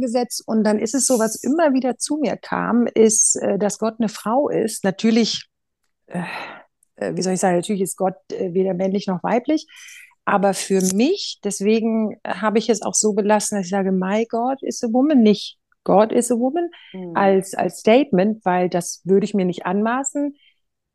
[0.00, 3.78] gesetzt und dann ist es so, was immer wieder zu mir kam, ist, äh, dass
[3.78, 4.84] Gott eine Frau ist.
[4.84, 5.48] Natürlich,
[6.06, 6.22] äh,
[6.96, 9.66] äh, wie soll ich sagen, natürlich ist Gott weder männlich noch weiblich,
[10.24, 14.62] aber für mich, deswegen habe ich es auch so belassen, dass ich sage, my God
[14.62, 17.16] is a woman, nicht God is a woman mhm.
[17.16, 20.36] als, als Statement, weil das würde ich mir nicht anmaßen,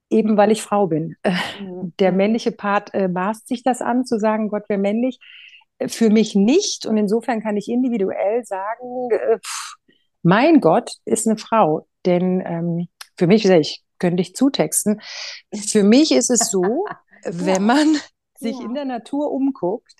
[0.09, 1.16] eben weil ich Frau bin.
[1.59, 1.93] Mhm.
[2.00, 5.20] Der männliche Part äh, maßt sich das an, zu sagen, Gott wäre männlich.
[5.86, 6.86] Für mich nicht.
[6.86, 9.75] Und insofern kann ich individuell sagen, äh, pff,
[10.23, 11.88] mein Gott ist eine Frau.
[12.06, 15.01] Denn ähm, für mich, ich könnte ich zutexten,
[15.54, 16.86] für mich ist es so,
[17.24, 17.98] wenn man
[18.37, 18.65] sich ja.
[18.65, 19.93] in der Natur umguckt,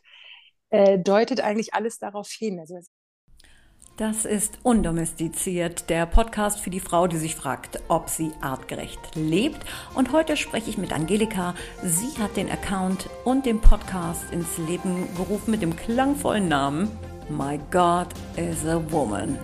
[0.70, 2.60] äh, deutet eigentlich alles darauf hin.
[2.60, 2.78] Also
[3.98, 9.60] das ist Undomestiziert, der Podcast für die Frau, die sich fragt, ob sie artgerecht lebt.
[9.96, 11.56] Und heute spreche ich mit Angelika.
[11.84, 16.90] Sie hat den Account und den Podcast ins Leben gerufen mit dem klangvollen Namen
[17.30, 19.38] My God is a Woman.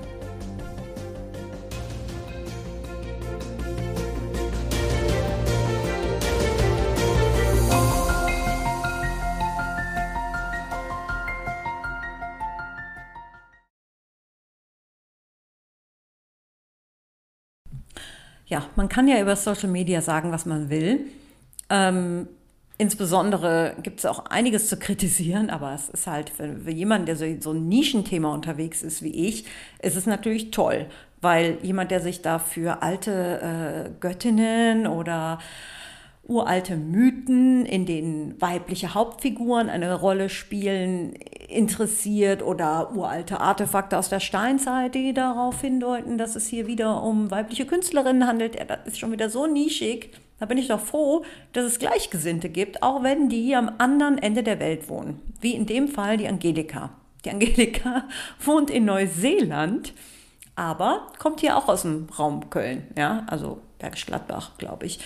[18.46, 21.06] Ja, man kann ja über Social Media sagen, was man will.
[21.70, 22.28] Ähm,
[22.78, 27.16] insbesondere gibt es auch einiges zu kritisieren, aber es ist halt für, für jemanden, der
[27.16, 29.46] so, so ein Nischenthema unterwegs ist wie ich,
[29.82, 30.88] ist es natürlich toll,
[31.22, 35.40] weil jemand, der sich da für alte äh, Göttinnen oder
[36.26, 41.14] uralte Mythen, in denen weibliche Hauptfiguren eine Rolle spielen,
[41.50, 47.30] interessiert oder uralte Artefakte aus der Steinzeit, die darauf hindeuten, dass es hier wieder um
[47.30, 48.58] weibliche Künstlerinnen handelt.
[48.70, 50.12] Das ist schon wieder so nischig.
[50.40, 54.44] Da bin ich doch froh, dass es Gleichgesinnte gibt, auch wenn die am anderen Ende
[54.44, 55.22] der Welt wohnen.
[55.42, 56.92] Wie in dem Fall die Angelika.
[57.26, 58.06] Die Angelika
[58.40, 59.94] wohnt in Neuseeland,
[60.56, 65.00] aber kommt hier auch aus dem Raum Köln, ja, also Bergisch Gladbach, glaube ich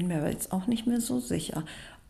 [0.00, 1.62] bin mir aber jetzt auch nicht mehr so sicher.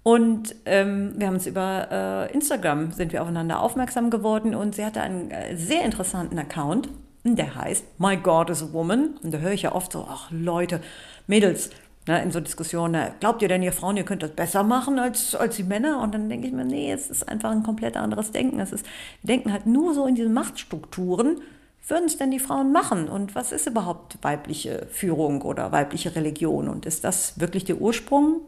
[0.04, 1.88] Und ähm, wir haben uns über
[2.30, 6.88] äh, Instagram sind wir aufeinander aufmerksam geworden und sie hatte einen äh, sehr interessanten Account,
[7.24, 9.18] der heißt My God is a Woman.
[9.24, 10.80] Und da höre ich ja oft so, ach Leute,
[11.26, 11.70] Mädels,
[12.06, 15.34] ne, in so Diskussionen, glaubt ihr denn, ihr Frauen, ihr könnt das besser machen als,
[15.34, 16.00] als die Männer?
[16.00, 18.60] Und dann denke ich mir, nee, es ist einfach ein komplett anderes Denken.
[18.60, 18.86] Es ist,
[19.22, 21.40] wir denken halt nur so in diesen Machtstrukturen
[21.86, 23.08] würden es denn die Frauen machen?
[23.08, 26.68] Und was ist überhaupt weibliche Führung oder weibliche Religion?
[26.68, 28.40] Und ist das wirklich der Ursprung?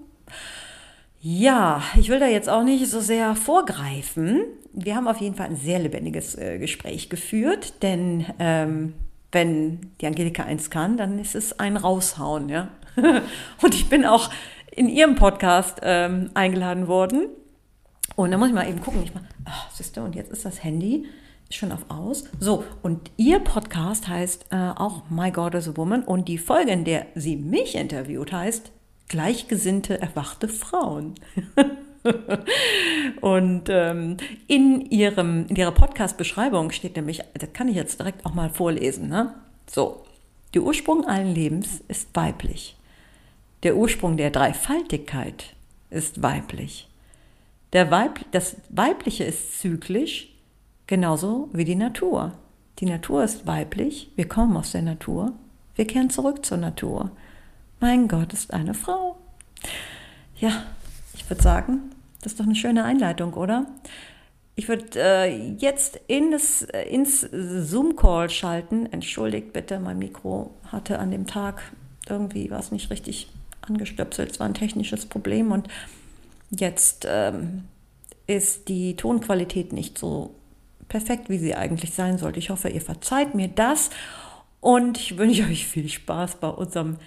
[1.21, 4.43] Ja, ich will da jetzt auch nicht so sehr vorgreifen.
[4.73, 8.95] Wir haben auf jeden Fall ein sehr lebendiges äh, Gespräch geführt, denn ähm,
[9.31, 12.69] wenn die Angelika eins kann, dann ist es ein Raushauen, ja.
[13.63, 14.31] und ich bin auch
[14.71, 17.29] in ihrem Podcast ähm, eingeladen worden.
[18.17, 19.03] Und da muss ich mal eben gucken.
[19.05, 21.07] Ich mal, ach, siehst und jetzt ist das Handy
[21.57, 22.25] schon auf aus.
[22.41, 26.71] So, und ihr Podcast heißt äh, auch My God is a Woman und die Folge,
[26.73, 28.73] in der sie mich interviewt, heißt
[29.09, 31.15] Gleichgesinnte erwachte Frauen.
[33.21, 34.17] und ähm,
[34.49, 39.09] in, ihrem, in ihrer Podcast-Beschreibung steht nämlich, das kann ich jetzt direkt auch mal vorlesen.
[39.09, 39.35] Ne?
[39.71, 40.05] So,
[40.55, 42.77] der Ursprung allen Lebens ist weiblich.
[43.63, 45.55] Der Ursprung der Dreifaltigkeit
[45.91, 46.89] ist weiblich.
[47.73, 50.32] Der Weib, das Weibliche ist zyklisch,
[50.93, 52.33] Genauso wie die Natur.
[52.79, 55.33] Die Natur ist weiblich, wir kommen aus der Natur,
[55.75, 57.13] wir kehren zurück zur Natur.
[57.81, 59.17] Mein Gott ist eine Frau.
[60.37, 60.65] Ja,
[61.15, 61.81] ich würde sagen,
[62.21, 63.65] das ist doch eine schöne Einleitung, oder?
[64.55, 68.85] Ich würde äh, jetzt in das, äh, ins Zoom-Call schalten.
[68.93, 71.73] Entschuldigt bitte, mein Mikro hatte an dem Tag
[72.07, 73.31] irgendwie was nicht richtig
[73.63, 74.33] angestöpselt.
[74.33, 75.69] Es war ein technisches Problem und
[76.51, 77.65] jetzt ähm,
[78.27, 80.35] ist die Tonqualität nicht so
[80.93, 82.39] perfekt, wie sie eigentlich sein sollte.
[82.39, 83.89] Ich hoffe, ihr verzeiht mir das
[84.61, 86.99] und ich wünsche euch viel Spaß bei unserem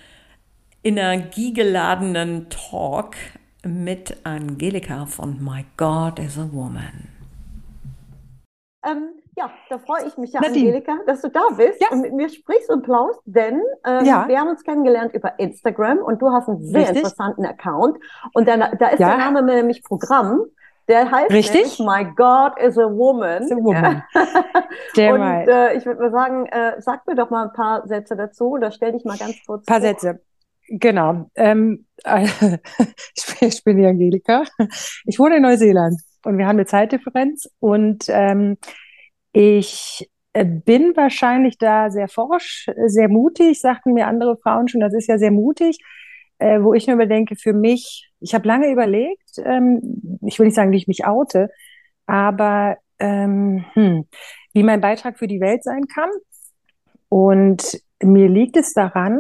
[0.84, 3.16] energiegeladenen Talk
[3.64, 7.10] mit Angelika von My God is a Woman.
[8.84, 10.70] Ähm, ja, da freue ich mich ja, Nadine.
[10.70, 11.90] Angelika, dass du da bist ja.
[11.92, 14.28] und mit mir sprichst und plaust, denn ähm, ja.
[14.28, 16.98] wir haben uns kennengelernt über Instagram und du hast einen sehr Richtig.
[16.98, 18.00] interessanten Account
[18.34, 19.10] und da, da ist ja.
[19.10, 20.46] der Name nämlich Programm
[20.88, 21.80] der heißt Richtig?
[21.80, 23.44] My God is a Woman.
[23.44, 24.04] Is a woman.
[24.96, 25.14] Ja.
[25.14, 28.52] und äh, ich würde mal sagen, äh, sag mir doch mal ein paar Sätze dazu
[28.52, 29.88] oder stell dich mal ganz kurz Ein paar vor.
[29.88, 30.20] Sätze.
[30.68, 31.30] Genau.
[31.36, 31.86] Ähm,
[33.42, 34.44] ich bin die Angelika.
[35.06, 38.58] Ich wohne in Neuseeland und wir haben eine Zeitdifferenz und ähm,
[39.32, 44.94] ich äh, bin wahrscheinlich da sehr forsch, sehr mutig, sagten mir andere Frauen schon, das
[44.94, 45.80] ist ja sehr mutig
[46.40, 50.56] äh, wo ich mir überdenke, für mich, ich habe lange überlegt, ähm, ich will nicht
[50.56, 51.50] sagen, wie ich mich oute,
[52.06, 54.06] aber ähm, hm,
[54.54, 56.10] wie mein Beitrag für die Welt sein kann.
[57.10, 59.20] Und mir liegt es daran,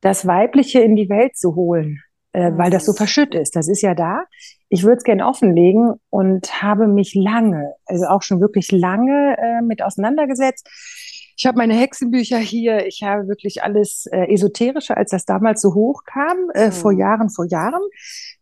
[0.00, 3.56] das Weibliche in die Welt zu holen, äh, weil das so verschütt ist.
[3.56, 4.24] Das ist ja da.
[4.68, 9.62] Ich würde es gerne offenlegen und habe mich lange, also auch schon wirklich lange äh,
[9.62, 10.68] mit auseinandergesetzt.
[11.40, 12.86] Ich habe meine Hexenbücher hier.
[12.86, 16.72] Ich habe wirklich alles äh, esoterische, als das damals so hoch kam, äh, mhm.
[16.72, 17.80] vor Jahren, vor Jahren,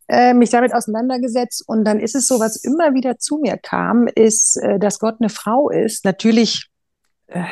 [0.08, 1.62] äh, mich damit auseinandergesetzt.
[1.64, 5.14] Und dann ist es so, was immer wieder zu mir kam, ist, äh, dass Gott
[5.20, 6.04] eine Frau ist.
[6.04, 6.70] Natürlich,
[7.28, 7.44] äh,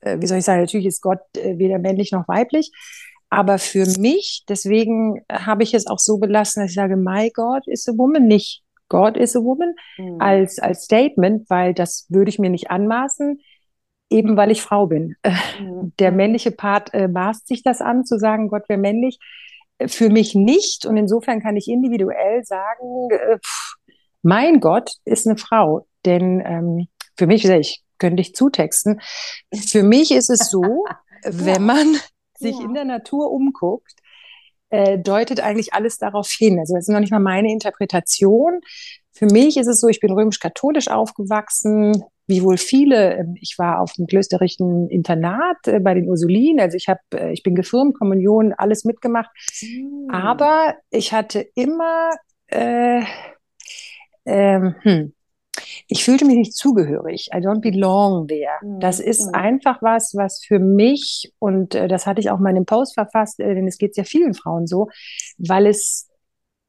[0.00, 2.72] äh wie soll ich sagen, natürlich ist Gott äh, weder männlich noch weiblich.
[3.30, 7.68] Aber für mich, deswegen habe ich es auch so belassen, dass ich sage, my God
[7.68, 10.20] is a woman, nicht God is a woman mhm.
[10.20, 13.40] als, als Statement, weil das würde ich mir nicht anmaßen,
[14.12, 15.16] eben weil ich Frau bin.
[15.58, 15.92] Mhm.
[15.98, 19.18] Der männliche Part äh, maßt sich das an, zu sagen, Gott wäre männlich.
[19.86, 20.86] Für mich nicht.
[20.86, 23.74] Und insofern kann ich individuell sagen, äh, pff,
[24.22, 25.86] mein Gott ist eine Frau.
[26.04, 29.00] Denn ähm, für mich, ich könnte dich zutexten,
[29.54, 30.84] für mich ist es so,
[31.24, 31.96] wenn man
[32.34, 32.64] sich ja.
[32.64, 33.92] in der Natur umguckt,
[34.70, 36.58] äh, deutet eigentlich alles darauf hin.
[36.58, 38.60] Also das ist noch nicht mal meine Interpretation.
[39.12, 43.16] Für mich ist es so, ich bin römisch-katholisch aufgewachsen, wie wohl viele.
[43.16, 46.60] Ähm, ich war auf dem klösterlichen Internat äh, bei den Ursulinen.
[46.60, 49.30] Also ich habe, äh, ich bin gefirmt, Kommunion, alles mitgemacht.
[49.60, 50.08] Mhm.
[50.10, 52.10] Aber ich hatte immer,
[52.46, 53.02] äh,
[54.24, 55.12] ähm, hm,
[55.86, 57.28] ich fühlte mich nicht zugehörig.
[57.34, 58.58] I don't belong there.
[58.62, 58.80] Mhm.
[58.80, 59.34] Das ist mhm.
[59.34, 62.94] einfach was, was für mich, und äh, das hatte ich auch mal in einem Post
[62.94, 64.88] verfasst, äh, denn es geht sehr vielen Frauen so,
[65.38, 66.08] weil es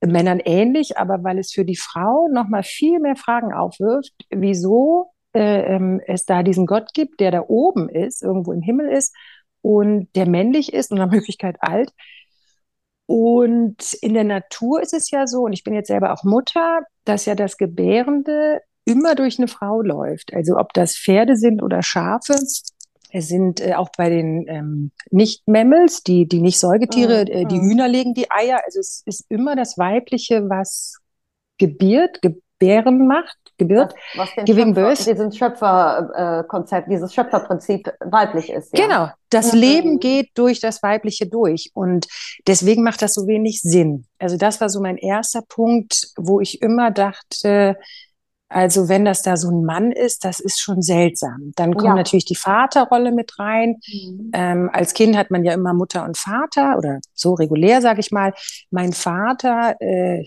[0.05, 5.75] Männern ähnlich, aber weil es für die Frau nochmal viel mehr Fragen aufwirft, wieso äh,
[5.75, 9.15] ähm, es da diesen Gott gibt, der da oben ist, irgendwo im Himmel ist
[9.61, 11.91] und der männlich ist und nach Möglichkeit alt.
[13.05, 16.81] Und in der Natur ist es ja so, und ich bin jetzt selber auch Mutter,
[17.03, 20.33] dass ja das Gebärende immer durch eine Frau läuft.
[20.33, 22.33] Also ob das Pferde sind oder Schafe.
[23.15, 27.87] Es sind äh, auch bei den ähm, Nicht-Mammals, die, die nicht Säugetiere, äh, die Hühner
[27.87, 28.61] legen die Eier.
[28.65, 30.97] Also es ist immer das Weibliche, was
[31.59, 35.13] gebiert, gebären macht, gebiert, was, was giving Schöpfer.
[35.13, 38.77] Dieses Schöpferkonzept, äh, dieses Schöpferprinzip weiblich ist.
[38.77, 38.85] Ja.
[38.85, 39.59] Genau, das mhm.
[39.59, 42.07] Leben geht durch das Weibliche durch und
[42.47, 44.05] deswegen macht das so wenig Sinn.
[44.19, 47.77] Also das war so mein erster Punkt, wo ich immer dachte,
[48.53, 51.53] also wenn das da so ein Mann ist, das ist schon seltsam.
[51.55, 51.95] Dann kommt ja.
[51.95, 53.77] natürlich die Vaterrolle mit rein.
[53.87, 54.31] Mhm.
[54.31, 58.11] Ähm, als Kind hat man ja immer Mutter und Vater oder so regulär, sage ich
[58.11, 58.31] mal.
[58.69, 60.23] Mein Vater, äh,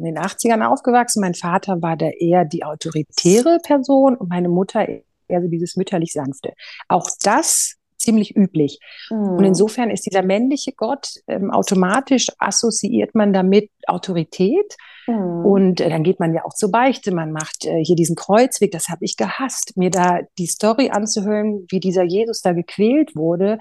[0.00, 4.86] in den 80ern aufgewachsen, mein Vater war da eher die autoritäre Person und meine Mutter
[4.86, 6.52] eher so dieses mütterlich sanfte.
[6.88, 8.78] Auch das ziemlich üblich.
[9.10, 9.36] Mhm.
[9.36, 14.76] Und insofern ist dieser männliche Gott ähm, automatisch assoziiert man damit Autorität.
[15.06, 15.44] Mhm.
[15.44, 17.14] Und äh, dann geht man ja auch zur Beichte.
[17.14, 18.72] Man macht äh, hier diesen Kreuzweg.
[18.72, 23.58] Das habe ich gehasst, mir da die Story anzuhören, wie dieser Jesus da gequält wurde.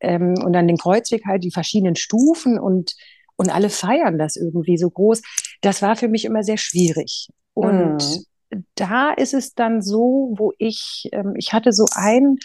[0.00, 2.94] Ähm, und dann den Kreuzweg halt, die verschiedenen Stufen und,
[3.42, 5.22] und alle feiern das irgendwie so groß.
[5.60, 7.28] Das war für mich immer sehr schwierig.
[7.54, 7.98] Und
[8.50, 8.64] mhm.
[8.74, 12.38] da ist es dann so, wo ich, ähm, ich hatte so ein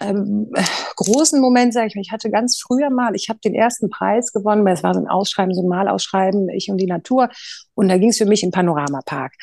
[0.00, 0.50] ähm,
[0.96, 4.32] großen Moment, sage ich mal, ich hatte ganz früher mal, ich habe den ersten Preis
[4.32, 7.28] gewonnen, weil es war so ein Ausschreiben, so ein Malausschreiben, ich und die Natur.
[7.74, 9.34] Und da ging es für mich im Panoramapark.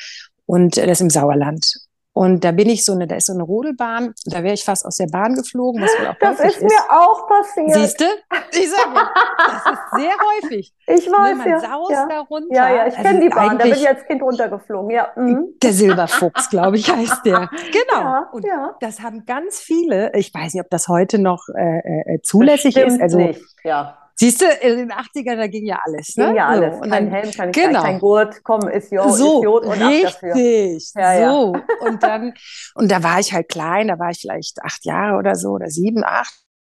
[0.46, 1.89] Und äh, das im Sauerland.
[2.12, 4.84] Und da bin ich so eine, da ist so eine Rodelbahn, da wäre ich fast
[4.84, 5.80] aus der Bahn geflogen.
[5.80, 7.72] Was auch das ist, ist mir auch passiert.
[7.72, 8.04] Siehst du?
[8.50, 10.12] Ich sage, das ist sehr
[10.42, 10.74] häufig.
[10.90, 11.60] Ich weiß, ne, man ja.
[11.60, 12.08] saust ja.
[12.08, 12.52] da runter.
[12.52, 15.08] Ja, ja, ich also kenne die Bahn, da bin ich als Kind runtergeflogen, ja.
[15.14, 15.54] Mhm.
[15.62, 17.48] Der Silberfuchs, glaube ich, heißt der.
[17.70, 18.00] Genau.
[18.00, 18.74] Ja, Und ja.
[18.80, 22.94] das haben ganz viele, ich weiß nicht, ob das heute noch äh, äh, zulässig Bestimmt
[22.94, 23.02] ist.
[23.02, 23.96] Also, nicht, ja.
[24.20, 26.14] Siehst du, in den 80ern, da ging ja alles.
[26.14, 26.26] Ne?
[26.26, 26.74] Ging ja alles.
[26.74, 27.82] So, und kein dann, Helm, kein, genau.
[27.82, 31.54] kein Gurt, komm, ist Jo, so, ist Jod und richtig, ja, so.
[31.54, 31.62] Ja.
[31.80, 32.34] Und dann,
[32.74, 35.68] und da war ich halt klein, da war ich vielleicht acht Jahre oder so, oder
[35.68, 36.34] sieben, acht.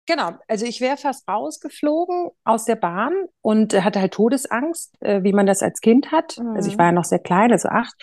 [0.06, 5.34] Genau, also ich wäre fast rausgeflogen aus der Bahn und hatte halt Todesangst, äh, wie
[5.34, 6.38] man das als Kind hat.
[6.38, 6.56] Mhm.
[6.56, 6.80] Also ich mhm.
[6.80, 7.96] war ja noch sehr klein, also acht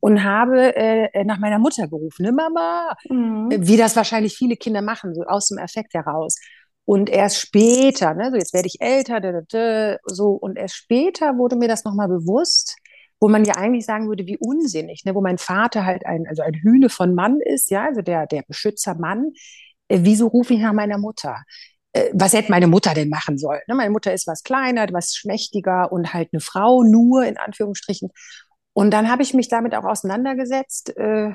[0.00, 3.48] und habe äh, nach meiner Mutter gerufen, ne Mama, mhm.
[3.50, 6.36] wie das wahrscheinlich viele Kinder machen, so aus dem Effekt heraus.
[6.86, 10.76] Und erst später, ne, so jetzt werde ich älter, da, da, da, so, und erst
[10.76, 12.76] später wurde mir das nochmal bewusst,
[13.20, 16.42] wo man ja eigentlich sagen würde, wie unsinnig, ne, wo mein Vater halt ein, also
[16.42, 19.32] ein Hühne von Mann ist, ja, also der, der Beschützer Mann.
[19.88, 21.42] Äh, wieso rufe ich nach meiner Mutter?
[21.92, 23.62] Äh, was hätte meine Mutter denn machen sollen?
[23.66, 28.10] Ne, meine Mutter ist was kleiner, was schmächtiger und halt eine Frau nur, in Anführungsstrichen.
[28.74, 31.32] Und dann habe ich mich damit auch auseinandergesetzt, äh,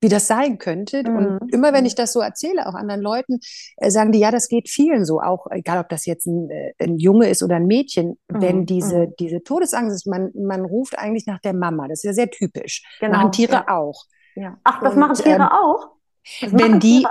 [0.00, 1.02] wie das sein könnte.
[1.02, 1.16] Mhm.
[1.16, 3.40] Und immer wenn ich das so erzähle, auch anderen Leuten,
[3.76, 6.72] äh, sagen die, ja, das geht vielen so, auch egal ob das jetzt ein, äh,
[6.78, 8.42] ein Junge ist oder ein Mädchen, mhm.
[8.42, 9.14] wenn diese, mhm.
[9.18, 11.88] diese Todesangst ist, man, man ruft eigentlich nach der Mama.
[11.88, 12.82] Das ist ja sehr typisch.
[13.00, 13.18] Genau.
[13.18, 13.68] Machen Tiere ja.
[13.68, 14.04] auch.
[14.34, 14.58] Ja.
[14.64, 15.88] Ach, das Und, machen Tiere ähm, auch?
[16.40, 17.06] Wenn die,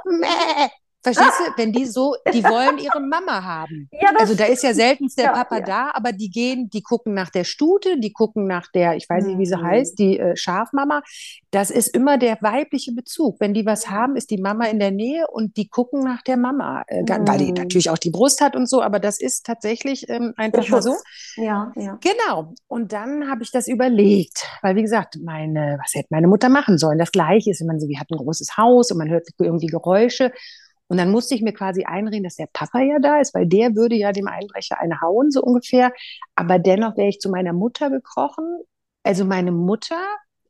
[1.04, 3.90] Verstehst du, wenn die so, die wollen ihre Mama haben.
[3.92, 5.66] Ja, also da ist ja selten der ja, Papa ja.
[5.66, 9.26] da, aber die gehen, die gucken nach der Stute, die gucken nach der, ich weiß
[9.26, 9.64] nicht, wie sie mhm.
[9.64, 11.02] heißt, die äh, Schafmama.
[11.52, 13.40] Das ist immer der weibliche Bezug.
[13.40, 16.38] Wenn die was haben, ist die Mama in der Nähe und die gucken nach der
[16.38, 17.28] Mama, äh, mhm.
[17.28, 17.56] weil die mhm.
[17.56, 20.96] natürlich auch die Brust hat und so, aber das ist tatsächlich ähm, einfach mal so.
[21.36, 22.00] Ja, ja.
[22.02, 22.54] Genau.
[22.68, 26.78] Und dann habe ich das überlegt, weil wie gesagt, meine, was hätte meine Mutter machen
[26.78, 26.98] sollen?
[26.98, 29.68] Das Gleiche ist, wenn man so, wie hat ein großes Haus und man hört irgendwie
[29.68, 30.32] Geräusche
[30.88, 33.76] und dann musste ich mir quasi einreden, dass der Papa ja da ist, weil der
[33.76, 35.92] würde ja dem Einbrecher eine hauen, so ungefähr.
[36.36, 38.60] Aber dennoch wäre ich zu meiner Mutter gekrochen.
[39.04, 39.98] Also meine Mutter,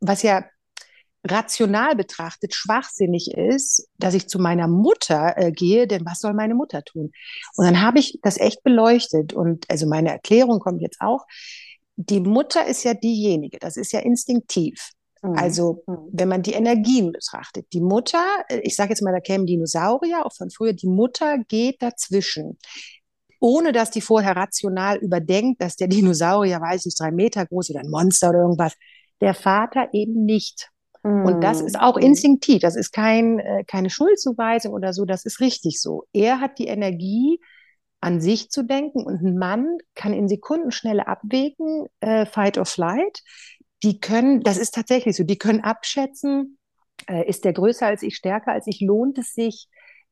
[0.01, 0.43] was ja
[1.25, 6.55] rational betrachtet schwachsinnig ist, dass ich zu meiner Mutter äh, gehe, denn was soll meine
[6.55, 7.11] Mutter tun?
[7.55, 11.25] Und dann habe ich das echt beleuchtet und also meine Erklärung kommt jetzt auch.
[11.95, 14.91] Die Mutter ist ja diejenige, das ist ja instinktiv.
[15.23, 15.35] Mhm.
[15.35, 15.97] Also, mhm.
[16.11, 20.25] wenn man die Energien betrachtet, die Mutter, äh, ich sage jetzt mal, da kämen Dinosaurier,
[20.25, 22.57] auch von früher, die Mutter geht dazwischen
[23.43, 27.81] ohne dass die vorher rational überdenkt, dass der Dinosaurier, weiß ich, drei Meter groß oder
[27.81, 28.73] ein Monster oder irgendwas.
[29.19, 30.69] Der Vater eben nicht.
[31.03, 31.25] Mm.
[31.25, 32.03] Und das ist auch mhm.
[32.03, 32.61] instinktiv.
[32.61, 35.03] Das ist kein, äh, keine Schuldzuweisung oder so.
[35.03, 36.05] Das ist richtig so.
[36.13, 37.41] Er hat die Energie,
[37.99, 43.21] an sich zu denken und ein Mann kann in Sekundenschnelle abwägen, äh, Fight or Flight
[43.83, 46.57] die können, das ist tatsächlich so, die können abschätzen,
[47.07, 49.67] äh, ist der größer als ich, stärker als ich, lohnt es sich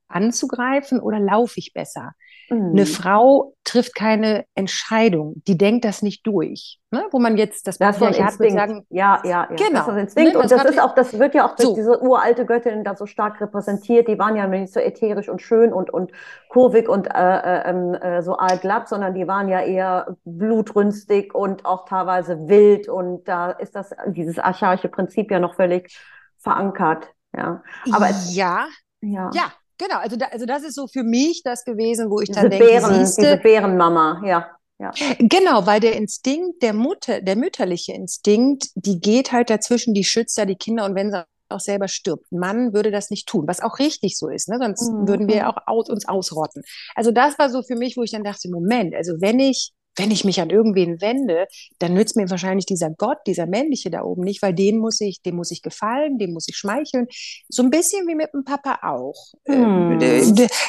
[0.08, 2.14] anzugreifen oder laufe ich besser?
[2.52, 2.72] Mhm.
[2.72, 6.80] Eine Frau trifft keine Entscheidung, die denkt das nicht durch.
[6.92, 7.06] Ne?
[7.12, 8.54] Wo man jetzt das, das hat, Instinkt.
[8.54, 9.56] sagen, ja, ja, ja.
[9.56, 9.86] Genau.
[9.86, 10.34] Das ist Instinkt.
[10.34, 10.40] Ne?
[10.40, 11.76] Und das, das ist auch, das wird ja auch durch so.
[11.76, 14.10] diese uralte Göttin da so stark repräsentiert.
[14.10, 16.12] Die waren ja nicht so ätherisch und schön und, und
[16.50, 21.66] kurvig und äh, äh, ähm, äh, so allglatt, sondern die waren ja eher blutrünstig und
[21.66, 22.90] auch teilweise wild.
[22.90, 25.98] Und da ist das, dieses archaische Prinzip ja noch völlig
[26.38, 27.08] verankert.
[27.34, 27.64] Ja.
[27.94, 28.68] Aber ja,
[29.00, 29.30] ja.
[29.34, 32.42] Ja, Genau, also, da, also das ist so für mich das gewesen, wo ich diese
[32.42, 34.48] dann denke, Bären, siehste, diese Bärenmama, ja.
[34.78, 34.92] Ja.
[35.20, 40.38] Genau, weil der Instinkt, der Mutter, der mütterliche Instinkt, die geht halt dazwischen, die schützt
[40.38, 42.32] ja die Kinder und wenn sie auch selber stirbt.
[42.32, 44.58] Ein Mann würde das nicht tun, was auch richtig so ist, ne?
[44.60, 45.08] sonst mhm.
[45.08, 46.64] würden wir auch aus, uns ausrotten.
[46.96, 50.12] Also das war so für mich, wo ich dann dachte, Moment, also wenn ich wenn
[50.12, 51.48] ich mich an irgendwen wende,
[51.80, 55.22] dann nützt mir wahrscheinlich dieser Gott, dieser männliche da oben nicht, weil den muss ich,
[55.22, 57.08] dem muss ich gefallen, dem muss ich schmeicheln.
[57.50, 59.34] So ein bisschen wie mit dem Papa auch.
[59.46, 60.00] Mm.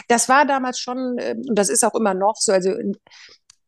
[0.08, 2.96] Das war damals schon, ähm, und das ist auch immer noch so, also ich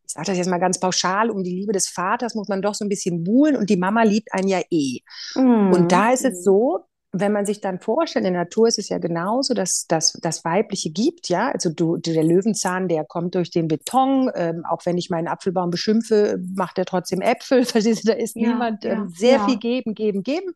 [0.05, 2.85] sage das jetzt mal ganz pauschal, um die Liebe des Vaters muss man doch so
[2.85, 4.99] ein bisschen buhlen und die Mama liebt einen ja eh.
[5.35, 5.71] Mm.
[5.73, 6.85] Und da ist es so,
[7.19, 10.91] wenn man sich dann vorstellt, in der Natur ist es ja genauso, dass das Weibliche
[10.91, 11.49] gibt, ja.
[11.49, 14.29] Also du, der Löwenzahn, der kommt durch den Beton.
[14.35, 17.65] Ähm, auch wenn ich meinen Apfelbaum beschimpfe, macht er trotzdem Äpfel.
[17.65, 19.47] Verstehst du, da ist ja, niemand ja, ähm, sehr ja.
[19.47, 20.53] viel geben, geben, geben.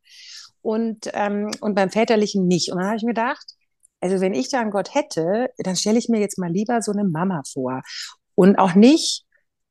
[0.62, 2.72] Und, ähm, und beim Väterlichen nicht.
[2.72, 3.56] Und dann habe ich mir gedacht,
[4.02, 6.92] also wenn ich da einen Gott hätte, dann stelle ich mir jetzt mal lieber so
[6.92, 7.82] eine Mama vor.
[8.36, 9.24] Und auch nicht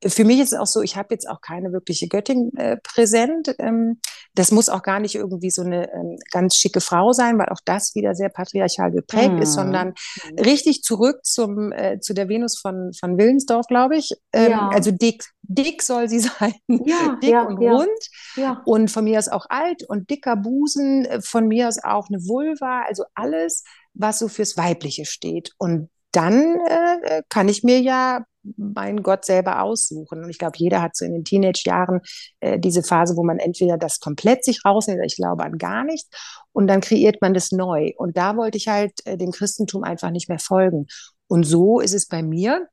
[0.07, 3.55] für mich ist es auch so, ich habe jetzt auch keine wirkliche Göttin äh, präsent.
[3.59, 4.01] Ähm,
[4.35, 7.61] das muss auch gar nicht irgendwie so eine ähm, ganz schicke Frau sein, weil auch
[7.65, 9.43] das wieder sehr patriarchal geprägt mhm.
[9.43, 10.39] ist, sondern mhm.
[10.39, 14.13] richtig zurück zum, äh, zu der Venus von, von Willensdorf, glaube ich.
[14.33, 14.69] Ähm, ja.
[14.69, 16.55] Also dick, dick soll sie sein.
[16.69, 17.89] Ja, dick ja, und rund.
[18.37, 18.63] Ja.
[18.67, 22.19] Und von mir aus auch alt und dicker Busen, äh, von mir aus auch eine
[22.19, 23.65] Vulva, also alles,
[23.95, 25.51] was so fürs Weibliche steht.
[25.59, 28.25] Und dann äh, kann ich mir ja
[28.57, 30.25] meinen Gott selber aussuchen.
[30.25, 32.01] Und ich glaube, jeder hat so in den Teenage-Jahren
[32.41, 36.09] äh, diese Phase, wo man entweder das komplett sich rausnimmt, ich glaube an gar nichts,
[36.53, 37.93] und dann kreiert man das neu.
[37.97, 40.87] Und da wollte ich halt äh, dem Christentum einfach nicht mehr folgen.
[41.27, 42.69] Und so ist es bei mir,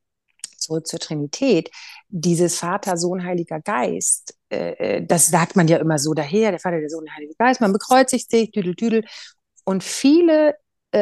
[0.56, 1.70] zurück zur Trinität,
[2.08, 6.60] dieses Vater, Sohn, Heiliger Geist, äh, äh das sagt man ja immer so daher, der
[6.60, 9.04] Vater, der Sohn, der Heilige Geist, man bekreuzigt sich, tüdel, tüdel.
[9.64, 10.54] Und viele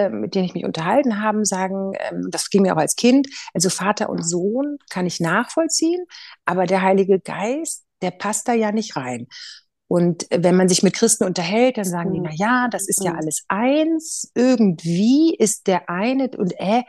[0.08, 3.70] mit denen ich mich unterhalten habe, sagen, ähm, das ging mir auch als Kind, also
[3.70, 6.04] Vater und Sohn kann ich nachvollziehen,
[6.44, 9.26] aber der Heilige Geist, der passt da ja nicht rein.
[9.86, 12.26] Und wenn man sich mit Christen unterhält, dann sagen die, mhm.
[12.30, 13.18] na ja, das ist ja mhm.
[13.18, 14.30] alles eins.
[14.34, 16.82] Irgendwie ist der eine und äh,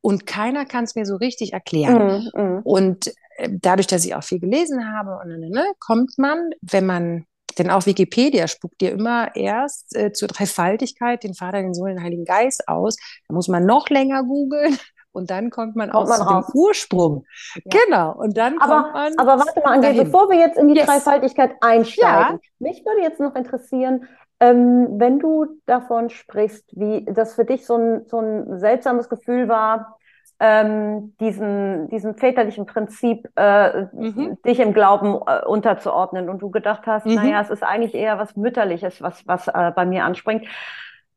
[0.00, 2.30] und keiner kann es mir so richtig erklären.
[2.34, 2.60] Mm, mm.
[2.62, 7.24] Und äh, dadurch, dass ich auch viel gelesen habe, und, ne, kommt man, wenn man
[7.58, 12.02] denn auch Wikipedia spuckt dir immer erst äh, zur Dreifaltigkeit den Vater, den Sohn, den
[12.02, 12.96] Heiligen Geist aus.
[13.28, 14.78] Da muss man noch länger googeln
[15.12, 17.24] und dann kommt man kommt aus man dem Ursprung.
[17.54, 17.78] Ja.
[17.84, 18.14] Genau.
[18.16, 19.18] Und dann aber, kommt man.
[19.18, 20.86] Aber warte mal, Angela, bevor wir jetzt in die yes.
[20.86, 22.38] Dreifaltigkeit einsteigen, ja.
[22.58, 24.06] mich würde jetzt noch interessieren,
[24.40, 29.48] ähm, wenn du davon sprichst, wie das für dich so ein, so ein seltsames Gefühl
[29.48, 29.97] war,
[30.40, 34.38] ähm, diesen, diesem väterlichen Prinzip äh, mhm.
[34.46, 37.14] dich im Glauben äh, unterzuordnen und du gedacht hast, mhm.
[37.14, 40.46] naja, es ist eigentlich eher was Mütterliches, was, was äh, bei mir anspringt.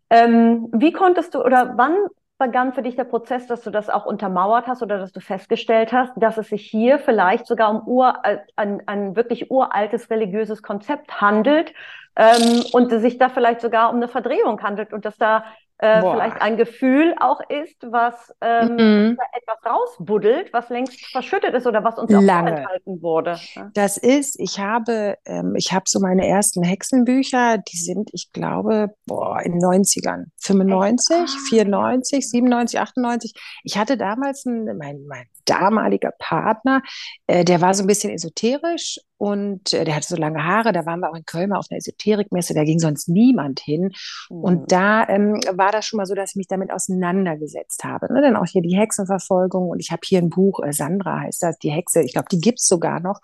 [0.09, 1.95] Ähm, wie konntest du oder wann
[2.39, 5.93] begann für dich der Prozess, dass du das auch untermauert hast oder dass du festgestellt
[5.93, 8.25] hast, dass es sich hier vielleicht sogar um ur,
[8.55, 11.71] ein, ein wirklich uraltes religiöses Konzept handelt
[12.15, 15.45] ähm, und sich da vielleicht sogar um eine Verdrehung handelt und dass da
[15.81, 19.17] äh, vielleicht ein Gefühl auch ist, was ähm, mhm.
[19.33, 23.39] etwas rausbuddelt, was längst verschüttet ist oder was uns auch enthalten wurde.
[23.73, 28.93] Das ist, ich habe, ähm, ich habe so meine ersten Hexenbücher, die sind, ich glaube,
[29.07, 31.25] boah, in den 90ern, 95, ah.
[31.49, 33.33] 94, 97, 98.
[33.63, 36.81] Ich hatte damals einen, mein, mein damaliger Partner,
[37.27, 40.71] äh, der war so ein bisschen esoterisch und äh, der hatte so lange Haare.
[40.71, 43.91] Da waren wir auch in Köln mal auf einer Esoterikmesse, da ging sonst niemand hin.
[44.29, 44.37] Mhm.
[44.37, 48.11] Und da ähm, war das schon mal so, dass ich mich damit auseinandergesetzt habe.
[48.11, 48.21] Ne?
[48.21, 51.59] Dann auch hier die Hexenverfolgung und ich habe hier ein Buch, äh, Sandra heißt das,
[51.59, 53.19] die Hexe, ich glaube, die gibt's sogar noch.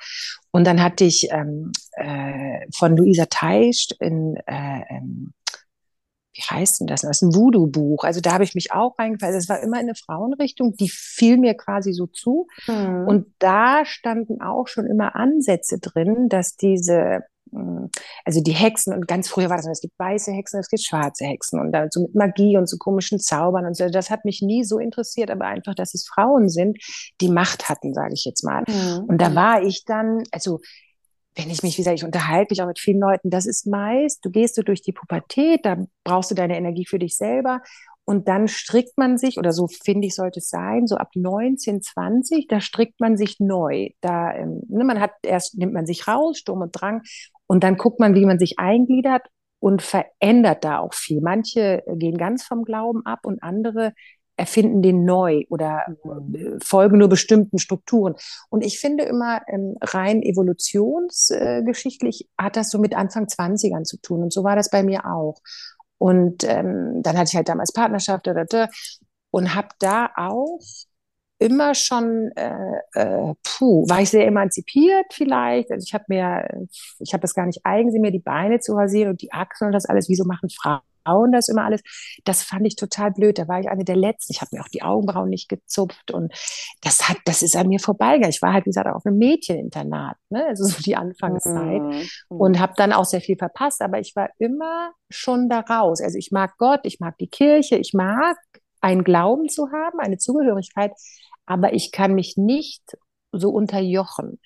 [0.51, 5.33] Und dann hatte ich ähm, äh, von Luisa Teischt in äh, ähm,
[6.37, 7.01] wie heißt denn das?
[7.01, 8.03] Das ist ein Voodoo-Buch.
[8.03, 9.35] Also da habe ich mich auch reingefallen.
[9.35, 12.47] Das war immer eine Frauenrichtung, die fiel mir quasi so zu.
[12.67, 13.07] Mhm.
[13.07, 17.89] Und da standen auch schon immer Ansätze drin, dass diese hm,
[18.25, 21.25] also die Hexen und ganz früher war das, es gibt weiße Hexen, es gibt schwarze
[21.25, 23.89] Hexen und dann so mit Magie und so komischen Zaubern und so.
[23.89, 26.77] Das hat mich nie so interessiert, aber einfach, dass es Frauen sind,
[27.21, 28.63] die Macht hatten, sage ich jetzt mal.
[28.67, 29.05] Mhm.
[29.07, 30.59] Und da war ich dann, also
[31.37, 34.25] wenn ich mich, wie gesagt, ich unterhalte mich auch mit vielen Leuten, das ist meist,
[34.25, 37.61] du gehst so durch die Pubertät, da brauchst du deine Energie für dich selber
[38.09, 41.81] und dann strickt man sich, oder so finde ich, sollte es sein, so ab 19,
[41.81, 43.89] 20, da strickt man sich neu.
[43.99, 47.01] Da, ähm, ne, man hat erst, nimmt man sich raus, Sturm und Drang,
[47.47, 49.27] und dann guckt man, wie man sich eingliedert
[49.59, 51.19] und verändert da auch viel.
[51.19, 53.93] Manche gehen ganz vom Glauben ab und andere
[54.37, 56.35] erfinden den neu oder mhm.
[56.35, 58.15] äh, folgen nur bestimmten Strukturen.
[58.49, 63.97] Und ich finde immer ähm, rein evolutionsgeschichtlich äh, hat das so mit Anfang 20ern zu
[63.97, 64.23] tun.
[64.23, 65.39] Und so war das bei mir auch.
[65.97, 68.27] Und ähm, dann hatte ich halt damals Partnerschaft
[69.31, 70.59] und habe da auch
[71.39, 75.71] immer schon, äh, äh, puh, war ich sehr emanzipiert vielleicht.
[75.71, 76.67] Also ich habe mir,
[76.99, 79.73] ich habe das gar nicht eigen, mir die Beine zu rasieren und die Achseln und
[79.73, 80.09] das alles.
[80.09, 80.81] Wieso machen Frauen?
[81.07, 81.81] Frauen das immer alles.
[82.25, 83.37] Das fand ich total blöd.
[83.37, 84.33] Da war ich eine der Letzten.
[84.33, 86.33] Ich habe mir auch die Augenbrauen nicht gezupft und
[86.81, 88.29] das hat, das ist an mir vorbeigegangen.
[88.29, 90.45] Ich war halt, wie gesagt, auf einem Mädcheninternat, ne?
[90.47, 92.07] also so die Anfangszeit mhm.
[92.29, 93.81] und habe dann auch sehr viel verpasst.
[93.81, 96.01] Aber ich war immer schon da raus.
[96.01, 98.37] Also ich mag Gott, ich mag die Kirche, ich mag
[98.81, 100.91] einen Glauben zu haben, eine Zugehörigkeit,
[101.45, 102.83] aber ich kann mich nicht
[103.31, 104.39] so unterjochen.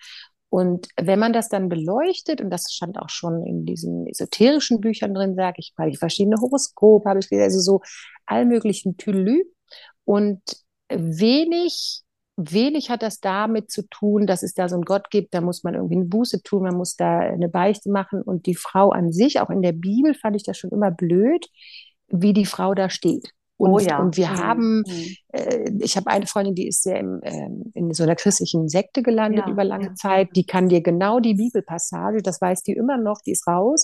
[0.52, 5.14] Und wenn man das dann beleuchtet, und das stand auch schon in diesen esoterischen Büchern
[5.14, 7.82] drin, sage ich mal, die verschiedene Horoskope habe ich gelesen, also so
[8.26, 9.46] allmöglichen Tülü.
[10.04, 10.42] Und
[10.90, 12.02] wenig,
[12.36, 15.64] wenig hat das damit zu tun, dass es da so einen Gott gibt, da muss
[15.64, 18.22] man irgendwie eine Buße tun, man muss da eine Beichte machen.
[18.22, 21.48] Und die Frau an sich, auch in der Bibel fand ich das schon immer blöd,
[22.10, 23.30] wie die Frau da steht.
[23.62, 24.00] Und, oh ja.
[24.00, 24.38] und wir mhm.
[24.38, 25.16] haben, mhm.
[25.34, 29.04] äh, ich habe eine Freundin, die ist sehr im, äh, in so einer christlichen Sekte
[29.04, 29.94] gelandet ja, über lange ja.
[29.94, 30.30] Zeit.
[30.36, 33.84] Die kann dir genau die Bibelpassage, das weiß die immer noch, die ist raus.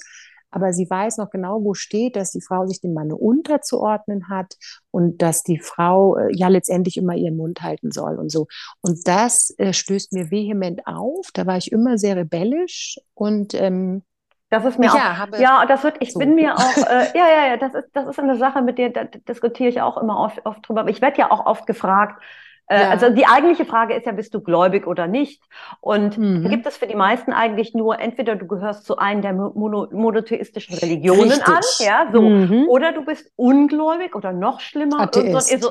[0.50, 4.56] Aber sie weiß noch genau, wo steht, dass die Frau sich dem Mann unterzuordnen hat
[4.90, 8.48] und dass die Frau äh, ja letztendlich immer ihren Mund halten soll und so.
[8.82, 11.30] Und das äh, stößt mir vehement auf.
[11.34, 14.04] Da war ich immer sehr rebellisch und ähm,
[14.50, 16.20] das ist mir ja, auch, ja, das wird, ich so.
[16.20, 18.90] bin mir auch, äh, ja, ja, ja, das ist, das ist eine Sache, mit der
[18.90, 20.82] da diskutiere ich auch immer oft, oft drüber.
[20.82, 22.22] Aber ich werde ja auch oft gefragt,
[22.70, 22.90] äh, ja.
[22.90, 25.42] Also die eigentliche Frage ist ja, bist du gläubig oder nicht?
[25.80, 26.44] Und mhm.
[26.44, 29.88] da gibt es für die meisten eigentlich nur, entweder du gehörst zu einem der mono
[29.90, 31.48] monotheistischen Religionen Richtig.
[31.48, 32.68] an, ja, so, mhm.
[32.68, 35.64] oder du bist ungläubig oder noch schlimmer, Atheist.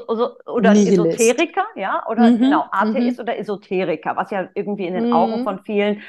[0.46, 1.20] Oder Nihilist.
[1.20, 2.38] Esoteriker, ja, oder mhm.
[2.38, 3.22] genau, Atheist mhm.
[3.24, 5.44] oder Esoteriker, was ja irgendwie in den Augen mhm.
[5.44, 6.00] von vielen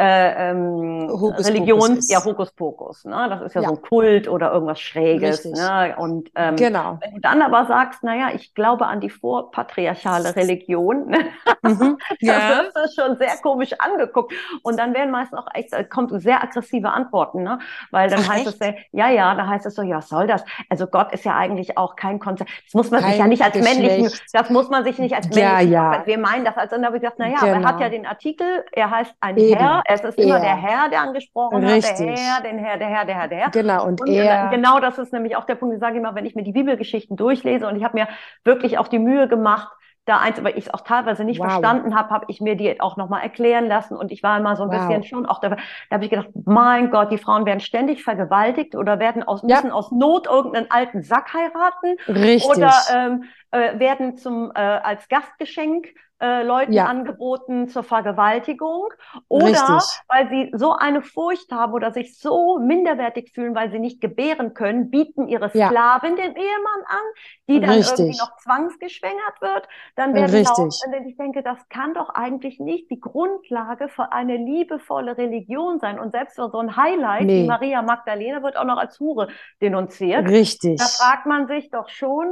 [0.00, 3.04] äh, ähm, Hokus Religions, ja, Hokuspokus.
[3.04, 3.26] Ne?
[3.28, 5.44] Das ist ja, ja, so ein Kult oder irgendwas Schräges.
[5.44, 5.94] Ne?
[5.98, 6.96] Und ähm, genau.
[7.02, 11.18] wenn du dann aber sagst, naja, ich glaube an die vorpatriarchale Religion, ne?
[11.62, 11.98] mhm.
[12.20, 12.62] ja.
[12.72, 14.32] das ist schon sehr komisch angeguckt.
[14.62, 17.58] Und dann werden meistens auch echt, äh, kommt sehr aggressive Antworten, ne?
[17.90, 18.78] Weil dann Ach, heißt echt?
[18.78, 20.42] es, ja, ja, da heißt es so, ja, was soll das?
[20.70, 22.50] Also Gott ist ja eigentlich auch kein Konzept.
[22.64, 25.28] Das muss man kein sich ja nicht als männlichen, das muss man sich nicht als
[25.28, 26.06] männlichen, ja, ja.
[26.06, 27.52] wir meinen das als, dann habe ich gesagt, naja, genau.
[27.52, 29.58] er hat ja den Artikel, er heißt ein Eben.
[29.58, 31.90] Herr, es ist immer der Herr, der angesprochen Richtig.
[31.90, 33.50] hat, der Herr, den Herr, der Herr, der Herr, der Herr.
[33.50, 34.48] Genau, und, und er.
[34.48, 37.16] Genau das ist nämlich auch der Punkt, ich sage immer, wenn ich mir die Bibelgeschichten
[37.16, 38.08] durchlese und ich habe mir
[38.44, 39.68] wirklich auch die Mühe gemacht,
[40.06, 41.48] da eins, weil ich es auch teilweise nicht wow.
[41.48, 44.64] verstanden habe, habe ich mir die auch nochmal erklären lassen und ich war immer so
[44.64, 44.88] ein wow.
[44.88, 45.56] bisschen schon auch da, da
[45.90, 49.56] habe ich gedacht, mein Gott, die Frauen werden ständig vergewaltigt oder werden aus, ja.
[49.56, 51.96] müssen aus Not irgendeinen alten Sack heiraten.
[52.08, 52.44] Richtig.
[52.50, 55.88] Oder ähm, äh, werden zum, äh, als Gastgeschenk
[56.20, 56.84] äh, Leuten ja.
[56.84, 58.88] angeboten zur Vergewaltigung
[59.28, 60.02] oder Richtig.
[60.08, 64.52] weil sie so eine Furcht haben oder sich so minderwertig fühlen, weil sie nicht gebären
[64.52, 66.24] können, bieten ihre Sklavin ja.
[66.26, 67.04] dem Ehemann an,
[67.48, 67.98] die dann Richtig.
[67.98, 69.68] irgendwie noch zwangsgeschwängert wird.
[69.96, 70.82] Dann werden Richtig.
[70.92, 75.98] Laut, ich denke, das kann doch eigentlich nicht die Grundlage für eine liebevolle Religion sein.
[75.98, 77.42] Und selbst für so ein Highlight nee.
[77.42, 79.28] wie Maria Magdalena wird auch noch als Hure
[79.60, 80.28] denunziert.
[80.28, 80.78] Richtig.
[80.78, 82.26] Da fragt man sich doch schon,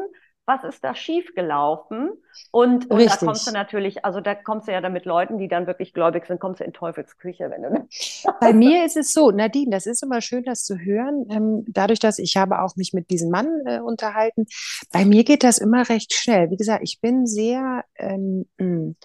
[0.49, 2.11] was ist da schiefgelaufen?
[2.51, 5.47] Und, und da kommst du natürlich, also da kommst du ja dann mit Leuten, die
[5.47, 7.87] dann wirklich gläubig sind, kommst du in Teufelsküche, wenn du.
[8.41, 11.27] Bei mir ist es so, Nadine, das ist immer schön, das zu hören.
[11.31, 14.47] Ähm, dadurch, dass ich habe auch mich mit diesem Mann äh, unterhalten,
[14.91, 16.51] bei mir geht das immer recht schnell.
[16.51, 18.97] Wie gesagt, ich bin sehr ähm, hm,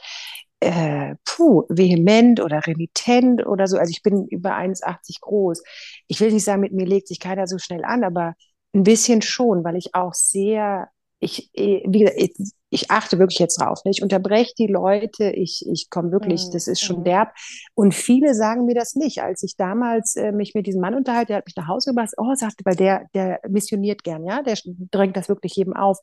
[0.62, 3.78] äh, puh, vehement oder renitent oder so.
[3.78, 5.62] Also ich bin über 1,80 groß.
[6.08, 8.36] Ich will nicht sagen, mit mir legt sich keiner so schnell an, aber
[8.74, 10.88] ein bisschen schon, weil ich auch sehr
[11.24, 12.34] ich, äh, wie gesagt, ich,
[12.70, 13.80] ich achte wirklich jetzt drauf.
[13.86, 13.92] Ne?
[13.92, 16.52] Ich unterbreche die Leute, ich, ich komme wirklich, mhm.
[16.54, 17.04] das ist schon mhm.
[17.06, 17.34] derb.
[17.76, 19.22] Und viele sagen mir das nicht.
[19.22, 22.14] Als ich damals äh, mich mit diesem Mann unterhalte, der hat mich nach Hause gebracht,
[22.18, 24.58] oh, sagte, weil der, der missioniert gern, ja, der
[24.92, 26.00] drängt das wirklich jedem auf.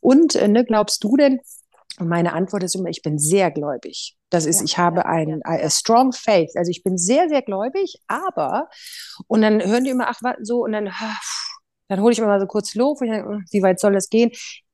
[0.00, 1.40] Und äh, ne, glaubst du denn,
[1.98, 4.16] und meine Antwort ist immer, ich bin sehr gläubig.
[4.30, 5.66] Das ist, ja, ich habe ja, ein ja.
[5.66, 6.50] a strong faith.
[6.56, 8.68] Also ich bin sehr, sehr gläubig, aber,
[9.26, 11.16] und dann hören die immer, ach, so, und dann, ah,
[11.90, 14.30] dann hole ich mir mal so kurz Lob, denke, wie weit soll das gehen?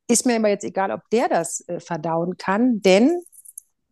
[0.06, 3.22] Ist mir immer jetzt egal, ob der das äh, verdauen kann, denn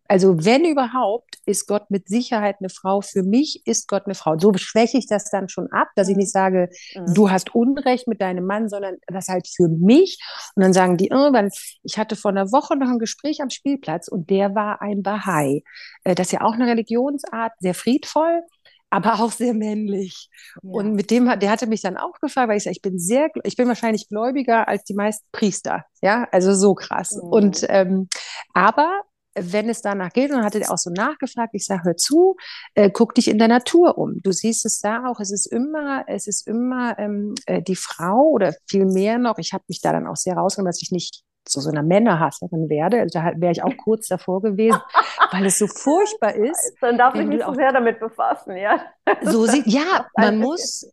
[0.07, 3.01] also wenn überhaupt, ist Gott mit Sicherheit eine Frau.
[3.01, 4.37] Für mich ist Gott eine Frau.
[4.37, 7.13] So schwäche ich das dann schon ab, dass ich nicht sage, mhm.
[7.15, 10.19] du hast Unrecht mit deinem Mann, sondern das halt für mich.
[10.55, 11.49] Und dann sagen die irgendwann,
[11.81, 15.63] ich hatte vor einer Woche noch ein Gespräch am Spielplatz und der war ein Bahai.
[16.03, 18.43] Äh, das ist ja auch eine Religionsart, sehr friedvoll
[18.89, 20.29] aber auch sehr männlich.
[20.61, 20.69] Ja.
[20.71, 23.29] Und mit dem, der hatte mich dann auch gefragt, weil ich sage, ich bin sehr,
[23.43, 25.85] ich bin wahrscheinlich gläubiger als die meisten Priester.
[26.01, 27.11] Ja, also so krass.
[27.11, 27.29] Mhm.
[27.29, 28.07] Und, ähm,
[28.53, 29.01] aber
[29.37, 32.35] wenn es danach geht, und hatte er auch so nachgefragt, ich sage, hör zu,
[32.73, 34.21] äh, guck dich in der Natur um.
[34.23, 38.29] Du siehst es da auch, es ist immer, es ist immer ähm, äh, die Frau
[38.29, 41.23] oder viel mehr noch, ich habe mich da dann auch sehr rausgenommen, dass ich nicht
[41.45, 43.07] zu so einer Männerhasserin werde.
[43.07, 44.79] Da wäre ich auch kurz davor gewesen,
[45.31, 46.75] weil es so furchtbar ist.
[46.81, 48.81] Dann darf ich mich so sehr damit befassen, ja.
[49.21, 50.91] So sieht, ja, man muss,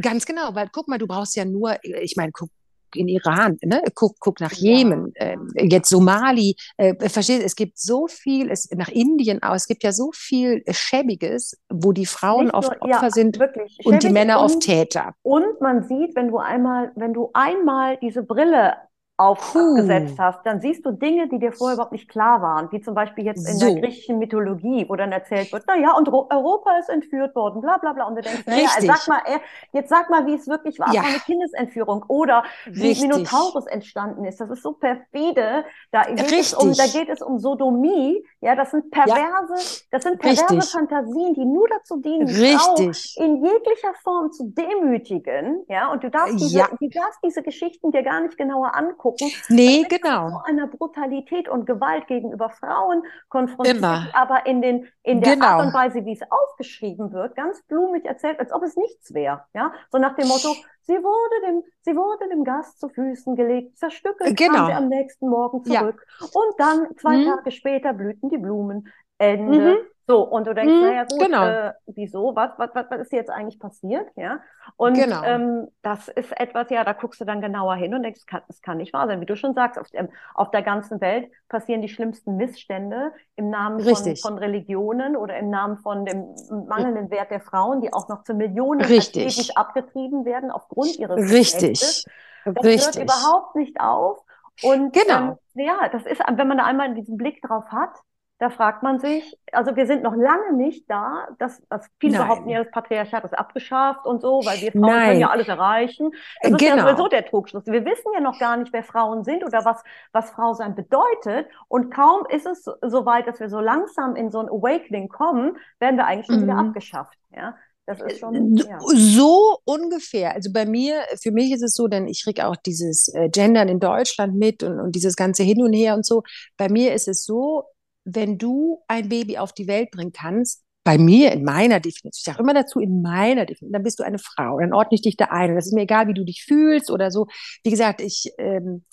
[0.00, 2.50] ganz genau, weil guck mal, du brauchst ja nur, ich meine, guck
[2.96, 3.82] in Iran, ne?
[3.94, 5.26] guck, guck nach Jemen, ja.
[5.26, 5.36] äh,
[5.68, 9.92] jetzt Somali, äh, versteht, es gibt so viel, es, nach Indien auch, es gibt ja
[9.92, 13.78] so viel Schäbiges, wo die Frauen Nicht oft nur, Opfer ja, sind wirklich.
[13.84, 15.14] und die Männer und, oft Täter.
[15.22, 18.74] Und man sieht, wenn du einmal, wenn du einmal diese Brille
[19.16, 22.96] aufgesetzt hast, dann siehst du Dinge, die dir vorher überhaupt nicht klar waren, wie zum
[22.96, 23.66] Beispiel jetzt in so.
[23.66, 27.78] der griechischen Mythologie, wo dann erzählt wird, na ja, und Europa ist entführt worden, bla
[27.78, 29.38] bla bla, und du denkst, naja, sag mal, äh,
[29.70, 31.02] jetzt sag mal, wie es wirklich war, ja.
[31.02, 36.72] eine Kindesentführung oder wie Minotaurus entstanden ist, das ist so perfide, da geht, es um,
[36.72, 39.86] da geht es um Sodomie, ja, das sind perverse, ja.
[39.92, 40.72] das sind perverse Richtig.
[40.72, 43.14] Fantasien, die nur dazu dienen, Richtig.
[43.14, 46.68] Frau in jeglicher Form zu demütigen, ja, und du darfst diese, ja.
[46.80, 49.30] du darfst diese Geschichten dir gar nicht genauer angucken, angucken.
[49.48, 50.30] Nee, genau.
[50.30, 54.08] So einer Brutalität und Gewalt gegenüber Frauen konfrontiert, Immer.
[54.12, 55.46] aber in, den, in der genau.
[55.46, 59.44] Art und Weise, wie es aufgeschrieben wird, ganz blumig erzählt, als ob es nichts wäre.
[59.54, 59.72] Ja?
[59.90, 64.36] So nach dem Motto, sie wurde dem, sie wurde dem Gast zu Füßen gelegt, zerstückelt,
[64.36, 64.54] genau.
[64.54, 66.06] kam sie am nächsten Morgen zurück.
[66.20, 66.26] Ja.
[66.26, 67.24] Und dann, zwei hm.
[67.26, 68.88] Tage später, blühten die Blumen.
[69.18, 69.58] Ende.
[69.58, 69.76] Mhm.
[70.06, 71.46] So, und du denkst, mhm, naja, gut, genau.
[71.46, 74.40] äh, wieso, was, was, was ist jetzt eigentlich passiert, ja?
[74.76, 75.22] Und genau.
[75.24, 78.42] ähm, das ist etwas, ja, da guckst du dann genauer hin und denkst, das kann,
[78.46, 79.22] das kann nicht wahr sein.
[79.22, 83.48] Wie du schon sagst, auf, dem, auf der ganzen Welt passieren die schlimmsten Missstände im
[83.48, 86.34] Namen von, von, Religionen oder im Namen von dem
[86.68, 89.56] mangelnden Wert der Frauen, die auch noch zu Millionen Richtig.
[89.56, 91.62] abgetrieben werden aufgrund ihres Richtig.
[91.62, 92.04] Rechtes.
[92.44, 92.84] Das Richtig.
[92.84, 94.22] hört überhaupt nicht auf.
[94.62, 95.38] Und genau.
[95.54, 97.90] Ähm, ja, das ist, wenn man da einmal diesen Blick drauf hat,
[98.38, 102.26] da fragt man sich, also wir sind noch lange nicht da, dass, dass viele Nein.
[102.26, 105.08] behaupten ja, das Patriarchat ist abgeschafft und so, weil wir Frauen Nein.
[105.08, 106.10] können ja alles erreichen.
[106.42, 106.56] Das genau.
[106.56, 106.88] ist ja genau.
[106.88, 107.66] sowieso der Trugschluss.
[107.66, 111.48] Wir wissen ja noch gar nicht, wer Frauen sind oder was, was Frau sein bedeutet.
[111.68, 115.56] Und kaum ist es so weit, dass wir so langsam in so ein Awakening kommen,
[115.78, 116.42] werden wir eigentlich schon mhm.
[116.42, 117.16] wieder abgeschafft.
[117.30, 117.54] Ja.
[117.86, 118.78] Das ist schon, ja.
[118.80, 120.32] So ungefähr.
[120.32, 123.68] Also bei mir, für mich ist es so, denn ich kriege auch dieses äh, Gendern
[123.68, 126.22] in Deutschland mit und, und dieses ganze Hin und Her und so.
[126.56, 127.64] Bei mir ist es so,
[128.04, 132.24] wenn du ein Baby auf die Welt bringen kannst, bei mir in meiner Definition, ich
[132.24, 135.16] sage immer dazu, in meiner Definition, dann bist du eine Frau, dann ordne ich dich
[135.16, 135.50] da ein.
[135.50, 137.26] Und das ist mir egal, wie du dich fühlst oder so.
[137.62, 138.84] Wie gesagt, ich, ähm,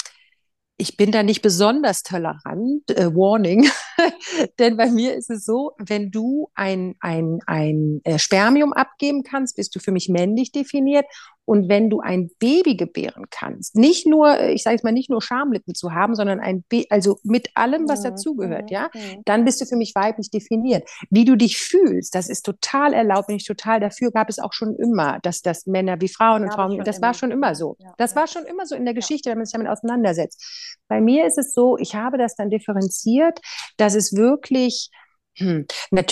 [0.78, 3.70] ich bin da nicht besonders tolerant, äh, Warning,
[4.60, 9.58] denn bei mir ist es so, wenn du ein, ein, ein äh, Spermium abgeben kannst,
[9.58, 11.06] bist du für mich männlich definiert
[11.46, 15.22] Und wenn du ein Baby gebären kannst, nicht nur, ich sage jetzt mal, nicht nur
[15.22, 18.10] Schamlippen zu haben, sondern ein Baby, also mit allem, was mhm.
[18.10, 19.22] dazugehört, ja, mhm.
[19.26, 20.88] dann bist du für mich weiblich definiert.
[21.10, 24.54] Wie du dich fühlst, das ist total erlaubt, bin ich total dafür, gab es auch
[24.54, 27.08] schon immer, dass das Männer wie Frauen und Frauen, das immer.
[27.08, 27.76] war schon immer so.
[27.80, 27.94] Ja.
[27.98, 30.78] Das war schon immer so in der Geschichte, wenn man sich damit auseinandersetzt.
[30.88, 33.40] Bei mir ist es so, ich habe das dann differenziert,
[33.78, 34.90] dass es wirklich
[35.38, 35.66] hm.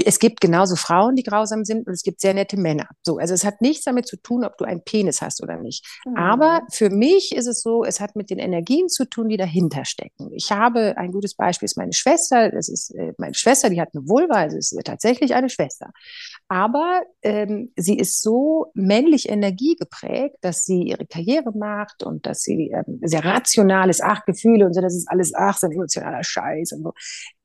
[0.05, 2.87] Es gibt genauso Frauen, die grausam sind und es gibt sehr nette Männer.
[3.03, 5.85] So, also es hat nichts damit zu tun, ob du einen Penis hast oder nicht.
[6.05, 6.15] Mhm.
[6.15, 9.83] Aber für mich ist es so, es hat mit den Energien zu tun, die dahinter
[9.83, 10.31] stecken.
[10.33, 12.49] Ich habe ein gutes Beispiel ist meine Schwester.
[12.49, 15.91] Das ist äh, meine Schwester, die hat eine Vulva, also ist tatsächlich eine Schwester.
[16.47, 22.71] Aber ähm, sie ist so männlich energiegeprägt, dass sie ihre Karriere macht und dass sie
[22.73, 26.23] ähm, sehr rational ist, ach Gefühle und so, das ist alles, ach so ein emotionaler
[26.23, 26.93] Scheiß und so.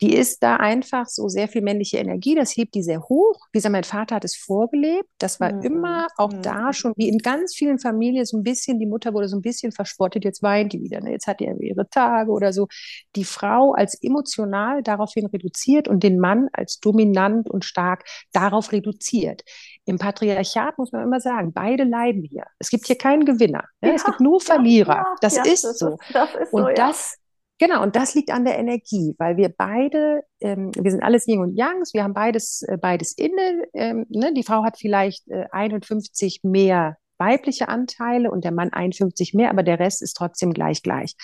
[0.01, 3.39] Die ist da einfach so sehr viel männliche Energie, das hebt die sehr hoch.
[3.53, 5.09] Wie gesagt, mein Vater hat es vorgelebt.
[5.19, 5.63] Das war mhm.
[5.63, 6.43] immer auch mhm.
[6.43, 9.43] da schon, wie in ganz vielen Familien, so ein bisschen, die Mutter wurde so ein
[9.43, 11.11] bisschen verspottet, jetzt weint die wieder, ne?
[11.11, 12.69] jetzt hat die ihre Tage oder so.
[13.17, 19.43] Die Frau als emotional daraufhin reduziert und den Mann als dominant und stark darauf reduziert.
[19.85, 22.45] Im Patriarchat muss man immer sagen, beide leiden hier.
[22.59, 23.65] Es gibt hier keinen Gewinner.
[23.81, 23.91] Ne?
[23.91, 24.95] Ja, es gibt nur Verlierer.
[24.95, 25.99] Ja, das, ja, ist das, so.
[26.09, 26.73] Ist, das ist und so.
[26.75, 27.17] das
[27.59, 31.41] Genau, und das liegt an der Energie, weil wir beide, ähm, wir sind alles Yin
[31.41, 33.65] und Yang, wir haben beides, äh, beides inne.
[33.75, 34.35] Ähm, ne?
[34.35, 39.63] Die Frau hat vielleicht äh, 51 mehr weibliche Anteile und der Mann 51 mehr, aber
[39.63, 41.15] der Rest ist trotzdem gleich gleich.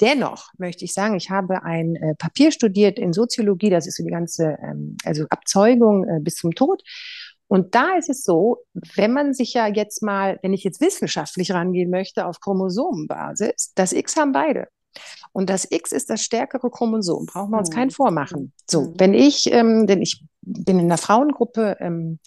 [0.00, 4.04] Dennoch möchte ich sagen, ich habe ein äh, Papier studiert in Soziologie, das ist so
[4.04, 6.82] die ganze, ähm, also Abzeugung äh, bis zum Tod.
[7.46, 8.58] Und da ist es so,
[8.94, 13.92] wenn man sich ja jetzt mal, wenn ich jetzt wissenschaftlich rangehen möchte, auf Chromosomenbasis, das
[13.92, 14.68] X haben beide.
[15.32, 17.74] Und das X ist das stärkere Chromosom, brauchen wir uns mhm.
[17.74, 18.52] keinen vormachen.
[18.68, 18.94] So, mhm.
[18.98, 22.18] wenn ich, ähm, denn ich bin in einer Frauengruppe, ähm,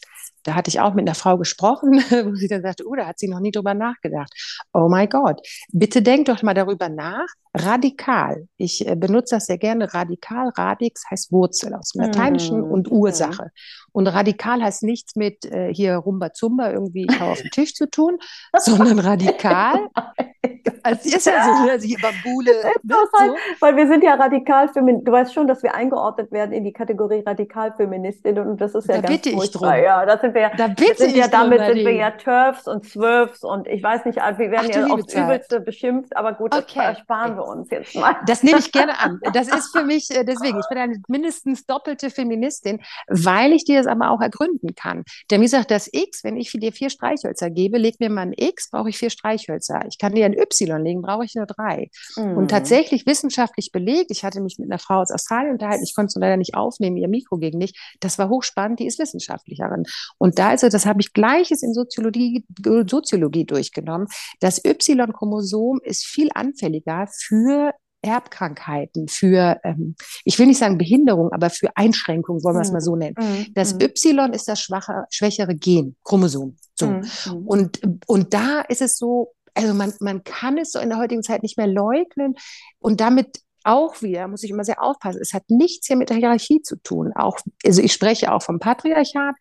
[0.45, 1.93] da hatte ich auch mit einer Frau gesprochen,
[2.25, 4.31] wo sie dann sagte, oh, da hat sie noch nie drüber nachgedacht.
[4.73, 5.41] Oh my God.
[5.71, 7.25] Bitte denk doch mal darüber nach.
[7.53, 8.47] Radikal.
[8.57, 9.93] Ich äh, benutze das sehr gerne.
[9.93, 12.71] Radikal, Radix heißt Wurzel aus dem Lateinischen mm.
[12.71, 13.49] und Ursache.
[13.91, 17.89] Und radikal heißt nichts mit äh, hier Rumba-Zumba irgendwie ich hau auf den Tisch zu
[17.89, 18.17] tun,
[18.59, 19.87] sondern radikal
[20.85, 22.51] als ist ja so, also hier Bambule.
[22.83, 23.35] Ne, so.
[23.59, 27.23] Weil wir sind ja radikal Du weißt schon, dass wir eingeordnet werden in die Kategorie
[27.25, 29.29] Radikalfeministin und das ist ja da ganz bitte.
[29.29, 29.67] Ich drum.
[29.67, 32.67] Ja, da sind wir ja, da bitte sind ja damit drum, sind wir ja Turfs
[32.67, 36.53] und Zwölfs und ich weiß nicht, wir werden Ach, ja aufs Übelste beschimpft, aber gut,
[36.53, 36.81] okay.
[36.83, 38.15] das sparen wir uns jetzt mal.
[38.27, 39.19] Das nehme ich gerne an.
[39.33, 43.77] Das ist für mich äh, deswegen, ich bin eine mindestens doppelte Feministin, weil ich dir
[43.77, 45.03] das aber auch ergründen kann.
[45.31, 48.33] Denn wie gesagt, das X, wenn ich dir vier Streichhölzer gebe, leg mir mal ein
[48.35, 49.81] X, brauche ich vier Streichhölzer.
[49.87, 51.89] Ich kann dir ein Y legen, brauche ich nur drei.
[52.15, 52.37] Mhm.
[52.37, 56.07] Und tatsächlich wissenschaftlich belegt, ich hatte mich mit einer Frau aus Australien unterhalten, ich konnte
[56.07, 57.77] es leider nicht aufnehmen, ihr Mikro ging nicht.
[57.99, 59.83] Das war hochspannend, die ist Wissenschaftlerin.
[60.17, 62.45] Und da ist es, das habe ich gleiches in Soziologie,
[62.87, 64.07] Soziologie durchgenommen.
[64.39, 67.73] Das Y-Chromosom ist viel anfälliger für
[68.05, 72.81] Erbkrankheiten, für, ähm, ich will nicht sagen Behinderung, aber für Einschränkungen, wollen wir es mal
[72.81, 73.15] so nennen.
[73.17, 73.47] Mhm.
[73.55, 73.81] Das mhm.
[73.81, 76.55] Y ist das schwache, schwächere Gen, Chromosom.
[76.75, 76.87] So.
[76.87, 77.03] Mhm.
[77.45, 81.23] Und, und da ist es so, also man, man kann es so in der heutigen
[81.23, 82.35] Zeit nicht mehr leugnen
[82.79, 86.17] und damit auch wieder, muss ich immer sehr aufpassen, es hat nichts hier mit der
[86.17, 87.13] Hierarchie zu tun.
[87.15, 89.35] Auch, also ich spreche auch vom Patriarchat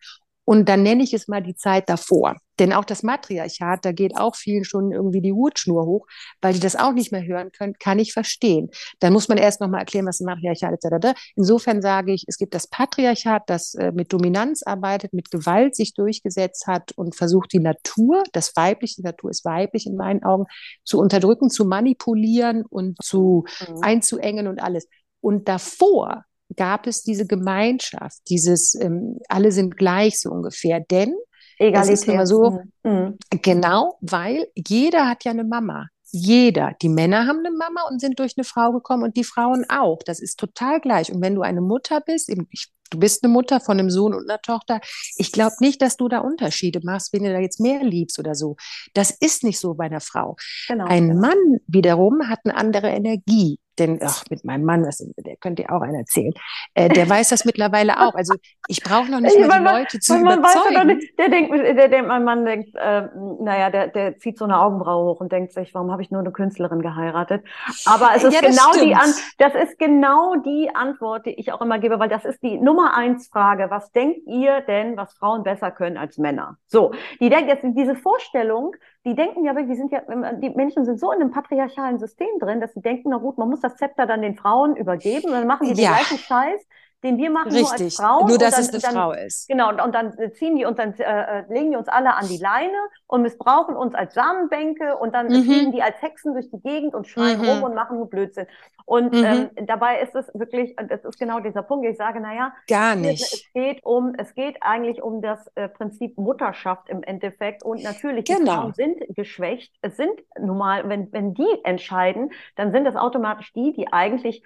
[0.45, 2.37] und dann nenne ich es mal die Zeit davor.
[2.59, 6.07] Denn auch das Matriarchat, da geht auch vielen schon irgendwie die Hutschnur hoch,
[6.41, 8.69] weil die das auch nicht mehr hören können, kann ich verstehen.
[8.99, 11.15] Dann muss man erst nochmal erklären, was ein Matriarchat ist.
[11.35, 15.93] Insofern sage ich, es gibt das Patriarchat, das äh, mit Dominanz arbeitet, mit Gewalt sich
[15.93, 20.45] durchgesetzt hat und versucht, die Natur, das weibliche, die Natur ist weiblich in meinen Augen,
[20.83, 23.81] zu unterdrücken, zu manipulieren und zu mhm.
[23.81, 24.87] einzuengen und alles.
[25.19, 26.23] Und davor
[26.55, 30.79] gab es diese Gemeinschaft, dieses ähm, alle sind gleich so ungefähr.
[30.79, 31.15] Denn
[31.57, 31.93] Egalität.
[31.93, 32.91] es ist immer so, mhm.
[32.91, 33.17] mhm.
[33.41, 35.87] genau, weil jeder hat ja eine Mama.
[36.11, 36.73] Jeder.
[36.81, 39.99] Die Männer haben eine Mama und sind durch eine Frau gekommen und die Frauen auch.
[40.05, 41.11] Das ist total gleich.
[41.11, 44.29] Und wenn du eine Mutter bist, ich, du bist eine Mutter von einem Sohn und
[44.29, 44.79] einer Tochter,
[45.17, 48.33] ich glaube nicht, dass du da Unterschiede machst, wenn du da jetzt mehr liebst oder
[48.33, 48.55] so.
[48.93, 50.37] Das ist nicht so bei einer Frau.
[50.69, 51.21] Genau, Ein genau.
[51.21, 55.69] Mann wiederum hat eine andere Energie denn ach, mit meinem Mann, das, der könnte ja
[55.69, 56.33] auch einer erzählen,
[56.73, 58.15] äh, der weiß das mittlerweile auch.
[58.15, 58.35] Also
[58.67, 60.75] ich brauche noch nicht mal die Leute zu man überzeugen.
[60.75, 63.07] Weiß nicht, der denkt, der, der, mein Mann denkt, äh,
[63.39, 66.21] naja, der, der zieht so eine Augenbraue hoch und denkt sich, warum habe ich nur
[66.21, 67.43] eine Künstlerin geheiratet?
[67.85, 68.85] Aber es ist ja, genau stimmt.
[68.85, 72.41] die An das ist genau die Antwort, die ich auch immer gebe, weil das ist
[72.41, 73.67] die Nummer eins Frage.
[73.69, 76.57] Was denkt ihr denn, was Frauen besser können als Männer?
[76.67, 80.01] So, die denkt jetzt diese Vorstellung, die denken ja wirklich, die sind ja,
[80.33, 83.49] die Menschen sind so in einem patriarchalen System drin, dass sie denken, na gut, man
[83.49, 86.67] muss das Zepter dann den Frauen übergeben und dann machen die den gleichen Scheiß,
[87.05, 87.63] den wir machen Richtig.
[87.63, 88.27] nur als Frau.
[88.27, 89.47] Nur, dass dann, es eine dann, Frau ist.
[89.47, 92.27] Genau, und, und dann ziehen die uns, dann äh, äh, legen die uns alle an
[92.27, 95.43] die Leine und missbrauchen uns als Samenbänke und dann mhm.
[95.43, 97.47] fliegen die als Hexen durch die Gegend und schreien mhm.
[97.47, 98.47] rum und machen nur Blödsinn.
[98.85, 99.49] Und mhm.
[99.55, 103.23] ähm, dabei ist es wirklich, das ist genau dieser Punkt, ich sage, naja, gar nicht.
[103.23, 108.25] Es geht um, es geht eigentlich um das äh, Prinzip Mutterschaft im Endeffekt und natürlich,
[108.25, 108.39] genau.
[108.39, 109.73] die Frauen sind geschwächt.
[109.81, 114.43] Es sind nun mal, wenn, wenn die entscheiden, dann sind es automatisch die, die eigentlich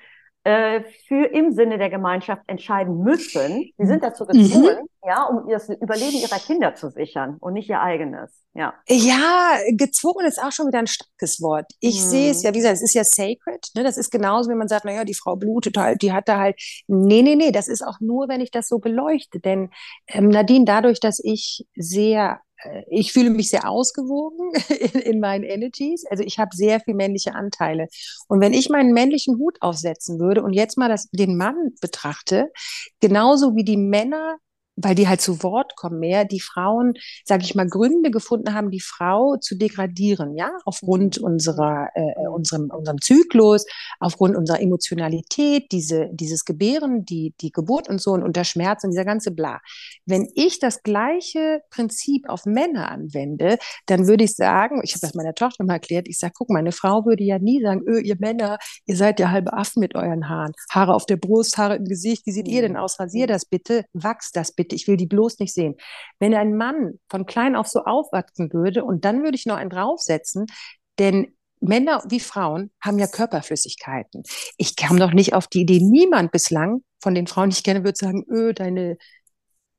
[0.50, 3.72] äh, für im Sinne der Gemeinschaft entscheiden müssen.
[3.78, 5.08] Sie sind dazu gezwungen, mhm.
[5.08, 8.44] ja, um das Überleben ihrer Kinder zu sichern und nicht ihr eigenes.
[8.56, 11.72] Ja, ja gezwungen ist auch schon wieder ein starkes Wort.
[11.80, 12.10] Ich mhm.
[12.10, 13.68] sehe es ja, wie gesagt, es ist ja sacred.
[13.76, 13.84] Ne?
[13.84, 16.60] Das ist genauso, wenn man sagt, naja, die Frau blutet halt, die hat da halt.
[16.88, 19.40] Nee, nee, nee, das ist auch nur, wenn ich das so beleuchte.
[19.40, 19.70] Denn
[20.08, 22.40] ähm, Nadine, dadurch, dass ich sehr
[22.90, 24.52] ich fühle mich sehr ausgewogen
[24.94, 26.06] in, in meinen Energies.
[26.10, 27.88] Also ich habe sehr viel männliche Anteile.
[28.28, 32.52] Und wenn ich meinen männlichen Hut aufsetzen würde und jetzt mal das, den Mann betrachte,
[33.00, 34.38] genauso wie die Männer
[34.82, 36.94] weil die halt zu Wort kommen mehr, die Frauen,
[37.26, 42.28] sage ich mal, Gründe gefunden haben, die Frau zu degradieren, ja, aufgrund unserer, äh, äh,
[42.28, 43.66] unserem, unserem Zyklus,
[44.00, 48.92] aufgrund unserer Emotionalität, diese, dieses Gebären, die, die Geburt und so und der Schmerz und
[48.92, 49.60] dieser ganze Bla.
[50.06, 55.14] Wenn ich das gleiche Prinzip auf Männer anwende, dann würde ich sagen, ich habe das
[55.14, 58.16] meiner Tochter mal erklärt, ich sage, guck, meine Frau würde ja nie sagen, öh, ihr
[58.20, 61.86] Männer, ihr seid ja halbe Affen mit euren Haaren, Haare auf der Brust, Haare im
[61.86, 63.00] Gesicht, wie seht ihr denn aus?
[63.00, 65.76] Rasier das bitte, wachst das bitte bitte, ich will die bloß nicht sehen.
[66.20, 69.70] Wenn ein Mann von klein auf so aufwachsen würde und dann würde ich noch einen
[69.70, 70.46] draufsetzen,
[71.00, 74.24] denn Männer wie Frauen haben ja Körperflüssigkeiten.
[74.58, 77.84] Ich kam doch nicht auf die Idee, niemand bislang von den Frauen, die ich kenne,
[77.84, 78.98] würde sagen, öh, deine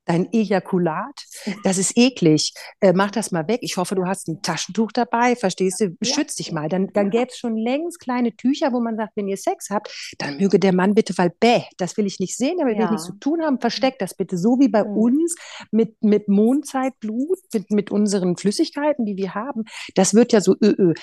[0.04, 1.24] dein Ejakulat,
[1.62, 2.52] das ist eklig.
[2.80, 3.60] Äh, mach das mal weg.
[3.62, 5.96] Ich hoffe, du hast ein Taschentuch dabei, verstehst du?
[6.02, 6.68] Schütz dich mal.
[6.68, 10.14] Dann, dann gäbe es schon längst kleine Tücher, wo man sagt, wenn ihr Sex habt,
[10.18, 12.80] dann möge der Mann bitte, weil bäh, das will ich nicht sehen, damit ja.
[12.80, 14.36] will ich nichts zu tun haben, versteckt das bitte.
[14.36, 14.96] So wie bei mhm.
[14.96, 15.34] uns
[15.70, 19.64] mit, mit Mondzeitblut, mit, mit unseren Flüssigkeiten, die wir haben.
[19.94, 20.94] Das wird ja so, ö, ö.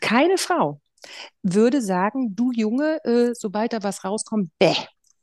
[0.00, 0.80] Keine Frau
[1.42, 4.76] würde sagen, du Junge, äh, sobald da was rauskommt, bäh,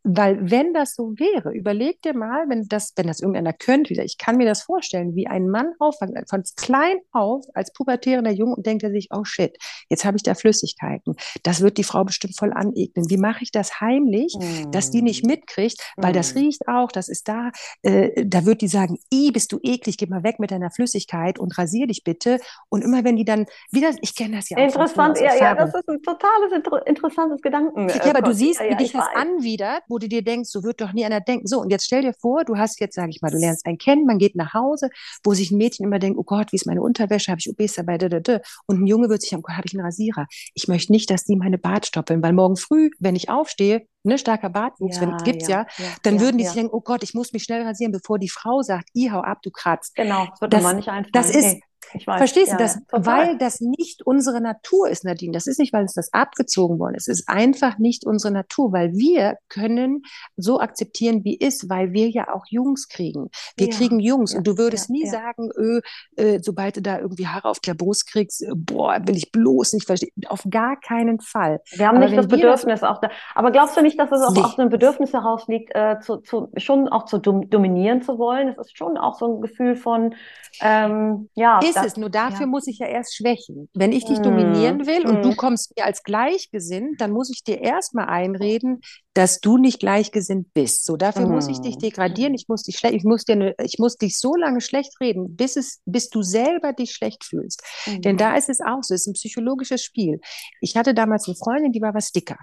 [0.09, 4.05] weil wenn das so wäre, überleg dir mal, wenn das, wenn das irgendeiner könnte, wieder,
[4.05, 8.55] ich kann mir das vorstellen, wie ein Mann aufwächst, von klein auf als pubertierender Junge
[8.55, 9.57] und denkt er sich, oh shit,
[9.89, 11.15] jetzt habe ich da Flüssigkeiten.
[11.43, 13.09] Das wird die Frau bestimmt voll anegnen.
[13.09, 14.71] Wie mache ich das heimlich, mm.
[14.71, 15.27] dass die nicht mm.
[15.27, 16.15] mitkriegt, weil mm.
[16.15, 17.51] das riecht auch, das ist da.
[17.81, 21.37] Äh, da wird die sagen, i, bist du eklig, geh mal weg mit deiner Flüssigkeit
[21.37, 22.39] und rasier dich bitte.
[22.69, 24.63] Und immer wenn die dann wieder, ich kenne das ja auch.
[24.63, 27.89] Interessant, ja, ja, das ist ein totales, inter interessantes Gedanken.
[27.89, 30.81] Ja, aber du siehst, wie ja, dich das anwidert, wo du dir denkst, so wird
[30.81, 31.47] doch nie einer denken.
[31.47, 33.77] So, und jetzt stell dir vor, du hast jetzt, sage ich mal, du lernst einen
[33.77, 34.89] kennen, man geht nach Hause,
[35.23, 37.75] wo sich ein Mädchen immer denkt, oh Gott, wie ist meine Unterwäsche, habe ich OBs
[37.75, 38.39] dabei, da, da, da.
[38.65, 40.27] und ein Junge wird sich, oh Gott, habe ich einen Rasierer.
[40.53, 44.17] Ich möchte nicht, dass die meine Bart stoppeln, weil morgen früh, wenn ich aufstehe, ne,
[44.17, 47.13] starker Bartwuchs, ja, gibt's ja, ja, ja dann würden die sich denken, oh Gott, ich
[47.13, 49.95] muss mich schnell rasieren, bevor die Frau sagt, i, hau ab, du kratzt.
[49.95, 51.11] Genau, das wird das, nicht einfallen.
[51.11, 51.61] Das ist, hey.
[51.93, 52.75] Weiß, Verstehst ja, du das?
[52.75, 55.31] Ja, weil das nicht unsere Natur ist, Nadine.
[55.33, 57.07] Das ist nicht, weil uns das abgezogen worden ist.
[57.07, 60.03] Es ist einfach nicht unsere Natur, weil wir können
[60.35, 63.29] so akzeptieren, wie ist, weil wir ja auch Jungs kriegen.
[63.55, 65.81] Wir ja, kriegen Jungs und du würdest nie sagen, öh,
[66.15, 69.73] äh, sobald du da irgendwie Haare auf der Brust kriegst, äh, boah, will ich bloß
[69.73, 70.11] nicht verstehen.
[70.27, 71.61] Auf gar keinen Fall.
[71.71, 73.09] Wir haben Aber nicht das Bedürfnis das, auch da.
[73.35, 76.49] Aber glaubst du nicht, dass es auch aus einem Bedürfnis heraus liegt, äh, zu, zu,
[76.57, 78.49] schon auch zu dominieren zu wollen?
[78.49, 80.15] Es ist schon auch so ein Gefühl von,
[80.61, 81.59] ähm, ja.
[81.59, 82.47] Ist es, nur dafür ja.
[82.47, 83.69] muss ich ja erst schwächen.
[83.73, 84.23] Wenn ich dich mm.
[84.23, 85.09] dominieren will mm.
[85.09, 85.37] und du hm.
[85.37, 88.81] kommst mir als gleichgesinnt, dann muss ich dir erstmal einreden,
[89.13, 90.85] dass du nicht gleichgesinnt bist.
[90.85, 91.31] So, dafür mm.
[91.31, 91.81] muss ich dich hm.
[91.81, 94.99] degradieren, ich muss dich schlecht, ich muss dir ne, ich muss dich so lange schlecht
[94.99, 97.63] reden, bis es, bis du selber dich schlecht fühlst.
[97.87, 100.19] Denn da ist es auch so, es ist ein psychologisches Spiel.
[100.61, 102.37] Ich hatte damals eine Freundin, die war was dicker.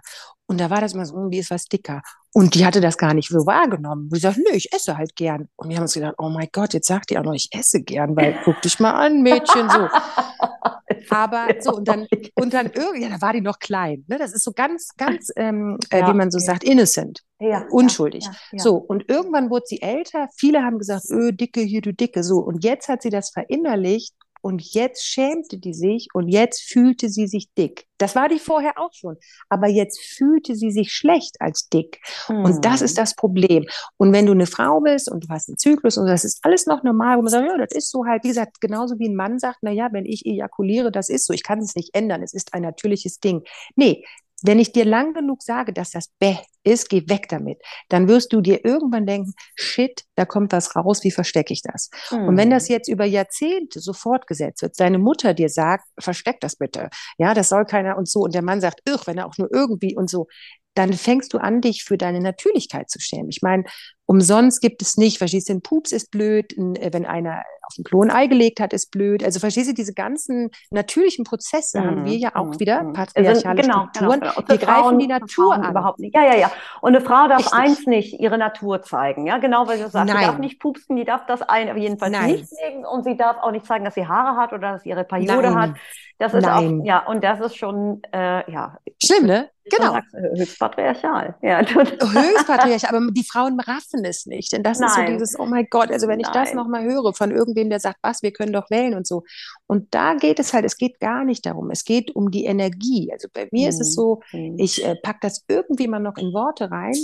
[0.47, 2.03] Und da war das immer so, wie ist was dicker?
[2.33, 4.09] Und die hatte das gar nicht so wahrgenommen.
[4.11, 5.49] Und ich sagte, nö, ich esse halt gern.
[5.57, 7.81] Und wir haben uns gedacht, oh mein Gott, jetzt sagt die auch noch, ich esse
[7.81, 9.89] gern, weil guck dich mal an, Mädchen, so.
[11.11, 14.05] Aber so, und dann, und dann irgendwie, ja, da war die noch klein.
[14.09, 14.19] Ne?
[14.19, 16.45] Das ist so ganz, ganz, ähm, äh, ja, wie man so ja.
[16.45, 17.21] sagt, innocent.
[17.39, 18.27] Ja, unschuldig.
[18.57, 20.29] So, und irgendwann wurde sie älter.
[20.37, 22.25] Viele haben gesagt, öh, dicke, hier, du dicke.
[22.25, 27.09] So, und jetzt hat sie das verinnerlicht und jetzt schämte die sich und jetzt fühlte
[27.09, 27.87] sie sich dick.
[27.97, 29.17] Das war die vorher auch schon.
[29.49, 31.99] Aber jetzt fühlte sie sich schlecht als dick.
[32.29, 32.45] Mhm.
[32.45, 32.97] Und das ist hm.
[32.97, 33.65] das Problem.
[33.97, 36.67] Und wenn du eine Frau bist und du hast einen Zyklus und das ist alles
[36.67, 39.17] noch normal, wo man sagt, ja, das ist so halt, wie gesagt, genauso wie ein
[39.17, 41.33] Mann sagt, na ja, wenn ich ejakuliere, das ist so.
[41.33, 42.23] Ich kann es nicht ändern.
[42.23, 43.45] Es ist ein natürliches Ding.
[43.77, 44.05] Nee,
[44.43, 47.59] wenn ich dir lang genug sage, dass das Bäh ist, geh weg damit,
[47.89, 51.91] dann wirst du dir irgendwann denken, shit, da kommt was raus, wie verstecke ich das?
[52.09, 52.29] Hm.
[52.29, 52.75] Und wenn das hm.
[52.75, 57.49] jetzt über Jahrzehnte so fortgesetzt wird, deine Mutter dir sagt, versteck das bitte, ja, das
[57.49, 60.09] soll keiner und so, und der Mann sagt, irr, wenn er auch nur irgendwie und
[60.09, 60.27] so,
[60.75, 63.29] dann fängst du an, dich für deine Natürlichkeit zu schämen.
[63.29, 63.65] Ich meine,
[64.07, 67.75] umsonst gibt es nicht, verstehst du, ein Pups ist blöd, ein, äh, wenn einer auf
[67.75, 69.25] dem Klo ein Ei gelegt hat, ist blöd.
[69.25, 71.85] Also verstehst du, diese ganzen natürlichen Prozesse mhm.
[71.87, 72.61] haben wir ja auch mhm.
[72.61, 72.93] wieder, mhm.
[72.93, 74.21] patriarchale genau, Strukturen.
[74.21, 74.49] Genau, genau.
[74.49, 75.71] Wir greifen Frauen, die Natur an.
[75.71, 76.15] Überhaupt nicht.
[76.15, 76.53] Ja, ja, ja.
[76.81, 77.55] Und eine Frau darf Richtig.
[77.55, 79.27] eins nicht, ihre Natur zeigen.
[79.27, 80.19] Ja, genau, weil du sagst, Nein.
[80.19, 83.17] sie darf nicht pupsen, die darf das Ei auf jeden Fall nicht legen und sie
[83.17, 85.57] darf auch nicht zeigen, dass sie Haare hat oder dass sie ihre Periode Nein.
[85.57, 85.71] hat.
[86.19, 86.81] Das ist Nein.
[86.81, 88.77] auch, ja, und das ist schon, äh, ja.
[89.03, 89.51] Schlimm, ne?
[89.71, 89.93] Genau.
[89.93, 91.35] Sagst, höchst patriarchal.
[91.43, 94.53] Ja, höchst patriarchal, aber die Frauen raffen es nicht.
[94.53, 94.89] Denn das Nein.
[94.89, 96.45] ist so dieses, oh mein Gott, also wenn ich Nein.
[96.45, 99.23] das nochmal höre von irgendwem, der sagt, was, wir können doch wählen und so.
[99.67, 101.71] Und da geht es halt, es geht gar nicht darum.
[101.71, 103.11] Es geht um die Energie.
[103.13, 103.69] Also bei mir hm.
[103.71, 104.01] ist es mhm.
[104.01, 104.59] so, hm.
[104.59, 106.95] ich äh, packe das irgendwie mal noch in Worte rein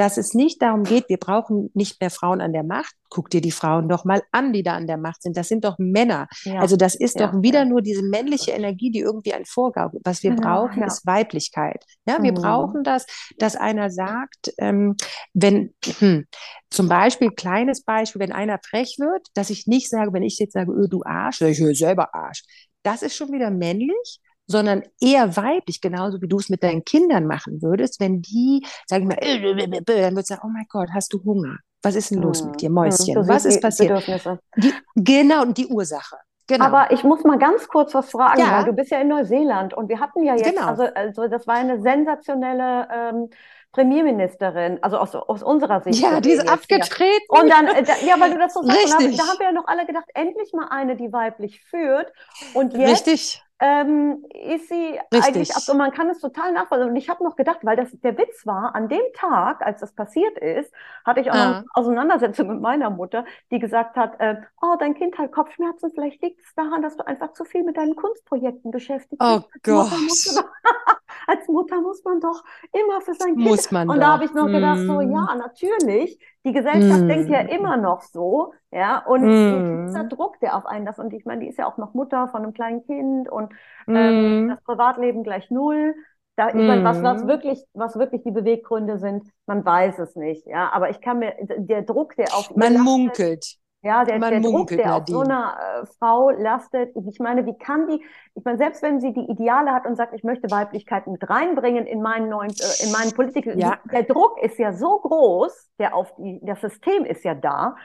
[0.00, 2.94] dass es nicht darum geht, wir brauchen nicht mehr Frauen an der Macht.
[3.10, 5.36] Guck dir die Frauen doch mal an, die da an der Macht sind.
[5.36, 6.26] Das sind doch Männer.
[6.44, 6.58] Ja.
[6.58, 7.64] Also das ist ja, doch wieder ja.
[7.66, 10.00] nur diese männliche Energie, die irgendwie ein Vorgabe.
[10.02, 11.84] Was wir brauchen, ist Weiblichkeit.
[12.06, 12.36] Ja, wir mhm.
[12.36, 13.04] brauchen das,
[13.36, 14.96] dass einer sagt, ähm,
[15.34, 16.24] wenn hm,
[16.70, 20.54] zum Beispiel kleines Beispiel, wenn einer frech wird, dass ich nicht sage, wenn ich jetzt
[20.54, 22.42] sage, öh, du Arsch, ich höre selber Arsch.
[22.84, 24.20] Das ist schon wieder männlich
[24.50, 29.00] sondern eher weiblich, genauso wie du es mit deinen Kindern machen würdest, wenn die, sag
[29.00, 31.56] ich mal, äh, äh, äh, dann würdest du sagen, oh mein Gott, hast du Hunger?
[31.82, 33.14] Was ist denn los mit dir, hm, Mäuschen?
[33.14, 34.04] Hm, Was ist passiert?
[34.56, 36.16] Die, genau, und die Ursache.
[36.48, 36.64] Genau.
[36.64, 38.58] Aber ich muss mal ganz kurz was fragen, ja.
[38.58, 40.66] weil du bist ja in Neuseeland und wir hatten ja jetzt, genau.
[40.66, 43.30] also, also das war eine sensationelle ähm,
[43.70, 46.02] Premierministerin, also aus, aus unserer Sicht.
[46.02, 47.24] Ja, die ist abgetreten.
[47.28, 47.66] Und dann,
[48.04, 50.66] ja, weil du das so sagst, da haben wir ja noch alle gedacht, endlich mal
[50.70, 52.12] eine, die weiblich führt.
[52.54, 55.26] Und jetzt Richtig ähm, ist sie Richtig.
[55.26, 56.90] eigentlich ab, und man kann es total nachvollziehen.
[56.90, 59.92] Und ich habe noch gedacht, weil das der Witz war, an dem Tag, als das
[59.92, 60.72] passiert ist,
[61.04, 61.56] hatte ich auch ah.
[61.58, 66.22] eine Auseinandersetzung mit meiner Mutter, die gesagt hat, äh, oh, dein Kind hat Kopfschmerzen, vielleicht
[66.22, 69.30] liegt es daran, dass du einfach zu viel mit deinen Kunstprojekten beschäftigt bist.
[69.30, 69.90] Oh Gott.
[71.30, 73.48] als Mutter muss man doch immer für sein Kind.
[73.48, 74.02] Muss man und doch.
[74.02, 74.86] da habe ich noch gedacht, mm.
[74.86, 76.18] so ja, natürlich.
[76.44, 77.08] Die Gesellschaft mm.
[77.08, 79.04] denkt ja immer noch so, ja.
[79.06, 79.86] Und mm.
[79.86, 82.28] dieser Druck, der auf einen das, und ich meine, die ist ja auch noch Mutter
[82.28, 83.52] von einem kleinen Kind und
[83.86, 84.48] ähm, mm.
[84.48, 85.94] das Privatleben gleich null.
[86.36, 87.28] Da, ich meine, was, was mm.
[87.28, 90.70] wirklich, was wirklich die Beweggründe sind, man weiß es nicht, ja.
[90.72, 93.59] Aber ich kann mir, der Druck, der auf man munkelt.
[93.82, 96.94] Ja, der, der Druck, der auf so einer äh, Frau lastet.
[97.08, 98.04] Ich meine, wie kann die,
[98.34, 101.86] ich meine, selbst wenn sie die Ideale hat und sagt, ich möchte Weiblichkeit mit reinbringen
[101.86, 103.78] in meinen neuen, äh, in meinen Politik, ja.
[103.90, 107.76] der Druck ist ja so groß, der auf die, das System ist ja da.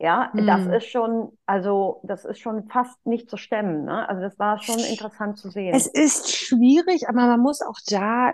[0.00, 0.44] Ja, hm.
[0.44, 3.84] das ist schon, also das ist schon fast nicht zu stemmen.
[3.84, 4.08] Ne?
[4.08, 5.72] Also das war schon interessant zu sehen.
[5.72, 8.32] Es ist schwierig, aber man muss auch da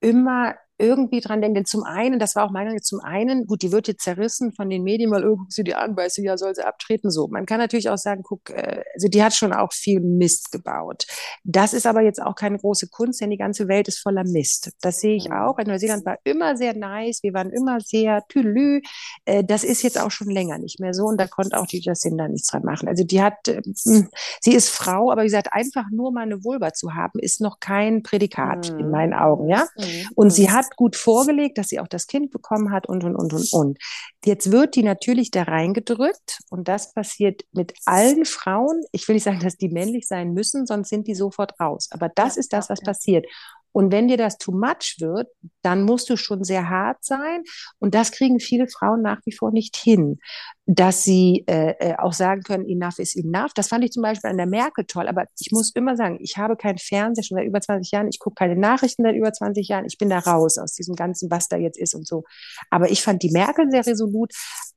[0.00, 1.54] immer irgendwie dran denken.
[1.54, 4.52] Denn zum einen, das war auch mein Gedanke, zum einen, gut, die wird jetzt zerrissen
[4.52, 7.10] von den Medien, weil irgendwo sie die an, weißt du, ja, soll sie abtreten.
[7.10, 10.50] So, man kann natürlich auch sagen, guck, äh, also die hat schon auch viel Mist
[10.52, 11.06] gebaut.
[11.44, 14.72] Das ist aber jetzt auch keine große Kunst, denn die ganze Welt ist voller Mist.
[14.80, 15.34] Das sehe ich mhm.
[15.34, 15.58] auch.
[15.58, 18.80] In Neuseeland war immer sehr nice, wir waren immer sehr tülü.
[19.24, 21.80] Äh, das ist jetzt auch schon länger nicht mehr so und da konnte auch die
[21.80, 22.88] Jacinda nichts dran machen.
[22.88, 26.72] Also die hat, äh, sie ist Frau, aber wie gesagt, einfach nur mal eine Vulva
[26.72, 28.78] zu haben, ist noch kein Prädikat mhm.
[28.78, 29.66] in meinen Augen, ja.
[29.76, 30.08] Mhm.
[30.14, 33.32] Und sie hat gut vorgelegt, dass sie auch das Kind bekommen hat und, und, und,
[33.32, 33.78] und, und.
[34.24, 38.82] Jetzt wird die natürlich da reingedrückt und das passiert mit allen Frauen.
[38.92, 41.88] Ich will nicht sagen, dass die männlich sein müssen, sonst sind die sofort raus.
[41.90, 43.26] Aber das ist das, was passiert.
[43.72, 45.28] Und wenn dir das too much wird,
[45.62, 47.42] dann musst du schon sehr hart sein.
[47.78, 50.18] Und das kriegen viele Frauen nach wie vor nicht hin,
[50.66, 53.52] dass sie äh, äh, auch sagen können, enough is enough.
[53.54, 55.08] Das fand ich zum Beispiel an der Merkel toll.
[55.08, 58.08] Aber ich muss immer sagen, ich habe keinen Fernseher schon seit über 20 Jahren.
[58.08, 59.84] Ich gucke keine Nachrichten seit über 20 Jahren.
[59.86, 62.24] Ich bin da raus aus diesem ganzen, was da jetzt ist und so.
[62.70, 64.32] Aber ich fand die Merkel sehr resolut.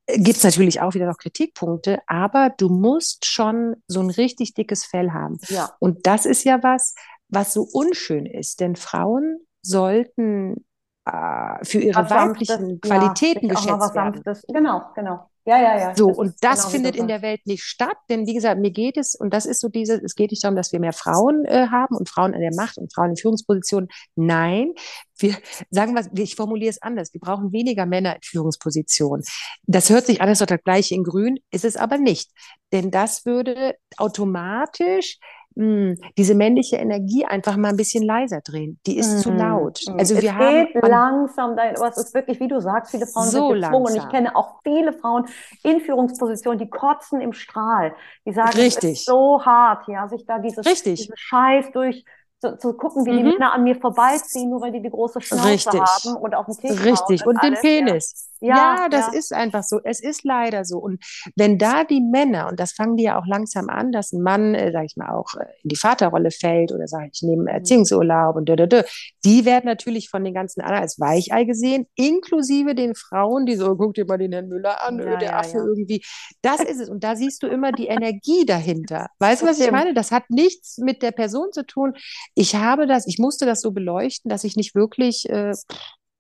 [0.08, 4.54] Äh, Gibt es natürlich auch wieder noch Kritikpunkte, aber du musst schon so ein richtig
[4.54, 5.38] dickes Fell haben.
[5.50, 5.72] Ja.
[5.80, 6.96] Und das ist ja was,
[7.34, 8.60] was so unschön ist.
[8.60, 10.66] Denn Frauen sollten
[11.06, 14.24] äh, für ihre was weiblichen Sanftes, Qualitäten ja, geschätzt werden.
[14.48, 15.30] Genau, genau.
[15.46, 15.96] Ja, ja, ja.
[15.96, 18.72] So, das und das genau findet in der Welt nicht statt, denn wie gesagt, mir
[18.72, 21.44] geht es, und das ist so diese, es geht nicht darum, dass wir mehr Frauen
[21.44, 23.90] äh, haben und Frauen an der Macht und Frauen in Führungspositionen.
[24.16, 24.74] Nein,
[25.18, 25.36] wir
[25.70, 27.14] sagen was, ich formuliere es anders.
[27.14, 29.26] Wir brauchen weniger Männer in Führungspositionen.
[29.64, 32.32] Das hört sich alles doch das gleiche in Grün, ist es aber nicht.
[32.72, 35.18] Denn das würde automatisch
[35.56, 38.80] mh, hm, diese männliche Energie einfach mal ein bisschen leiser drehen.
[38.86, 39.20] Die ist mm.
[39.20, 39.38] zu mhm.
[39.38, 39.80] laut.
[39.88, 40.00] Mhm.
[40.00, 43.26] Also es wir haben geht langsam, aber es ist wirklich, wie du sagst, viele Frauen
[43.26, 43.62] so sind gezwungen.
[43.62, 43.84] Langsam.
[43.84, 45.26] Und ich kenne auch viele Frauen
[45.64, 47.96] in Führungspositionen, die kotzen im Strahl.
[48.26, 48.92] Die sagen, Richtig.
[48.92, 52.06] es ist so hart, ja, sich da dieses, dieses Scheiß durch
[52.44, 53.18] zu, zu gucken, wie mhm.
[53.18, 55.82] die Männer an mir vorbeiziehen, nur weil die die große Schnauze Richtig.
[55.82, 58.30] haben und auf dem Tisch Richtig, und, und den Penis.
[58.33, 59.20] Ja, ja das ja.
[59.20, 59.80] ist einfach so.
[59.84, 60.78] Es ist leider so.
[60.78, 61.04] Und
[61.36, 64.56] wenn da die Männer, und das fangen die ja auch langsam an, dass ein Mann,
[64.56, 67.48] äh, sag ich mal, auch äh, in die Vaterrolle fällt oder sage ich, nehme mhm.
[67.48, 68.84] Erziehungsurlaub und dö, dö, dö,
[69.26, 73.76] die werden natürlich von den ganzen anderen als Weichei gesehen, inklusive den Frauen, die so,
[73.76, 76.04] guck dir mal den Herrn Müller an, ja, der ja, Affe irgendwie.
[76.42, 76.90] Das ist es.
[76.90, 79.08] Und da siehst du immer die Energie dahinter.
[79.20, 79.94] Weißt du, was ich meine?
[79.94, 81.94] Das hat nichts mit der Person zu tun.
[82.36, 85.54] Ich habe das, ich musste das so beleuchten, dass ich nicht wirklich äh,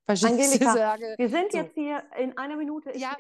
[0.08, 1.16] Angelika, sage.
[1.18, 1.58] Wir sind so.
[1.58, 2.98] jetzt hier in einer Minute.
[2.98, 3.16] Ja.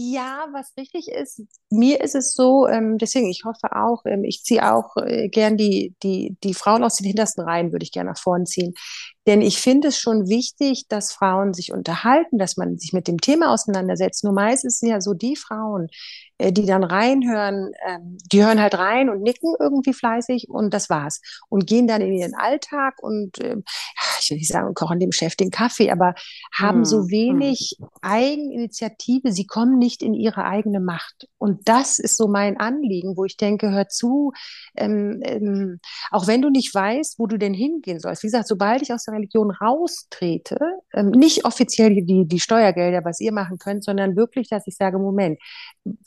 [0.00, 4.44] Ja, was richtig ist, mir ist es so, ähm, deswegen, ich hoffe auch, ähm, ich
[4.44, 8.10] ziehe auch äh, gern die, die, die Frauen aus den hintersten Reihen, würde ich gerne
[8.10, 8.74] nach vorn ziehen.
[9.28, 13.20] Denn ich finde es schon wichtig, dass Frauen sich unterhalten, dass man sich mit dem
[13.20, 14.24] Thema auseinandersetzt.
[14.24, 15.88] Nur meistens sind ja so die Frauen,
[16.38, 20.88] äh, die dann reinhören, ähm, die hören halt rein und nicken irgendwie fleißig und das
[20.88, 21.20] war's.
[21.50, 23.56] Und gehen dann in ihren Alltag und äh,
[24.20, 26.14] ich will nicht sagen, kochen dem Chef den Kaffee, aber
[26.56, 27.88] haben so hm, wenig hm.
[28.00, 29.32] Eigeninitiative.
[29.32, 31.28] Sie kommen nicht in ihre eigene Macht.
[31.38, 34.32] Und das ist so mein Anliegen, wo ich denke, hör zu,
[34.76, 38.22] ähm, ähm, auch wenn du nicht weißt, wo du denn hingehen sollst.
[38.22, 40.58] Wie gesagt, sobald ich aus der Religion raustrete,
[40.94, 44.98] ähm, nicht offiziell die, die Steuergelder, was ihr machen könnt, sondern wirklich, dass ich sage,
[44.98, 45.38] Moment,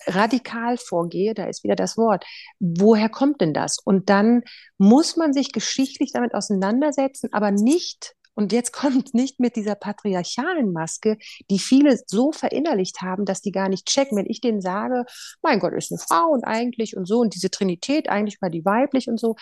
[0.08, 2.26] radikal vorgehe, da ist wieder das Wort.
[2.60, 3.78] Woher kommt denn das?
[3.84, 4.44] Und dann
[4.78, 10.72] muss man sich geschichtlich damit auseinandersetzen, aber nicht und jetzt kommt nicht mit dieser patriarchalen
[10.72, 11.18] Maske,
[11.50, 14.18] die viele so verinnerlicht haben, dass die gar nicht checken.
[14.18, 15.06] Wenn ich denen sage,
[15.42, 18.66] mein Gott, ist eine Frau und eigentlich und so und diese Trinität, eigentlich mal die
[18.66, 19.36] weiblich und so,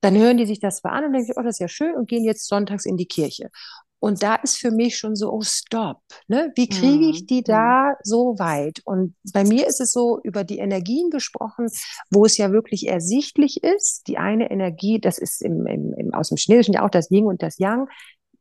[0.00, 2.08] dann hören die sich das zwar an und denken, oh, das ist ja schön und
[2.08, 3.50] gehen jetzt sonntags in die Kirche.
[3.98, 6.02] Und da ist für mich schon so, oh, stopp.
[6.28, 6.52] Ne?
[6.54, 7.94] Wie kriege ich mhm, die da mhm.
[8.02, 8.80] so weit?
[8.84, 11.68] Und bei mir ist es so über die Energien gesprochen,
[12.10, 14.06] wo es ja wirklich ersichtlich ist.
[14.06, 17.26] Die eine Energie, das ist im, im, im, aus dem Chinesischen ja auch das Yin
[17.26, 17.88] und das Yang.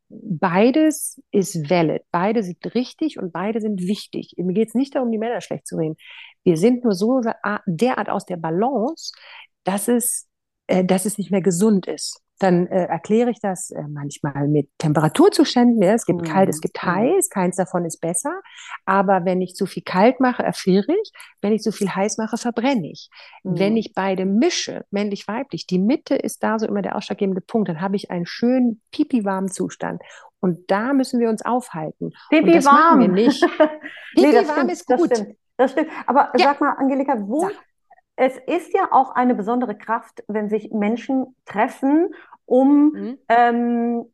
[0.09, 2.03] Beides ist valid.
[2.11, 4.33] Beide sind richtig und beide sind wichtig.
[4.37, 5.95] Mir geht es nicht darum, die Männer schlecht zu reden.
[6.43, 7.21] Wir sind nur so
[7.65, 9.13] derart aus der Balance,
[9.63, 10.27] dass es,
[10.68, 14.70] äh, dass es nicht mehr gesund ist dann äh, erkläre ich das äh, manchmal mit
[14.78, 15.82] Temperaturzuständen.
[15.82, 16.26] Ja, es gibt mhm.
[16.26, 16.88] kalt, es gibt mhm.
[16.88, 18.41] heiß, keins davon ist besser.
[18.86, 21.11] Aber wenn ich zu viel kalt mache, erfriere ich.
[21.41, 23.09] Wenn ich zu viel heiß mache, verbrenne ich.
[23.43, 23.59] Mhm.
[23.59, 27.70] Wenn ich beide mische, männlich, weiblich, die Mitte ist da so immer der ausschlaggebende Punkt,
[27.70, 30.01] dann habe ich einen schönen pipi-warmen Zustand.
[30.41, 32.11] Und da müssen wir uns aufhalten.
[32.30, 32.76] Pipi warm.
[32.76, 33.41] machen wir nicht.
[33.41, 35.11] Pipi nee, warm ist gut.
[35.11, 35.38] Das stimmt.
[35.57, 35.89] Das stimmt.
[36.05, 36.47] Aber ja.
[36.47, 37.53] sag mal, Angelika, wo, sag
[38.16, 42.13] es ist ja auch eine besondere Kraft, wenn sich Menschen treffen,
[42.45, 43.18] um, mhm.
[43.28, 44.05] ähm,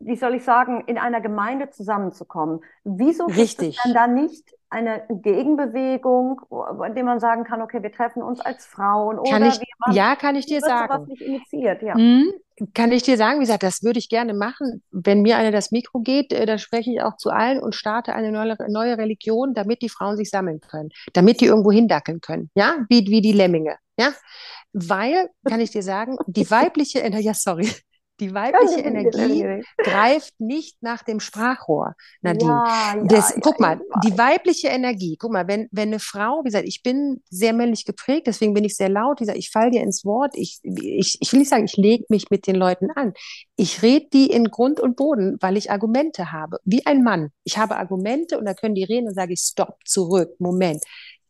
[0.00, 2.60] wie soll ich sagen, in einer Gemeinde zusammenzukommen.
[2.84, 3.58] Wieso Richtig.
[3.58, 8.22] gibt es dann da nicht eine Gegenbewegung, bei der man sagen kann, okay, wir treffen
[8.22, 11.06] uns als Frauen kann oder ich, wir Ja, kann ich dir sagen.
[11.06, 11.96] Nicht initiiert, ja.
[11.96, 12.32] Mhm.
[12.72, 14.82] Kann ich dir sagen, wie gesagt, das würde ich gerne machen.
[14.90, 18.14] Wenn mir einer das Mikro geht, äh, dann spreche ich auch zu allen und starte
[18.14, 22.50] eine neue, neue Religion, damit die Frauen sich sammeln können, damit die irgendwo hindackeln können,
[22.54, 24.12] ja, wie, wie die Lemminge, ja.
[24.72, 27.68] Weil, kann ich dir sagen, die weibliche, ja, sorry,
[28.20, 32.50] die weibliche Energie greift nicht nach dem Sprachrohr, Nadine.
[32.50, 36.40] Ja, ja, das, ja, guck mal, die weibliche Energie, guck mal, wenn, wenn eine Frau,
[36.40, 39.50] wie gesagt, ich bin sehr männlich geprägt, deswegen bin ich sehr laut, wie gesagt, ich
[39.50, 42.56] falle dir ins Wort, ich, ich, ich will nicht sagen, ich lege mich mit den
[42.56, 43.14] Leuten an.
[43.56, 47.30] Ich rede die in Grund und Boden, weil ich Argumente habe, wie ein Mann.
[47.42, 50.82] Ich habe Argumente und da können die reden und sage ich, stopp, zurück, Moment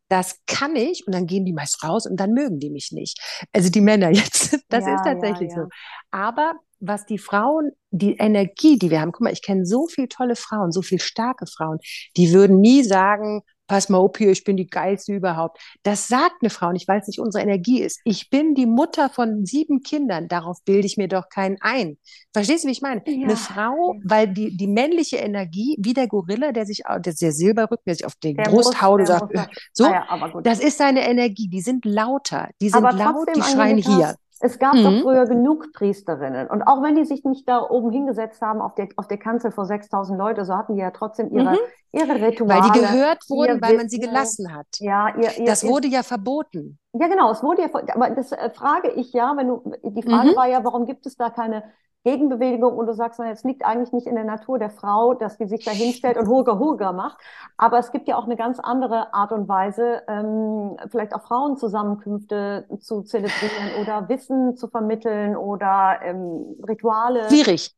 [0.08, 3.18] das kann ich und dann gehen die meist raus und dann mögen die mich nicht.
[3.52, 5.62] Also die Männer jetzt, das ja, ist tatsächlich ja, ja.
[5.62, 5.68] so.
[6.10, 6.54] Aber
[6.86, 10.36] was die Frauen, die Energie, die wir haben, guck mal, ich kenne so viele tolle
[10.36, 11.78] Frauen, so viele starke Frauen,
[12.16, 15.58] die würden nie sagen, pass mal auf hier, ich bin die geilste überhaupt.
[15.82, 18.00] Das sagt eine Frau nicht, weil es nicht unsere Energie ist.
[18.04, 21.96] Ich bin die Mutter von sieben Kindern, darauf bilde ich mir doch keinen ein.
[22.32, 23.02] Verstehst du, wie ich meine?
[23.06, 23.24] Ja.
[23.24, 27.84] Eine Frau, weil die, die männliche Energie, wie der Gorilla, der sich, der, der Silberrücken,
[27.86, 29.32] der sich auf die der Brust muss, haut und sagt,
[29.72, 31.48] so, ah ja, das ist seine Energie.
[31.48, 34.16] Die sind lauter, die sind laut, die schreien hier.
[34.40, 34.82] Es gab mhm.
[34.82, 36.48] doch früher genug Priesterinnen.
[36.48, 39.52] Und auch wenn die sich nicht da oben hingesetzt haben auf der, auf der Kanzel
[39.52, 41.58] vor 6000 Leute, so hatten die ja trotzdem ihre, mhm.
[41.92, 42.62] ihre Rituale.
[42.62, 44.66] Weil die gehört wurden, weil man sie gelassen hat.
[44.80, 46.78] Ja, ihr, ihr, das ihr, wurde ja verboten.
[46.92, 50.30] Ja, genau, es wurde ja, aber das äh, frage ich ja, wenn du, die Frage
[50.30, 50.36] mhm.
[50.36, 51.64] war ja, warum gibt es da keine
[52.04, 55.46] Gegenbewegung und du sagst, es liegt eigentlich nicht in der Natur der Frau, dass die
[55.46, 57.18] sich da hinstellt und Hurga Hurga macht.
[57.56, 62.66] Aber es gibt ja auch eine ganz andere Art und Weise, ähm, vielleicht auch Frauenzusammenkünfte
[62.80, 67.28] zu zelebrieren oder Wissen zu vermitteln oder ähm, Rituale.
[67.28, 67.74] Schwierig.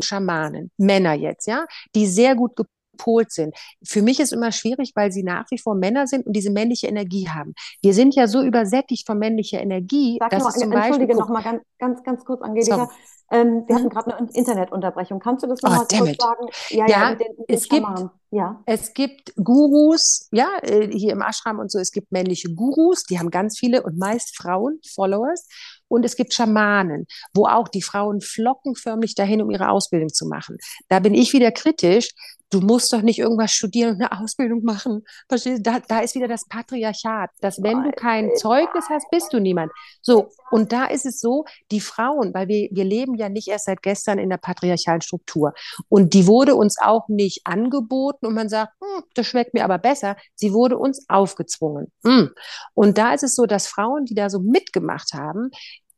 [0.00, 1.64] Schamanen, Männer jetzt, ja,
[1.94, 2.56] die sehr gut
[3.00, 3.54] gepolt sind.
[3.82, 6.86] Für mich ist immer schwierig, weil sie nach wie vor Männer sind und diese männliche
[6.86, 7.54] Energie haben.
[7.82, 11.16] Wir sind ja so übersättigt von männlicher Energie, Sag dass noch, es zum Entschuldige Beispiel,
[11.16, 12.90] noch mal ganz, ganz, ganz kurz, Angelika.
[13.30, 13.78] Ähm, wir mhm.
[13.78, 15.20] hatten gerade eine Internetunterbrechung.
[15.20, 16.46] Kannst du das nochmal oh, kurz sagen?
[16.70, 18.62] Ja, ja, ja den, mit es, den gibt, ja.
[18.66, 23.18] es gibt Gurus, ja, äh, hier im Ashram und so, es gibt männliche Gurus, die
[23.18, 25.46] haben ganz viele und meist Frauen, Followers.
[25.88, 30.26] Und es gibt Schamanen, wo auch die Frauen flocken förmlich dahin, um ihre Ausbildung zu
[30.26, 30.56] machen.
[30.88, 32.10] Da bin ich wieder kritisch,
[32.50, 35.04] du musst doch nicht irgendwas studieren und eine Ausbildung machen.
[35.28, 35.62] Verstehst du?
[35.62, 39.72] Da, da ist wieder das Patriarchat, dass wenn du kein Zeugnis hast, bist du niemand.
[40.02, 43.66] So, und da ist es so, die Frauen, weil wir, wir leben ja nicht erst
[43.66, 45.54] seit gestern in der patriarchalen Struktur.
[45.88, 49.78] Und die wurde uns auch nicht angeboten und man sagt, hm, das schmeckt mir aber
[49.78, 50.16] besser.
[50.34, 51.92] Sie wurde uns aufgezwungen.
[52.04, 52.30] Hm.
[52.74, 55.50] Und da ist es so, dass Frauen, die da so mitgemacht haben,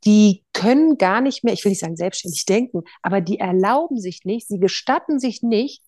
[0.04, 4.24] die können gar nicht mehr, ich will nicht sagen selbstständig denken, aber die erlauben sich
[4.24, 5.82] nicht, sie gestatten sich nicht,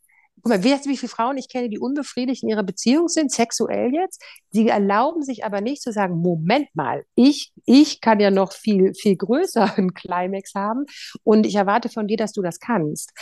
[0.45, 3.33] guck mal, weißt du, wie viele Frauen ich kenne, die unbefriedigt in ihrer Beziehung sind,
[3.33, 4.23] sexuell jetzt?
[4.53, 8.93] Die erlauben sich aber nicht zu sagen, Moment mal, ich, ich kann ja noch viel,
[8.95, 10.85] viel größeren Climax haben
[11.23, 13.13] und ich erwarte von dir, dass du das kannst.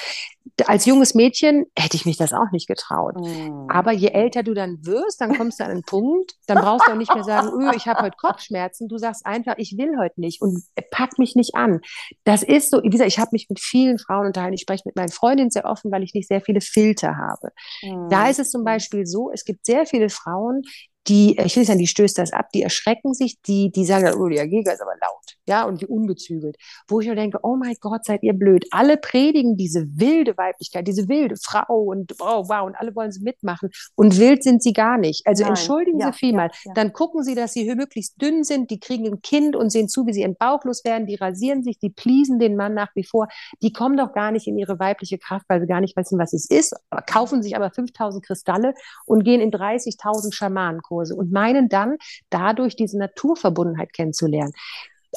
[0.67, 3.15] Als junges Mädchen hätte ich mich das auch nicht getraut.
[3.17, 3.69] Mhm.
[3.69, 6.93] Aber je älter du dann wirst, dann kommst du an einen Punkt, dann brauchst du
[6.93, 8.89] auch nicht mehr sagen, öh, ich habe heute Kopfschmerzen.
[8.89, 11.81] Du sagst einfach, ich will heute nicht und pack mich nicht an.
[12.25, 14.55] Das ist so, wie gesagt, ich habe mich mit vielen Frauen unterhalten.
[14.55, 17.53] Ich spreche mit meinen Freundinnen sehr offen, weil ich nicht sehr viele Filter habe.
[17.83, 18.09] Mhm.
[18.11, 20.63] Da ist es zum Beispiel so, es gibt sehr viele Frauen,
[21.09, 24.15] die, ich will nicht sagen, die stößt das ab, die erschrecken sich, die, die sagen,
[24.15, 26.57] oh, der Jäger ist aber laut, ja, und die ungezügelt.
[26.89, 28.65] Wo ich nur denke, oh mein Gott, seid ihr blöd.
[28.71, 33.23] Alle predigen diese wilde Weiblichkeit, diese wilde Frau und oh, wow, und alle wollen sie
[33.23, 33.71] mitmachen.
[33.95, 35.27] Und wild sind sie gar nicht.
[35.27, 35.51] Also Nein.
[35.51, 36.49] entschuldigen ja, Sie vielmal.
[36.49, 36.73] Ja, ja.
[36.75, 40.07] Dann gucken Sie, dass Sie möglichst dünn sind, die kriegen ein Kind und sehen zu,
[40.07, 43.29] wie sie entbauchlos werden, die rasieren sich, die pleasen den Mann nach wie vor.
[43.63, 46.33] Die kommen doch gar nicht in ihre weibliche Kraft, weil sie gar nicht wissen, was
[46.33, 46.75] es ist,
[47.07, 48.75] kaufen sich aber 5000 Kristalle
[49.07, 51.97] und gehen in 30.000 Schamanen Kurse und meinen dann
[52.29, 54.53] dadurch diese Naturverbundenheit kennenzulernen.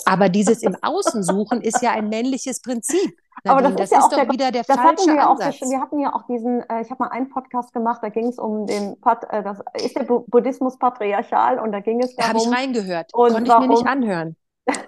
[0.05, 3.17] Aber dieses im Außen suchen ist ja ein männliches Prinzip.
[3.43, 5.61] Aber das, das ist, ja ist doch der, wieder der das falsche wir Ansatz.
[5.61, 8.27] Auch, wir hatten ja auch diesen, äh, ich habe mal einen Podcast gemacht, da ging
[8.27, 12.33] es um den, Pat, äh, das ist der Buddhismus patriarchal und da ging es darum.
[12.33, 14.35] Da habe ich reingehört, konnte ich mir nicht anhören.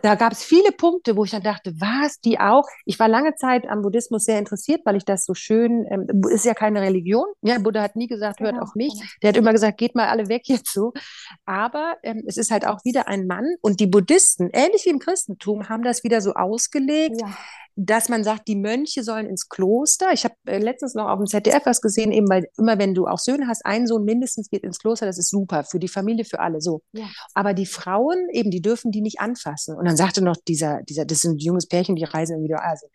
[0.01, 2.67] Da gab es viele Punkte, wo ich dann dachte, was, die auch?
[2.85, 6.45] Ich war lange Zeit am Buddhismus sehr interessiert, weil ich das so schön, ähm, ist
[6.45, 7.25] ja keine Religion.
[7.41, 8.93] Ja, Buddha hat nie gesagt, hört genau, auf mich.
[8.93, 9.05] Genau.
[9.21, 10.93] Der hat immer gesagt, geht mal alle weg jetzt so.
[11.45, 14.99] Aber ähm, es ist halt auch wieder ein Mann und die Buddhisten, ähnlich wie im
[14.99, 17.21] Christentum, haben das wieder so ausgelegt.
[17.21, 17.35] Ja
[17.79, 20.07] dass man sagt, die Mönche sollen ins Kloster.
[20.11, 23.05] Ich habe äh, letztens noch auf dem ZDF was gesehen, eben weil immer wenn du
[23.05, 26.25] auch Söhne hast, ein Sohn mindestens geht ins Kloster, das ist super für die Familie,
[26.25, 26.81] für alle so.
[26.93, 27.05] Ja.
[27.35, 29.75] Aber die Frauen eben, die dürfen die nicht anfassen.
[29.77, 32.91] Und dann sagte noch dieser, dieser, das sind junges Pärchen, die reisen irgendwie durch Asien.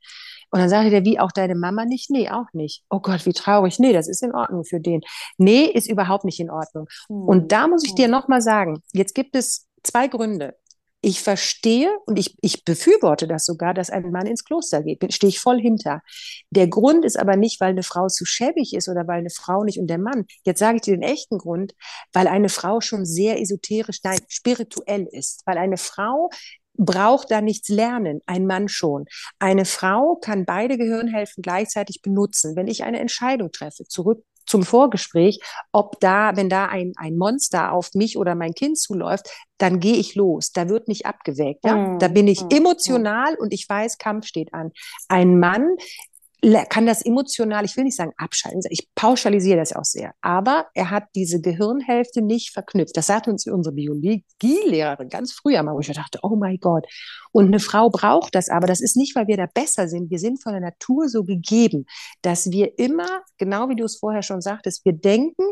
[0.51, 2.11] Und dann sagte der, wie auch deine Mama nicht?
[2.11, 2.83] Nee, auch nicht.
[2.91, 3.79] Oh Gott, wie traurig.
[3.79, 5.01] Nee, das ist in Ordnung für den.
[5.39, 6.89] Nee, ist überhaupt nicht in Ordnung.
[7.09, 7.23] Hm.
[7.23, 10.57] Und da muss ich dir nochmal sagen, jetzt gibt es zwei Gründe
[11.03, 15.13] ich verstehe und ich, ich befürworte das sogar, dass ein Mann ins Kloster geht.
[15.13, 16.01] Stehe ich voll hinter.
[16.51, 19.65] Der Grund ist aber nicht, weil eine Frau zu schäbig ist oder weil eine Frau
[19.65, 20.27] nicht und der Mann.
[20.45, 21.75] Jetzt sage ich dir den echten Grund,
[22.13, 25.43] weil eine Frau schon sehr esoterisch, nein, spirituell ist.
[25.45, 26.31] Weil eine Frau
[26.75, 29.07] braucht da nichts lernen, ein Mann schon.
[29.41, 32.55] Eine Frau kann beide Gehirnhälften gleichzeitig benutzen.
[32.55, 35.41] Wenn ich eine Entscheidung treffe, zurück zum Vorgespräch,
[35.73, 39.97] ob da, wenn da ein, ein Monster auf mich oder mein Kind zuläuft, dann gehe
[39.97, 40.53] ich los.
[40.53, 41.65] Da wird nicht abgewägt.
[41.65, 41.75] Ja?
[41.75, 43.37] Mm, da bin ich mm, emotional mm.
[43.39, 44.71] und ich weiß, Kampf steht an.
[45.09, 45.77] Ein Mann
[46.69, 50.91] kann das emotional, ich will nicht sagen abschalten, ich pauschalisiere das auch sehr, aber er
[50.91, 52.97] hat diese Gehirnhälfte nicht verknüpft.
[52.97, 56.87] Das sagt uns unsere Biologielehrerin ganz früher mal, wo ich dachte, oh mein Gott.
[57.31, 60.11] Und eine Frau braucht das, aber das ist nicht, weil wir da besser sind.
[60.11, 61.87] Wir sind von der Natur so gegeben,
[62.23, 65.45] dass wir immer, genau wie du es vorher schon sagtest, wir denken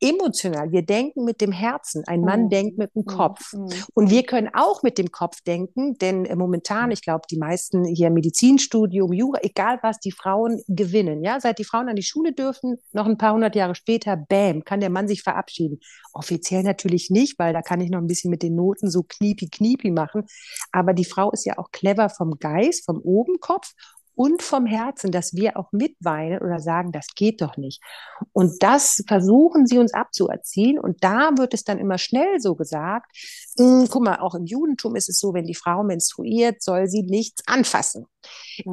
[0.00, 2.02] emotional, wir denken mit dem Herzen.
[2.06, 2.50] Ein Mann mhm.
[2.50, 3.52] denkt mit dem Kopf.
[3.52, 3.68] Mhm.
[3.94, 8.10] Und wir können auch mit dem Kopf denken, denn momentan, ich glaube, die meisten hier
[8.10, 11.22] Medizinstudium, Jura, egal was, die Frau Frauen gewinnen.
[11.22, 14.64] Ja, seit die Frauen an die Schule dürfen, noch ein paar hundert Jahre später, bam,
[14.64, 15.80] kann der Mann sich verabschieden.
[16.12, 19.48] Offiziell natürlich nicht, weil da kann ich noch ein bisschen mit den Noten so kniepi
[19.48, 20.24] kniepi machen.
[20.70, 23.72] Aber die Frau ist ja auch clever vom Geist, vom Obenkopf
[24.14, 27.82] und vom Herzen, dass wir auch mitweinen oder sagen, das geht doch nicht.
[28.32, 30.78] Und das versuchen sie uns abzuerziehen.
[30.78, 33.10] Und da wird es dann immer schnell so gesagt,
[33.58, 36.86] mh, hm, guck mal, auch im Judentum ist es so, wenn die Frau menstruiert, soll
[36.86, 38.06] sie nichts anfassen.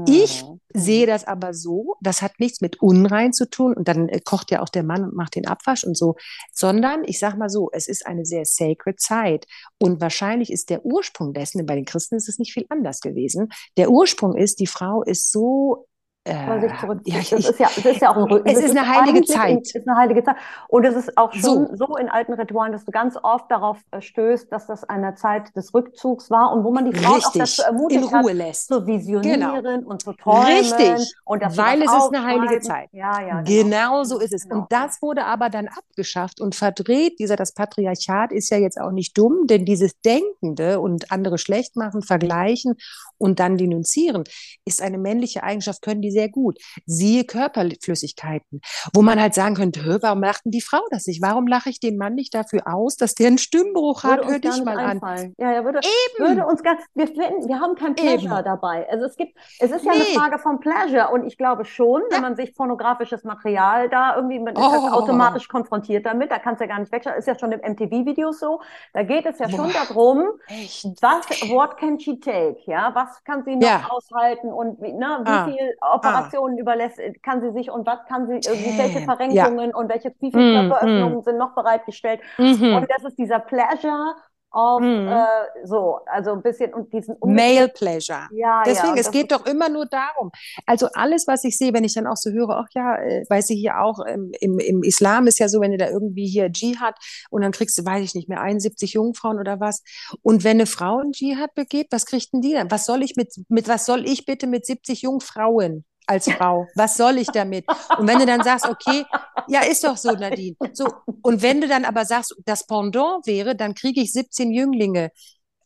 [0.07, 0.59] Ich mhm.
[0.73, 4.51] sehe das aber so, das hat nichts mit unrein zu tun und dann äh, kocht
[4.51, 6.15] ja auch der Mann und macht den Abwasch und so,
[6.51, 9.45] sondern ich sage mal so, es ist eine sehr sacred Zeit
[9.79, 13.49] und wahrscheinlich ist der Ursprung dessen, bei den Christen ist es nicht viel anders gewesen,
[13.77, 15.87] der Ursprung ist, die Frau ist so
[16.25, 17.13] äh, sich zurückzieht.
[17.13, 18.47] Ja, ich, das, ist ja, das ist ja auch ein Rücken.
[18.47, 19.61] Es ist eine heilige Zeit.
[19.61, 20.35] ist eine heilige Zeit.
[20.67, 21.75] Und es ist auch schon so.
[21.75, 21.97] so.
[21.97, 25.73] in alten Ritualen, dass du ganz oft darauf äh, stößt, dass das eine Zeit des
[25.73, 28.67] Rückzugs war und wo man die Frau auch dazu ermutigt in Ruhe hat, lässt.
[28.67, 29.89] zu visionieren genau.
[29.89, 30.45] und zu träumen.
[30.45, 32.89] Richtig, und weil es ist eine heilige Zeit.
[32.91, 33.63] Ja, ja, genau.
[33.63, 34.43] genau so ist es.
[34.43, 34.61] Genau.
[34.61, 37.19] Und das wurde aber dann abgeschafft und verdreht.
[37.19, 41.75] Dieser, das Patriarchat ist ja jetzt auch nicht dumm, denn dieses Denkende und andere schlecht
[41.75, 42.75] machen, vergleichen
[43.17, 44.23] und dann denunzieren,
[44.65, 46.57] ist eine männliche Eigenschaft, können die sehr gut.
[46.85, 48.61] Siehe Körperflüssigkeiten,
[48.93, 51.21] wo man halt sagen könnte, warum lacht denn die Frau das nicht?
[51.21, 54.25] Warum lache ich den Mann nicht dafür aus, dass der einen Stimmbruch hat?
[54.25, 55.35] Hör dich mal einfallen.
[55.37, 55.45] an.
[55.45, 56.27] Ja, ja, würde, Eben.
[56.27, 58.45] würde uns ganz, wir, finden, wir haben kein Pleasure Eben.
[58.45, 58.87] dabei.
[58.89, 59.99] Also es gibt, es ist ja nee.
[59.99, 62.15] eine Frage von Pleasure und ich glaube schon, ja.
[62.15, 64.89] wenn man sich pornografisches Material da irgendwie, man ist oh.
[64.91, 68.31] automatisch konfrontiert damit, da kannst du ja gar nicht wegschauen, ist ja schon im MTV-Video
[68.31, 68.61] so,
[68.93, 69.55] da geht es ja Boah.
[69.55, 70.85] schon darum, Echt?
[71.01, 73.87] was, what can she take, ja, was kann sie noch ja.
[73.89, 74.89] aushalten und ne,
[75.23, 75.45] wie ah.
[75.45, 76.61] viel Operationen ah.
[76.61, 79.75] überlässt, kann sie sich und was kann sie, äh, welche Verrenkungen ja.
[79.75, 81.23] und welche, wie viele mm, Körperöffnungen mm.
[81.23, 82.21] sind noch bereitgestellt.
[82.37, 84.15] Mm Und das ist dieser Pleasure
[84.51, 85.07] auf mm.
[85.07, 88.27] äh, so, also ein bisschen und diesen Male Pleasure.
[88.31, 90.31] Ja, Deswegen, ja, es geht doch immer nur darum.
[90.65, 93.49] Also alles, was ich sehe, wenn ich dann auch so höre, ach ja, äh, weiß
[93.51, 96.51] ich hier auch, ähm, im, im Islam ist ja so, wenn du da irgendwie hier
[96.51, 96.95] Dschihad
[97.29, 99.83] und dann kriegst du, weiß ich nicht mehr, 71 Jungfrauen oder was.
[100.23, 102.71] Und wenn eine Frau einen Dschihad begeht, was kriegt denn die dann?
[102.71, 105.85] Was soll ich mit, mit was soll ich bitte mit 70 Jungfrauen?
[106.09, 106.67] Als Frau.
[106.75, 107.65] Was soll ich damit?
[107.97, 109.05] Und wenn du dann sagst, okay,
[109.47, 110.55] ja, ist doch so, Nadine.
[110.73, 110.87] So,
[111.21, 115.11] und wenn du dann aber sagst, das Pendant wäre, dann kriege ich 17 Jünglinge.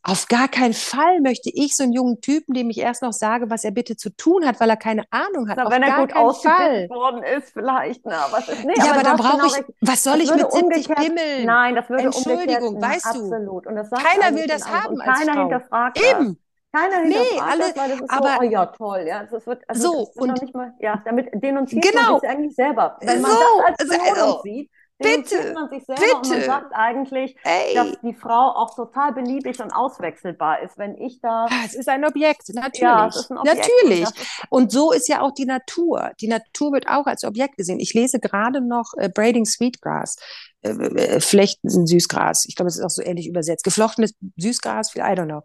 [0.06, 3.50] Auf gar keinen Fall möchte ich so einen jungen Typen, dem ich erst noch sage,
[3.50, 5.56] was er bitte zu tun hat, weil er keine Ahnung hat.
[5.56, 8.02] Na, Auf wenn er gut ausgebildet worden ist, vielleicht.
[8.04, 10.52] Na, was ist, nee, ja, aber, aber dann brauche genau ich, was soll ich mit
[10.52, 11.46] 70 Pimmeln?
[11.46, 13.66] Nein, das würde Entschuldigung, weißt absolut.
[13.66, 13.70] du.
[13.70, 15.42] Und das keiner will das haben als keiner Frau.
[15.42, 16.38] hinterfragt Eben.
[16.76, 19.64] Keiner nee, alle, das, weil das ist aber, so, oh ja, toll, ja, das wird,
[19.68, 22.98] also so, das und, nicht mal, ja, damit denunziert genau, man sich eigentlich selber.
[23.00, 26.18] Wenn man so, das als Belohnung also, sieht, bitte, man sich selber bitte.
[26.18, 27.76] und man sagt eigentlich, Ey.
[27.76, 31.48] dass die Frau auch total beliebig und auswechselbar ist, wenn ich da...
[31.64, 32.80] Es ist ein Objekt, natürlich.
[32.80, 33.70] Ja, es ist ein Objekt.
[33.84, 34.08] Natürlich.
[34.50, 36.12] Und, und, so ist ja auch die Natur.
[36.22, 37.80] Die Natur wird auch als Objekt gesehen.
[37.80, 40.16] Ich lese gerade noch äh, Braiding Sweetgrass
[40.64, 42.46] äh, flechten Süßgras.
[42.48, 43.64] Ich glaube, es ist auch so ähnlich übersetzt.
[43.64, 45.42] Geflochtenes Süßgras, I don't know.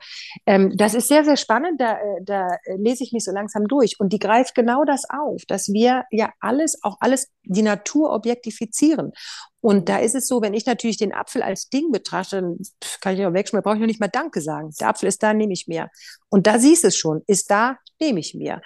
[0.46, 1.80] Ähm, das ist sehr, sehr spannend.
[1.80, 3.98] Da, äh, da lese ich mich so langsam durch.
[3.98, 9.12] Und die greift genau das auf, dass wir ja alles, auch alles, die Natur objektifizieren.
[9.60, 12.58] Und da ist es so, wenn ich natürlich den Apfel als Ding betrachte, dann
[13.00, 14.70] kann ich auch wegschmeißen, brauche ich noch nicht mal Danke sagen.
[14.80, 15.90] Der Apfel ist da, nehme ich mir.
[16.28, 18.60] Und da siehst du es schon, ist da, nehme ich mir.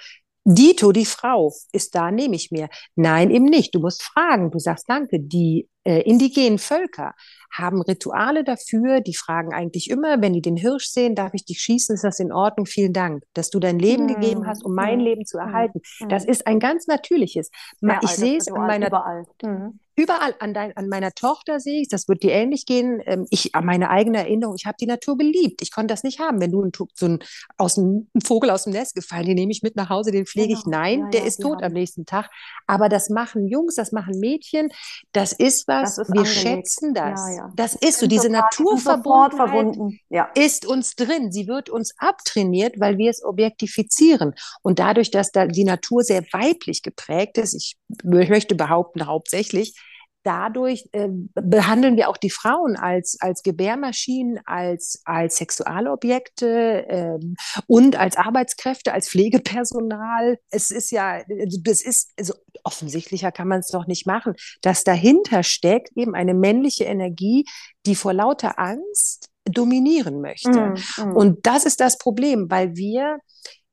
[0.45, 2.69] Dito, die Frau, ist da, nehme ich mir.
[2.97, 3.75] Nein, eben nicht.
[3.75, 4.51] Du musst fragen.
[4.51, 5.21] Du sagst Danke.
[5.21, 7.15] Die äh, indigenen Völker
[7.53, 9.01] haben Rituale dafür.
[9.01, 11.95] Die fragen eigentlich immer, wenn die den Hirsch sehen, darf ich dich schießen?
[11.95, 12.67] Ist das in Ordnung?
[12.67, 14.15] Vielen Dank, dass du dein Leben mhm.
[14.15, 15.05] gegeben hast, um mein mhm.
[15.05, 15.81] Leben zu erhalten.
[16.01, 16.09] Mhm.
[16.09, 17.51] Das ist ein ganz natürliches.
[17.81, 18.89] Ja, ich sehe es an meiner.
[18.89, 19.25] Überall.
[19.43, 19.79] Mhm.
[19.95, 23.03] Überall an, dein, an meiner Tochter sehe ich, das wird dir ähnlich gehen.
[23.05, 25.61] Ähm, ich, an meine eigene Erinnerung, ich habe die Natur geliebt.
[25.61, 26.41] Ich konnte das nicht haben.
[26.41, 27.19] Wenn du ein, so ein,
[27.59, 30.25] aus ein, ein Vogel aus dem Nest gefallen, den nehme ich mit nach Hause, den
[30.25, 30.61] pflege genau.
[30.61, 30.67] ich.
[30.67, 31.65] Nein, ja, der ja, ist tot haben.
[31.65, 32.31] am nächsten Tag.
[32.67, 34.71] Aber das machen Jungs, das machen Mädchen.
[35.13, 36.41] Das ist das ist wir angelegt.
[36.41, 37.21] schätzen das.
[37.37, 40.29] Ja, das ist so, diese Naturverbundenheit ja.
[40.35, 41.33] ist uns drin.
[41.33, 44.35] Sie wird uns abtrainiert, weil wir es objektifizieren.
[44.63, 49.75] Und dadurch, dass da die Natur sehr weiblich geprägt ist, ich möchte behaupten, hauptsächlich,
[50.23, 57.97] dadurch äh, behandeln wir auch die Frauen als, als Gebärmaschinen, als, als Sexualobjekte ähm, und
[57.97, 60.39] als Arbeitskräfte, als Pflegepersonal.
[60.51, 61.23] Es ist ja,
[61.65, 66.35] das ist, also offensichtlicher kann man es doch nicht machen, dass dahinter steckt eben eine
[66.35, 67.45] männliche Energie,
[67.87, 70.51] die vor lauter Angst dominieren möchte.
[70.51, 71.17] Mm, mm.
[71.17, 73.19] Und das ist das Problem, weil wir,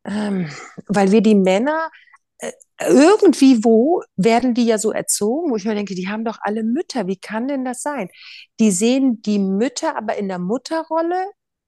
[0.04, 0.50] ähm,
[0.88, 1.90] weil wir die Männer
[2.88, 6.64] irgendwie wo werden die ja so erzogen, wo ich mir denke, die haben doch alle
[6.64, 7.08] Mütter.
[7.08, 8.10] Wie kann denn das sein?
[8.60, 11.26] Die sehen die Mütter aber in der Mutterrolle,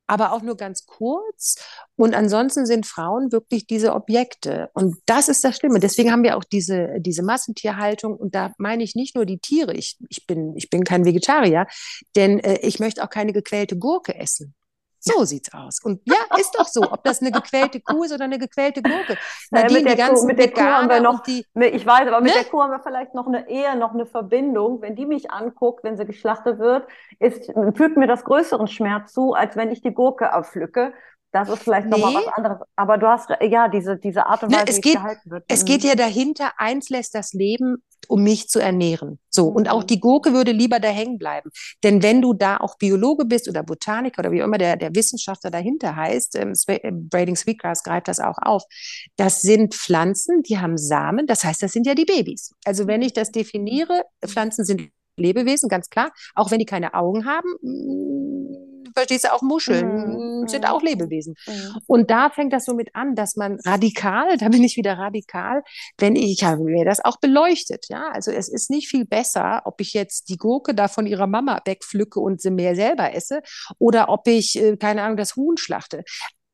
[0.08, 1.56] aber auch nur ganz kurz.
[1.96, 4.70] Und ansonsten sind Frauen wirklich diese Objekte.
[4.74, 5.80] Und das ist das Schlimme.
[5.80, 8.16] Deswegen haben wir auch diese, diese Massentierhaltung.
[8.16, 9.74] Und da meine ich nicht nur die Tiere.
[9.74, 11.68] Ich, ich, bin, ich bin kein Vegetarier,
[12.16, 14.54] denn äh, ich möchte auch keine gequälte Gurke essen.
[15.04, 15.84] So sieht's aus.
[15.84, 19.18] Und ja, ist doch so, ob das eine gequälte Kuh ist oder eine gequälte Gurke.
[19.50, 22.36] Nadine, mit der, Kuh, mit der Kuh haben wir noch, die, ich weiß, aber mit
[22.36, 22.42] ne?
[22.42, 24.80] der Kuh haben wir vielleicht noch eine eher noch eine Verbindung.
[24.82, 26.88] Wenn die mich anguckt, wenn sie geschlachtet wird,
[27.18, 30.94] ist, fügt mir das größeren Schmerz zu, als wenn ich die Gurke abpflücke.
[31.32, 31.92] Das ist vielleicht nee.
[31.92, 32.58] nochmal was anderes.
[32.76, 35.02] Aber du hast, ja, diese, diese Art und ne, Weise, ne, es wie geht, es
[35.02, 35.44] gehalten wird.
[35.48, 35.90] Es geht mhm.
[35.90, 39.20] ja dahinter, eins lässt das Leben, um mich zu ernähren.
[39.30, 39.50] So.
[39.50, 39.56] Mhm.
[39.56, 39.88] Und auch mhm.
[39.88, 41.50] die Gurke würde lieber da hängen bleiben.
[41.84, 44.94] Denn wenn du da auch Biologe bist oder Botaniker oder wie auch immer der, der
[44.94, 48.64] Wissenschaftler dahinter heißt, ähm, äh, Braiding Sweetgrass greift das auch auf.
[49.16, 51.28] Das sind Pflanzen, die haben Samen.
[51.28, 52.54] Das heißt, das sind ja die Babys.
[52.66, 56.12] Also wenn ich das definiere, Pflanzen sind Lebewesen, ganz klar.
[56.36, 60.48] Auch wenn die keine Augen haben, mm, verstehst du, auch Muscheln mhm.
[60.48, 61.36] sind auch Lebewesen.
[61.48, 61.78] Mhm.
[61.88, 65.64] Und da fängt das so mit an, dass man radikal, da bin ich wieder radikal,
[65.98, 68.10] wenn ich, ich habe mir das auch beleuchtet, ja.
[68.12, 71.62] Also es ist nicht viel besser, ob ich jetzt die Gurke da von ihrer Mama
[71.66, 73.42] wegpflücke und sie mehr selber esse
[73.80, 76.04] oder ob ich, äh, keine Ahnung, das Huhn schlachte.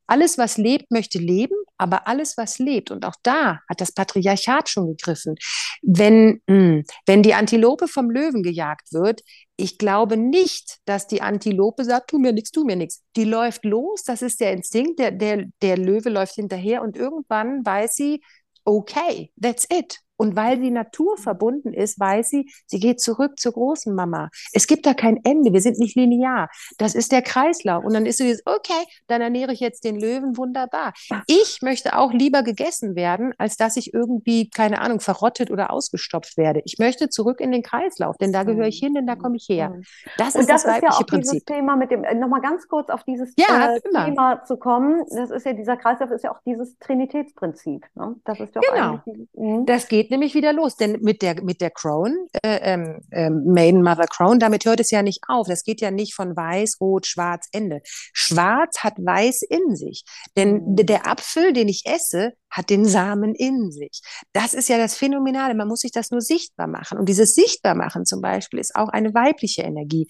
[0.07, 4.69] Alles, was lebt, möchte leben, aber alles, was lebt, und auch da hat das Patriarchat
[4.69, 5.35] schon gegriffen,
[5.81, 9.21] wenn, hm, wenn die Antilope vom Löwen gejagt wird,
[9.57, 13.03] ich glaube nicht, dass die Antilope sagt, tu mir nichts, tu mir nichts.
[13.15, 17.65] Die läuft los, das ist der Instinkt, der, der, der Löwe läuft hinterher und irgendwann
[17.65, 18.21] weiß sie,
[18.63, 19.99] okay, that's it.
[20.17, 24.29] Und weil sie naturverbunden ist, weiß sie, sie geht zurück zur großen Mama.
[24.53, 25.53] Es gibt da kein Ende.
[25.53, 26.49] Wir sind nicht linear.
[26.77, 27.83] Das ist der Kreislauf.
[27.83, 30.93] Und dann ist sie, okay, dann ernähre ich jetzt den Löwen wunderbar.
[31.27, 36.37] Ich möchte auch lieber gegessen werden, als dass ich irgendwie, keine Ahnung, verrottet oder ausgestopft
[36.37, 36.61] werde.
[36.65, 39.47] Ich möchte zurück in den Kreislauf, denn da gehöre ich hin, denn da komme ich
[39.49, 39.79] her.
[40.17, 41.31] Das ist das, das ist ja auch Prinzip.
[41.31, 45.03] dieses Thema mit dem, äh, nochmal ganz kurz auf dieses ja, äh, Thema zu kommen.
[45.09, 47.85] Das ist ja, dieser Kreislauf ist ja auch dieses Trinitätsprinzip.
[47.95, 48.15] Ne?
[48.25, 49.21] Das ist ja auch genau.
[49.33, 49.65] Mhm.
[49.65, 53.83] Das geht geht nämlich wieder los, denn mit der, mit der Crown, äh, ähm, Maiden
[53.83, 55.47] Mother Crown, damit hört es ja nicht auf.
[55.47, 57.81] Das geht ja nicht von weiß, rot, schwarz, Ende.
[57.83, 60.03] Schwarz hat weiß in sich,
[60.35, 60.75] denn mhm.
[60.77, 64.01] der Apfel, den ich esse, hat den Samen in sich.
[64.33, 65.53] Das ist ja das Phänomenale.
[65.53, 66.97] Man muss sich das nur sichtbar machen.
[66.97, 70.07] Und dieses Sichtbarmachen zum Beispiel ist auch eine weibliche Energie.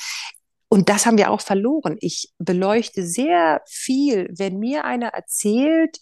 [0.70, 1.98] Und das haben wir auch verloren.
[2.00, 5.98] Ich beleuchte sehr viel, wenn mir einer erzählt,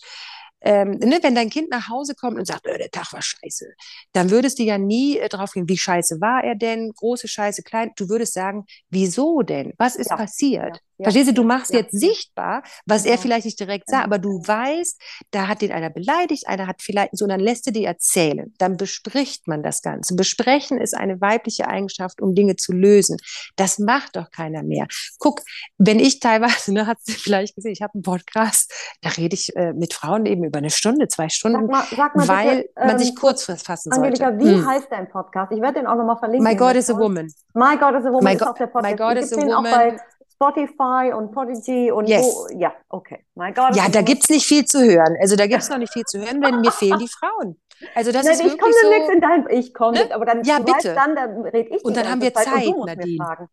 [0.65, 3.67] ähm, ne, wenn dein Kind nach Hause kommt und sagt, äh, der Tag war scheiße,
[4.13, 7.61] dann würdest du ja nie äh, drauf gehen, wie scheiße war er denn, große Scheiße,
[7.63, 7.91] klein.
[7.95, 9.73] Du würdest sagen, wieso denn?
[9.77, 10.17] Was ist ja.
[10.17, 10.75] passiert?
[10.75, 10.81] Ja.
[10.97, 11.79] Ja, Verstehst du, du machst ja.
[11.79, 13.15] jetzt sichtbar, was genau.
[13.15, 16.81] er vielleicht nicht direkt sagt, aber du weißt, da hat den einer beleidigt, einer hat
[16.81, 18.53] vielleicht so, und dann lässt du dir erzählen.
[18.59, 20.15] Dann bespricht man das Ganze.
[20.15, 23.17] Besprechen ist eine weibliche Eigenschaft, um Dinge zu lösen.
[23.57, 24.87] Das macht doch keiner mehr.
[25.19, 25.41] Guck,
[25.77, 28.71] wenn ich teilweise, ne, hat sie vielleicht gesehen, ich habe einen Podcast,
[29.01, 32.15] da rede ich äh, mit Frauen eben über eine Stunde, zwei Stunden, sag mal, sag
[32.15, 34.45] mal weil bitte, ähm, man sich kurz fassen Angelika, sollte.
[34.45, 34.67] wie hm.
[34.67, 35.51] heißt dein Podcast?
[35.51, 36.47] Ich werde den auch nochmal verlinken.
[36.47, 37.27] My God is a Woman.
[37.53, 38.99] My God is a Woman My ist auch der Podcast.
[38.99, 39.99] My God is a Woman.
[40.35, 42.23] Spotify und Podigy und yes.
[42.23, 43.25] wo, ja, okay.
[43.35, 43.75] Mein Gott.
[43.75, 45.15] Ja, da gibt es nicht viel zu hören.
[45.21, 47.57] Also da gibt es noch nicht viel zu hören, denn mir fehlen die Frauen.
[47.93, 50.13] Also das Nein, ist ich komme so, nichts in dein, ich komme ne?
[50.13, 50.95] aber dann, ja, bitte.
[50.95, 53.49] Weißt, dann, dann rede ich Und dann haben wir Zeit, Nadine.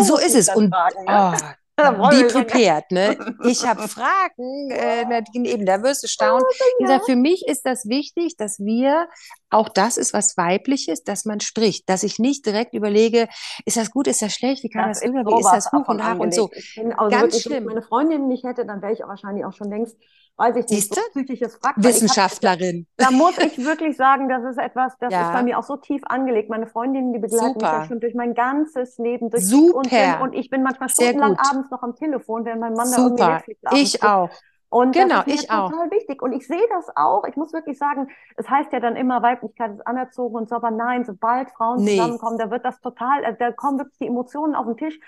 [0.00, 0.54] So ist es.
[0.54, 1.34] Und fragen, ne?
[1.34, 1.46] oh,
[2.10, 3.16] Be prepared, ne?
[3.44, 6.44] Ich habe Fragen, äh, eben, da wirst du staunen.
[6.78, 9.08] Wie gesagt, für mich ist das wichtig, dass wir,
[9.50, 13.28] auch das ist was Weibliches, dass man spricht, dass ich nicht direkt überlege,
[13.64, 15.88] ist das gut, ist das schlecht, wie kann das, das immer, wie ist das gut
[15.88, 16.50] und und so.
[16.96, 17.54] Also Ganz schlimm.
[17.54, 19.96] Wenn ich meine Freundin nicht hätte, dann wäre ich auch wahrscheinlich auch schon längst
[20.36, 21.84] weiß ich nicht, so psychisches Fraktur.
[21.84, 22.86] Wissenschaftlerin.
[23.00, 25.28] Hab, da muss ich wirklich sagen, das ist etwas, das ja.
[25.28, 26.50] ist bei mir auch so tief angelegt.
[26.50, 27.72] Meine Freundinnen, die begleiten Super.
[27.72, 29.78] mich ja schon durch mein ganzes Leben, durch Super.
[29.78, 30.14] und Sinn.
[30.22, 33.16] Und ich bin manchmal stundenlang abends noch am Telefon, wenn mein Mann Super.
[33.16, 34.30] da Netflix Ich auch.
[34.74, 35.90] Und genau, das ist ich total auch.
[35.92, 36.20] wichtig.
[36.20, 37.22] Und ich sehe das auch.
[37.28, 40.72] Ich muss wirklich sagen, es heißt ja dann immer, Weiblichkeit ist anerzogen und so, aber
[40.72, 41.92] nein, sobald Frauen nee.
[41.92, 44.98] zusammenkommen, da wird das total, also da kommen wirklich die Emotionen auf den Tisch.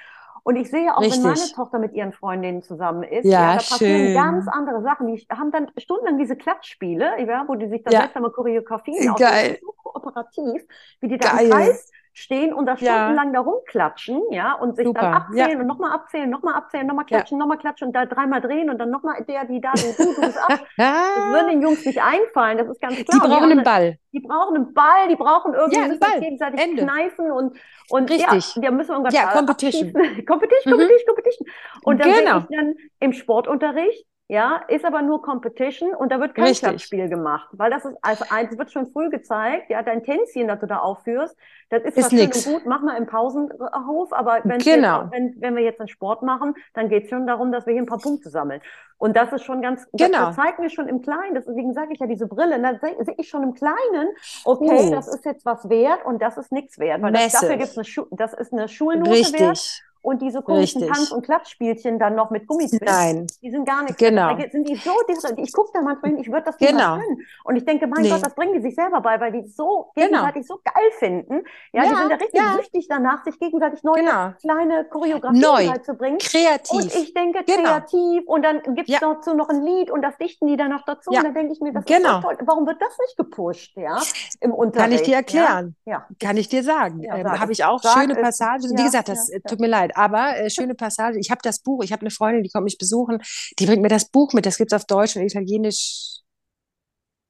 [0.46, 1.24] Und ich sehe auch, Richtig.
[1.24, 4.14] wenn meine Tochter mit ihren Freundinnen zusammen ist, ja, ja da passieren schön.
[4.14, 5.08] ganz andere Sachen.
[5.08, 8.00] Die haben dann stundenlang diese Klatschspiele, ja, wo die sich dann ja.
[8.02, 9.58] selbst einmal Choreografien Geil.
[9.60, 10.62] so kooperativ,
[11.00, 11.46] wie die da Geil.
[11.46, 13.32] im Kreis stehen und da stundenlang ja.
[13.34, 15.02] da rumklatschen, ja, und sich Super.
[15.02, 15.58] dann abzählen ja.
[15.58, 17.40] und nochmal abzählen, nochmal abzählen, nochmal klatschen, ja.
[17.40, 20.38] nochmal klatschen und da dreimal drehen und dann nochmal der, die da, du, du, bist
[20.38, 20.58] ab.
[20.78, 23.06] das würde den Jungs nicht einfallen, das ist ganz klar.
[23.12, 23.98] Die brauchen einen Ball.
[24.12, 26.84] Die brauchen einen Ball, die brauchen irgendwie, ja, müssen gegenseitig Ende.
[26.84, 27.58] kneifen und,
[27.90, 28.56] und Richtig.
[28.56, 29.92] ja, da müssen wir irgendwas Ja, Competition.
[29.92, 31.06] Competition, Competition, mhm.
[31.06, 31.48] Competition.
[31.82, 32.38] Und dann genau.
[32.38, 37.48] ich dann im Sportunterricht ja, ist aber nur Competition und da wird kein Klatschspiel gemacht,
[37.52, 40.78] weil das ist, also eins wird schon früh gezeigt, ja, dein Tänzchen, das du da
[40.78, 41.36] aufführst,
[41.70, 45.02] das ist, ist und gut, mach mal im Pausenhof, aber wenn, genau.
[45.02, 47.72] jetzt, wenn, wenn wir jetzt einen Sport machen, dann geht es schon darum, dass wir
[47.72, 48.60] hier ein paar Punkte sammeln.
[48.98, 50.26] Und das ist schon ganz, genau.
[50.26, 53.14] das, das zeigt mir schon im Kleinen, deswegen sage ich ja diese Brille, da sehe
[53.18, 54.08] ich schon im Kleinen,
[54.44, 54.90] okay, uh.
[54.90, 57.84] das ist jetzt was wert und das ist nichts wert, weil das, dafür gibt's eine
[57.84, 59.40] Schu das ist eine Schulnote Richtig.
[59.40, 60.96] wert und diese komischen Richtig.
[60.96, 62.80] Tanz- und Klatschspielchen dann noch mit Gummitwist.
[62.80, 63.26] Nein.
[63.42, 63.96] Die sind gar nichts.
[63.96, 64.36] Genau.
[64.36, 64.92] Da sind die so,
[65.36, 66.98] ich gucke da manchmal hin, ich würde das nicht genau.
[66.98, 67.26] können.
[67.42, 68.10] Und ich denke, mein nee.
[68.10, 70.06] Gott, das bringen die sich selber bei, weil die so genau.
[70.06, 70.54] gegenseitig genau.
[70.54, 71.42] so geil finden.
[71.72, 72.52] Ja, ja die sind ja richtig ja.
[72.54, 74.32] süchtig danach, sich gegenseitig neue genau.
[74.40, 75.66] kleine Choreografien Neu.
[75.66, 76.18] Halt zu bringen.
[76.18, 76.70] Kreativ.
[76.70, 77.62] Und ich denke, genau.
[77.70, 78.22] kreativ.
[78.26, 79.00] Und dann gibt es ja.
[79.00, 81.10] dazu noch ein Lied und das dichten die dann noch dazu.
[81.10, 81.18] Ja.
[81.18, 82.18] Und dann denke ich mir, das genau.
[82.18, 82.38] ist so toll.
[82.42, 84.00] Warum wird das nicht gepusht, ja?
[84.38, 84.84] Im Unterricht.
[84.84, 85.74] Kann ich dir erklären.
[85.84, 86.06] Ja.
[86.20, 87.02] Kann ich dir sagen.
[87.02, 88.62] Ähm, habe ich auch sag schöne Passagen.
[88.70, 91.18] Wie gesagt, das tut mir leid, aber äh, schöne Passage.
[91.18, 93.18] Ich habe das Buch, ich habe eine Freundin, die kommt mich besuchen,
[93.58, 94.46] die bringt mir das Buch mit.
[94.46, 96.20] Das gibt es auf Deutsch und Italienisch.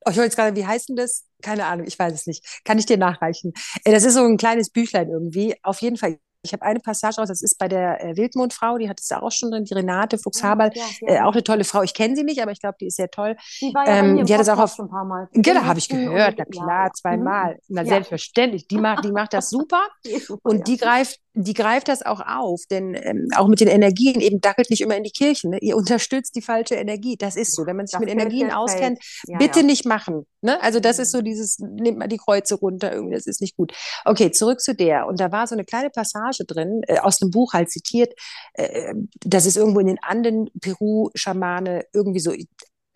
[0.04, 1.24] Oh, ich wollte jetzt gerade, wie heißt denn das?
[1.42, 2.44] Keine Ahnung, ich weiß es nicht.
[2.64, 3.52] Kann ich dir nachreichen.
[3.84, 5.56] Äh, das ist so ein kleines Büchlein irgendwie.
[5.62, 8.88] Auf jeden Fall, ich habe eine Passage aus, das ist bei der äh, Wildmondfrau, die
[8.88, 11.20] hat es da auch schon drin, die Renate Fuchs-Haberl, ja, ja, ja.
[11.20, 11.82] äh, auch eine tolle Frau.
[11.82, 13.36] Ich kenne sie nicht, aber ich glaube, die ist sehr toll.
[13.60, 15.28] Die war ja ähm, die hat es auch auf, ein paar Mal.
[15.32, 17.54] Genau, habe ich gehört, na klar, zweimal.
[17.54, 17.60] Mhm.
[17.68, 18.68] Na, selbstverständlich.
[18.68, 19.82] Die macht, die macht das super.
[20.42, 24.40] und die greift die greift das auch auf, denn ähm, auch mit den Energien, eben
[24.40, 25.50] dackelt nicht immer in die Kirchen.
[25.50, 25.58] Ne?
[25.60, 27.16] Ihr unterstützt die falsche Energie.
[27.18, 27.66] Das ist so.
[27.66, 29.66] Wenn man sich das mit Energien auskennt, ja, bitte ja.
[29.66, 30.26] nicht machen.
[30.40, 30.60] Ne?
[30.62, 33.74] Also das ist so dieses, nehmt mal die Kreuze runter, irgendwie, das ist nicht gut.
[34.06, 35.06] Okay, zurück zu der.
[35.06, 38.12] Und da war so eine kleine Passage drin, äh, aus dem Buch halt zitiert,
[38.54, 42.32] äh, das ist irgendwo in den Anden, Peru, Schamane, irgendwie so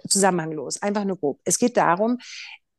[0.09, 1.41] zusammenhanglos, einfach nur grob.
[1.45, 2.19] Es geht darum,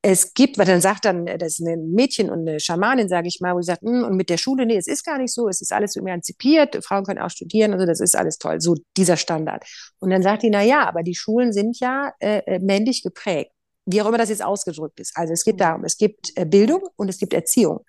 [0.03, 3.39] es gibt, weil dann sagt dann, das ist ein Mädchen und eine Schamanin, sage ich
[3.39, 5.47] mal, wo sie sagt, hm, und mit der Schule, nee, es ist gar nicht so,
[5.47, 8.75] es ist alles so emanzipiert, Frauen können auch studieren, also das ist alles toll, so
[8.97, 9.63] dieser Standard.
[9.99, 13.51] Und dann sagt die, na ja, aber die Schulen sind ja äh, äh, männlich geprägt,
[13.85, 15.11] wie auch immer das jetzt ausgedrückt ist.
[15.15, 15.59] Also es geht mhm.
[15.59, 17.85] darum, es gibt äh, Bildung und es gibt Erziehung.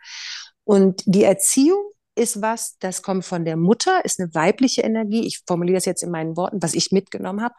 [0.65, 1.83] Und die Erziehung
[2.15, 5.27] ist was, das kommt von der Mutter, ist eine weibliche Energie.
[5.27, 7.55] Ich formuliere das jetzt in meinen Worten, was ich mitgenommen habe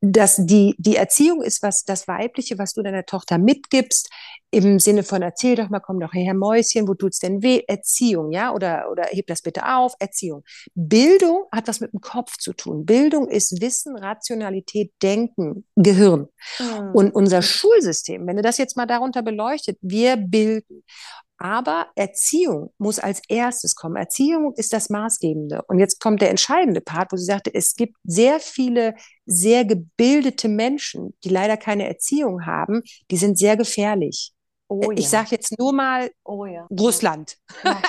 [0.00, 4.10] dass die, die Erziehung ist was, das Weibliche, was du deiner Tochter mitgibst,
[4.50, 7.62] im Sinne von erzähl doch mal, komm doch her, Mäuschen, wo tut's denn weh?
[7.66, 8.54] Erziehung, ja?
[8.54, 10.44] Oder, oder heb das bitte auf, Erziehung.
[10.74, 12.86] Bildung hat was mit dem Kopf zu tun.
[12.86, 16.28] Bildung ist Wissen, Rationalität, Denken, Gehirn.
[16.58, 16.90] Mhm.
[16.94, 20.84] Und unser Schulsystem, wenn du das jetzt mal darunter beleuchtet, wir bilden.
[21.38, 23.96] Aber Erziehung muss als erstes kommen.
[23.96, 25.62] Erziehung ist das Maßgebende.
[25.68, 28.94] Und jetzt kommt der entscheidende Part, wo sie sagte, es gibt sehr viele
[29.26, 34.32] sehr gebildete Menschen, die leider keine Erziehung haben, die sind sehr gefährlich.
[34.68, 35.08] Oh, ich ja.
[35.08, 36.66] sage jetzt nur mal oh, ja.
[36.70, 37.36] Russland.
[37.62, 37.80] Ja,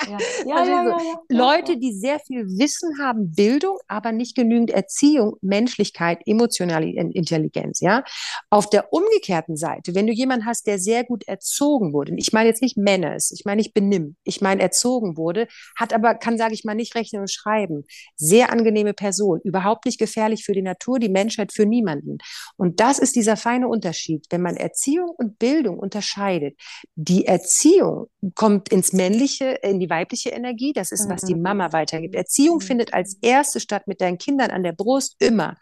[0.56, 0.96] also
[1.28, 7.80] Leute, die sehr viel Wissen haben, Bildung, aber nicht genügend Erziehung, Menschlichkeit, emotionale Intelligenz.
[7.80, 8.04] Ja,
[8.52, 12.48] auf der umgekehrten Seite, wenn du jemanden hast, der sehr gut erzogen wurde, ich meine
[12.48, 16.54] jetzt nicht Manners, ich meine nicht benimm, ich meine erzogen wurde, hat aber kann sage
[16.54, 21.00] ich mal nicht rechnen und schreiben, sehr angenehme Person, überhaupt nicht gefährlich für die Natur,
[21.00, 22.20] die Menschheit für niemanden.
[22.56, 26.56] Und das ist dieser feine Unterschied, wenn man Erziehung und Bildung unterscheidet
[26.96, 30.74] die Erziehung kommt ins männliche, in die weibliche Energie.
[30.74, 31.42] Das ist, was die mhm.
[31.42, 32.16] Mama weitergibt.
[32.16, 32.62] Erziehung mhm.
[32.62, 35.56] findet als erste statt mit deinen Kindern an der Brust immer.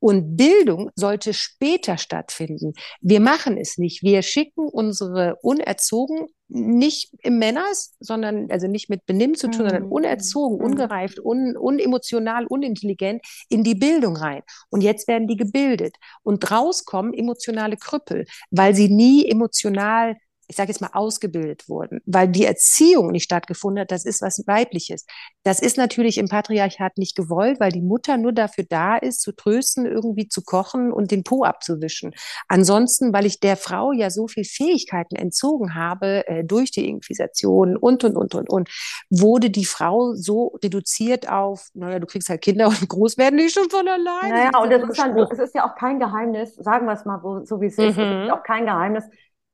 [0.00, 2.74] Und Bildung sollte später stattfinden.
[3.00, 4.02] Wir machen es nicht.
[4.02, 9.70] Wir schicken unsere unerzogen, nicht im Männers, sondern also nicht mit Benimm zu tun, mhm.
[9.70, 10.64] sondern unerzogen, mhm.
[10.64, 14.42] ungereift, un, unemotional, unintelligent in die Bildung rein.
[14.70, 15.96] Und jetzt werden die gebildet.
[16.22, 20.16] Und rauskommen emotionale Krüppel, weil sie nie emotional
[20.48, 24.42] ich sage jetzt mal, ausgebildet wurden, weil die Erziehung nicht stattgefunden hat, das ist was
[24.46, 25.04] Weibliches.
[25.44, 29.32] Das ist natürlich im Patriarchat nicht gewollt, weil die Mutter nur dafür da ist, zu
[29.32, 32.14] trösten, irgendwie zu kochen und den Po abzuwischen.
[32.48, 37.76] Ansonsten, weil ich der Frau ja so viel Fähigkeiten entzogen habe äh, durch die Inquisition
[37.76, 38.70] und, und, und, und, und,
[39.10, 43.50] wurde die Frau so reduziert auf, naja, du kriegst halt Kinder und groß werden die
[43.50, 44.28] schon von alleine.
[44.28, 47.20] Naja, und das ist, dann, das ist ja auch kein Geheimnis, sagen wir es mal
[47.44, 48.02] so, wie es ist, mhm.
[48.02, 49.04] es ist auch kein Geheimnis,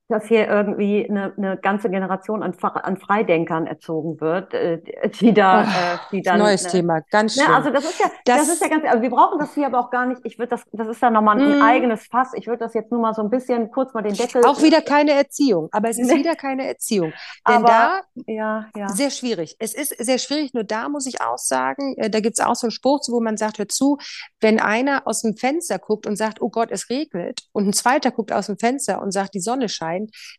[0.09, 4.83] dass hier irgendwie eine, eine ganze Generation an, an Freidenkern erzogen wird, äh,
[5.21, 6.41] die da, oh, die dann.
[6.41, 7.47] Neues ne, Thema, ganz schön.
[7.47, 9.67] Ne, also das ist ja, das, das, ist ja ganz, also wir brauchen das hier
[9.67, 10.21] aber auch gar nicht.
[10.25, 11.63] Ich würde das, das ist ja nochmal ein, mm.
[11.63, 12.33] eigenes Fass.
[12.35, 14.45] Ich würde das jetzt nur mal so ein bisschen kurz mal den Deckel.
[14.45, 17.13] Auch wieder keine Erziehung, aber es ist wieder keine Erziehung.
[17.49, 18.89] Denn aber, da, ja, ja.
[18.89, 19.57] sehr schwierig.
[19.59, 22.67] Es ist sehr schwierig, nur da muss ich auch sagen, da gibt es auch so
[22.67, 23.97] einen Spruch, wo man sagt, hör zu,
[24.41, 28.11] wenn einer aus dem Fenster guckt und sagt, oh Gott, es regnet, und ein zweiter
[28.11, 29.94] guckt aus dem Fenster und sagt, die Sonne scheint,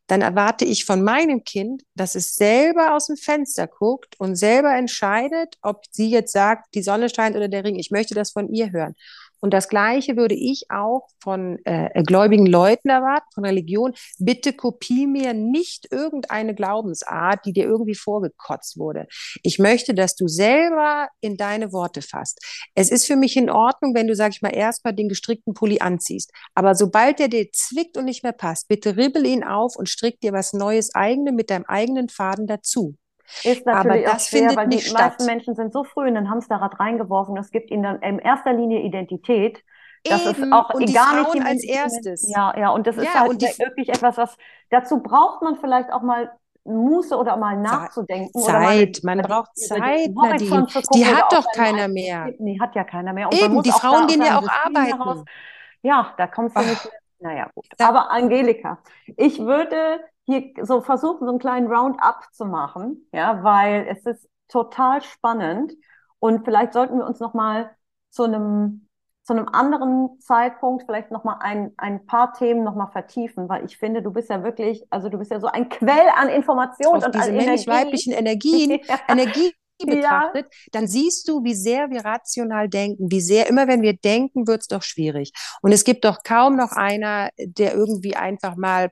[0.07, 4.75] dann erwarte ich von meinem Kind, dass es selber aus dem Fenster guckt und selber
[4.75, 7.75] entscheidet, ob sie jetzt sagt, die Sonne scheint oder der Ring.
[7.75, 8.95] Ich möchte das von ihr hören.
[9.45, 13.93] Und das Gleiche würde ich auch von äh, gläubigen Leuten erwarten, von Religion.
[14.17, 19.05] Bitte kopie mir nicht irgendeine Glaubensart, die dir irgendwie vorgekotzt wurde.
[19.43, 22.43] Ich möchte, dass du selber in deine Worte fasst.
[22.73, 25.79] Es ist für mich in Ordnung, wenn du, sag ich mal, erstmal den gestrickten Pulli
[25.79, 26.31] anziehst.
[26.55, 30.19] Aber sobald der dir zwickt und nicht mehr passt, bitte ribbel ihn auf und strick
[30.21, 32.95] dir was Neues eigene mit deinem eigenen Faden dazu.
[33.43, 35.01] Ist natürlich Aber das schwer, findet weil nicht die statt.
[35.01, 38.53] meisten Menschen sind so früh in ein Hamsterrad reingeworfen, das gibt ihnen dann in erster
[38.53, 39.63] Linie Identität.
[40.03, 40.43] Das Eben.
[40.43, 42.29] ist auch und gar nicht die als erstes.
[42.29, 44.37] Ja, ja, und das ist ja, halt wirklich etwas, was
[44.69, 46.31] dazu braucht man vielleicht auch mal
[46.63, 48.39] Muße oder mal nachzudenken.
[48.39, 50.67] Zeit, man braucht Zeit, Nadine.
[50.93, 52.33] Die hat doch keiner mehr.
[52.39, 53.27] Nee, hat ja keiner mehr.
[53.27, 54.97] Und Eben, die Frauen gehen ja auch arbeiten.
[54.97, 55.23] Heraus.
[55.83, 56.89] Ja, da kommst du nicht.
[57.19, 57.65] Naja, gut.
[57.79, 58.79] Aber Angelika,
[59.15, 64.27] ich würde hier so versuchen, so einen kleinen Roundup zu machen, ja, weil es ist
[64.47, 65.73] total spannend.
[66.19, 67.71] Und vielleicht sollten wir uns noch mal
[68.09, 68.85] zu einem
[69.25, 73.65] zu einem anderen Zeitpunkt vielleicht noch mal ein, ein paar Themen noch mal vertiefen, weil
[73.65, 77.03] ich finde, du bist ja wirklich, also du bist ja so ein Quell an Informationen
[77.03, 78.99] und diese männlich-weiblichen Energien, ja.
[79.07, 79.51] Energie
[79.83, 80.69] betrachtet, ja.
[80.71, 84.61] dann siehst du, wie sehr wir rational denken, wie sehr, immer wenn wir denken, wird
[84.61, 85.33] es doch schwierig.
[85.61, 88.91] Und es gibt doch kaum noch einer, der irgendwie einfach mal,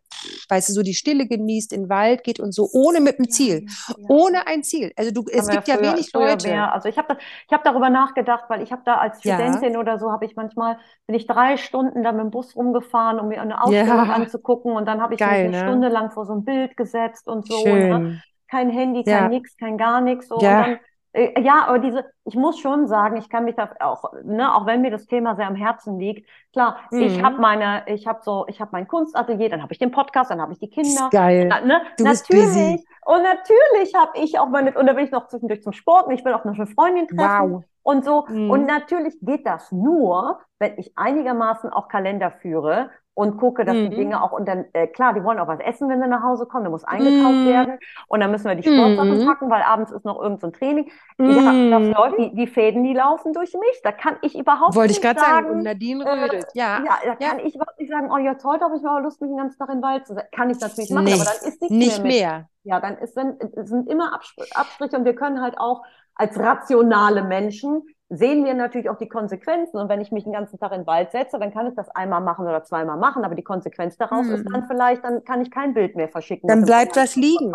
[0.49, 3.29] weißt du, so die Stille genießt, in den Wald geht und so, ohne mit einem
[3.29, 4.05] Ziel, ja, ja.
[4.09, 4.91] ohne ein Ziel.
[4.95, 6.49] Also du, es gibt ja, früher, wenig Leute.
[6.49, 6.73] Mehr.
[6.73, 7.17] Also ich habe
[7.51, 10.77] hab darüber nachgedacht, weil ich habe da als Studentin oder so, habe ich manchmal,
[11.07, 14.85] bin ich drei Stunden da mit dem Bus rumgefahren, um mir eine Ausstellung anzugucken und
[14.85, 15.69] dann habe ich Geil, mich eine ne?
[15.69, 17.63] Stunde lang vor so ein Bild gesetzt und so.
[17.63, 17.63] Ne?
[17.63, 17.93] Schön.
[17.93, 18.21] Und,
[18.53, 19.29] kein Handy, kein ja.
[19.29, 20.27] nix, kein gar nichts.
[20.27, 20.39] So.
[20.39, 20.61] Ja.
[20.61, 20.79] Dann,
[21.13, 24.65] äh, ja, aber diese, ich muss schon sagen, ich kann mich da auch, ne, auch
[24.65, 27.01] wenn mir das Thema sehr am Herzen liegt, klar, mhm.
[27.01, 30.31] ich habe meine, ich habe so, ich habe mein Kunstatelier, dann habe ich den Podcast,
[30.31, 31.09] dann habe ich die Kinder.
[31.11, 31.47] Geil.
[31.49, 31.81] Na, ne?
[31.97, 32.45] Du natürlich.
[32.45, 32.85] Busy.
[33.05, 36.13] Und natürlich habe ich auch meine, und da bin ich noch zwischendurch zum Sport und
[36.13, 37.53] ich will auch noch eine Freundin treffen.
[37.53, 37.63] Wow.
[37.83, 38.25] Und so.
[38.29, 38.49] Mhm.
[38.49, 43.89] Und natürlich geht das nur, wenn ich einigermaßen auch Kalender führe und gucke, dass mhm.
[43.91, 46.23] die Dinge auch und dann äh, klar, die wollen auch was essen, wenn sie nach
[46.23, 47.45] Hause kommen, da muss eingekauft mhm.
[47.45, 49.25] werden und dann müssen wir die Sportsachen mhm.
[49.25, 50.91] packen, weil abends ist noch irgendein so Training.
[51.19, 51.93] Ja, das mhm.
[51.95, 53.81] läuft, die, die Fäden, die laufen durch mich.
[53.83, 56.45] Da kann ich überhaupt Wollte nicht ich gerade sagen, und Nadine äh, rödelt.
[56.45, 56.83] Äh, ja.
[56.83, 59.29] ja, da kann ich überhaupt nicht sagen, oh jetzt heute habe ich mal Lust, mich
[59.29, 60.25] den ganzen Tag in den Wald zu sein.
[60.31, 62.11] Kann ich natürlich machen, nicht, aber dann ist nichts nicht mehr.
[62.11, 62.49] mehr.
[62.63, 65.83] Ja, dann ist dann sind immer Abstriche und wir können halt auch
[66.15, 67.83] als rationale Menschen
[68.17, 69.77] sehen wir natürlich auch die Konsequenzen.
[69.77, 71.89] Und wenn ich mich den ganzen Tag in den Wald setze, dann kann ich das
[71.89, 73.23] einmal machen oder zweimal machen.
[73.23, 74.35] Aber die Konsequenz daraus mhm.
[74.35, 76.47] ist dann vielleicht, dann kann ich kein Bild mehr verschicken.
[76.47, 77.53] Dann bleibt das liegen.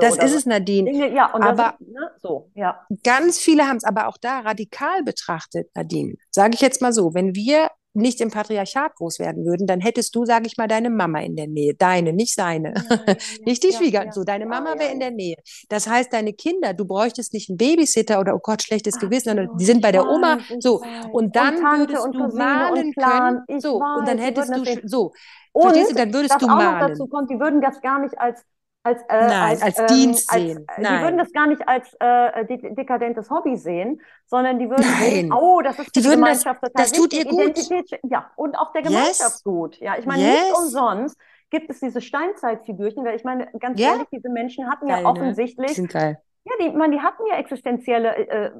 [0.00, 0.90] Das ist es, Nadine.
[0.90, 2.80] Dinge, ja, und aber ist, ne, so, ja.
[3.04, 6.14] ganz viele haben es aber auch da radikal betrachtet, Nadine.
[6.30, 10.14] Sage ich jetzt mal so, wenn wir nicht im Patriarchat groß werden würden, dann hättest
[10.14, 11.74] du, sage ich mal, deine Mama in der Nähe.
[11.74, 12.74] Deine, nicht seine.
[12.74, 13.14] Ja, ja,
[13.44, 14.12] nicht die Schwiegertochter.
[14.12, 15.36] so, deine Mama wäre in der Nähe.
[15.68, 19.30] Das heißt, deine Kinder, du bräuchtest nicht einen Babysitter oder, oh Gott, schlechtes Ach, Gewissen,
[19.30, 20.38] sondern die sind bei der Oma.
[20.60, 20.82] So,
[21.12, 23.60] und dann und würdest du mahnen können.
[23.60, 25.12] So, weiß, und dann hättest du, so,
[25.52, 26.88] und verstehst du, dann würdest du mahnen.
[26.88, 28.44] dazu kommt, die würden das gar nicht als
[28.82, 30.64] als, äh, Nein, als, als ähm, Dienst sehen.
[30.66, 30.98] Als, Nein.
[30.98, 35.10] Die würden das gar nicht als äh, dekadentes Hobby sehen, sondern die würden Nein.
[35.10, 37.58] sehen, oh, das ist die, die Gemeinschaft das, das tut ihr gut.
[38.04, 39.44] ja, und auch der Gemeinschaft yes.
[39.44, 39.78] gut.
[39.80, 40.42] Ja, ich meine, yes.
[40.42, 41.18] nicht umsonst
[41.50, 43.92] gibt es diese Steinzeitfigürchen, weil ich meine, ganz ja?
[43.92, 45.08] ehrlich, diese Menschen hatten geil, ja ne?
[45.08, 45.68] offensichtlich.
[45.70, 45.74] Ne?
[45.74, 46.22] Sind geil.
[46.44, 48.50] Ja, die, man, die hatten ja existenzielle, äh, äh,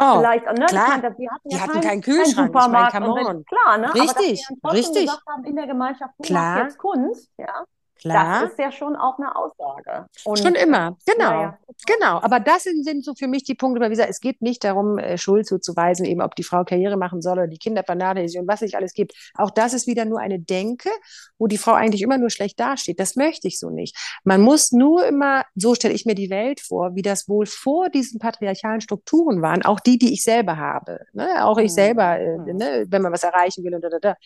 [0.00, 0.66] oh, vielleicht, ne?
[0.66, 0.88] Klar.
[0.88, 2.94] Meine, die hatten, ja die hatten keinen, keinen Kühlschrank, keinen Supermarkt.
[2.94, 3.94] Ich mein, wenn, klar, ne?
[3.94, 5.06] Richtig, Aber dass richtig.
[5.06, 6.62] Gesagt haben, in der Gemeinschaft, du klar.
[6.62, 7.64] jetzt Kunst, ja.
[7.98, 8.42] Klar.
[8.42, 10.06] Das ist ja schon auch eine Aussage.
[10.24, 11.30] Und, schon immer, genau.
[11.30, 14.20] Ja, Genau, aber das sind, sind, so für mich die Punkte, weil wie gesagt, es
[14.20, 17.58] geht nicht darum, äh, Schuld zuzuweisen, eben ob die Frau Karriere machen soll oder die
[17.58, 19.12] Kinder vernachlässigen und was nicht alles gibt.
[19.34, 20.90] Auch das ist wieder nur eine Denke,
[21.38, 22.98] wo die Frau eigentlich immer nur schlecht dasteht.
[22.98, 23.96] Das möchte ich so nicht.
[24.24, 27.90] Man muss nur immer, so stelle ich mir die Welt vor, wie das wohl vor
[27.90, 31.00] diesen patriarchalen Strukturen waren, auch die, die ich selber habe.
[31.12, 31.44] Ne?
[31.44, 31.76] Auch ich mhm.
[31.76, 32.56] selber, äh, mhm.
[32.56, 32.86] ne?
[32.88, 34.16] wenn man was erreichen will und da, da, da.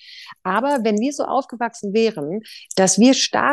[0.42, 2.40] Aber wenn wir so aufgewachsen wären,
[2.76, 3.12] dass wir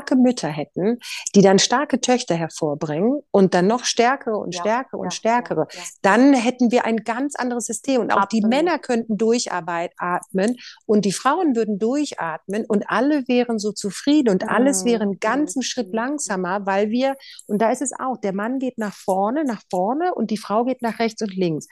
[0.10, 1.00] starke Mütter hätten,
[1.36, 5.68] die dann starke Töchter hervorbringen und dann noch stärkere und ja, stärkere ja, und stärkere,
[5.72, 8.02] ja, dann hätten wir ein ganz anderes System.
[8.02, 8.44] Und auch Absolut.
[8.44, 10.56] die Männer könnten durchatmen
[10.86, 15.62] und die Frauen würden durchatmen und alle wären so zufrieden und alles wäre einen ganzen
[15.62, 17.16] Schritt langsamer, weil wir,
[17.48, 20.66] und da ist es auch, der Mann geht nach vorne, nach vorne und die Frau
[20.66, 21.68] geht nach rechts und links.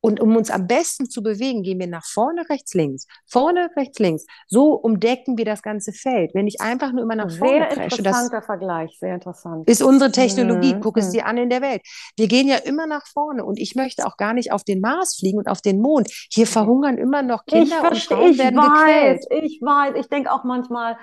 [0.00, 3.98] Und um uns am besten zu bewegen, gehen wir nach vorne, rechts, links, vorne, rechts,
[3.98, 4.26] links.
[4.48, 6.34] So umdecken wir das ganze Feld.
[6.34, 9.68] Wenn ich einfach nur immer nach vorne sehr presche, interessanter Vergleich, sehr interessant.
[9.68, 10.74] Ist unsere Technologie.
[10.74, 10.80] Mhm.
[10.80, 11.12] Guck es mhm.
[11.12, 11.82] dir an in der Welt.
[12.16, 15.16] Wir gehen ja immer nach vorne und ich möchte auch gar nicht auf den Mars
[15.18, 16.10] fliegen und auf den Mond.
[16.30, 19.44] Hier verhungern immer noch Kinder ich und Frauen werden weiß, gequält.
[19.44, 20.96] Ich weiß, ich denke auch manchmal,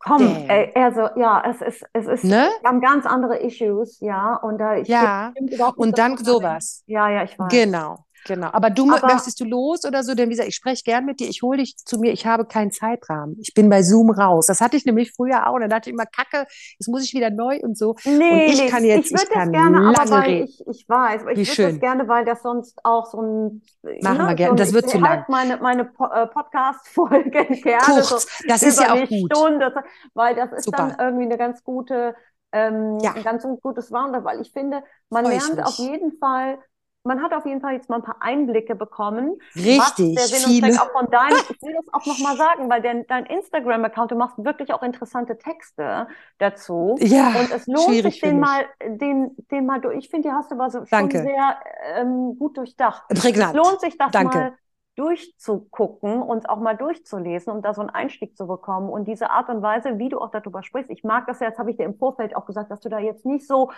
[0.00, 2.48] Komm, ey, also ja, es ist, es ist, ne?
[2.62, 5.32] wir haben ganz andere Issues, ja, und da ich ja,
[5.76, 6.82] und dann sowas.
[6.86, 7.52] Ja, ja, ich weiß.
[7.52, 8.06] Genau.
[8.26, 10.14] Genau, aber du aber, möchtest du los oder so?
[10.14, 12.44] Denn wie gesagt, ich spreche gern mit dir, ich hole dich zu mir, ich habe
[12.44, 13.36] keinen Zeitrahmen.
[13.40, 14.46] Ich bin bei Zoom raus.
[14.46, 15.58] Das hatte ich nämlich früher auch.
[15.58, 16.46] Dann dachte ich immer, Kacke,
[16.78, 17.96] jetzt muss ich wieder neu und so.
[18.04, 21.32] Nee, und ich kann jetzt, ich, ich kann gerne, aber weil ich, ich weiß, aber
[21.32, 23.62] ich würde das gerne, weil das sonst auch so ein
[24.02, 25.10] Machen ne, wir gerne, so das wird zu lang.
[25.10, 27.30] Halt meine, meine äh, Podcast-Folgen
[27.62, 29.34] gerne Kurz, so das ist ja auch gut.
[29.34, 29.74] Stunde,
[30.14, 30.76] weil das ist Super.
[30.76, 32.14] dann irgendwie eine ganz gute
[32.52, 33.12] ähm, ja.
[33.14, 36.58] ein ganz gutes war, weil ich finde, man Freu lernt auf jeden Fall
[37.04, 39.38] man hat auf jeden Fall jetzt mal ein paar Einblicke bekommen.
[39.54, 40.66] Richtig, was der Sinn viele.
[40.66, 44.10] und Zweck auch von deinem, ich will das auch nochmal sagen, weil dein, dein Instagram-Account,
[44.10, 46.08] du machst wirklich auch interessante Texte
[46.38, 46.96] dazu.
[47.00, 49.96] Ja, Und es lohnt sich, den mal, den, den mal durch.
[49.96, 51.56] Ich finde, die hast du aber so schon sehr
[51.96, 53.08] ähm, gut durchdacht.
[53.08, 53.56] Prägnant.
[53.56, 54.38] Es lohnt sich, das Danke.
[54.38, 54.52] mal
[54.96, 58.90] durchzugucken und auch mal durchzulesen, um da so einen Einstieg zu bekommen.
[58.90, 61.58] Und diese Art und Weise, wie du auch darüber sprichst, ich mag das ja, jetzt
[61.58, 63.70] habe ich dir im Vorfeld auch gesagt, dass du da jetzt nicht so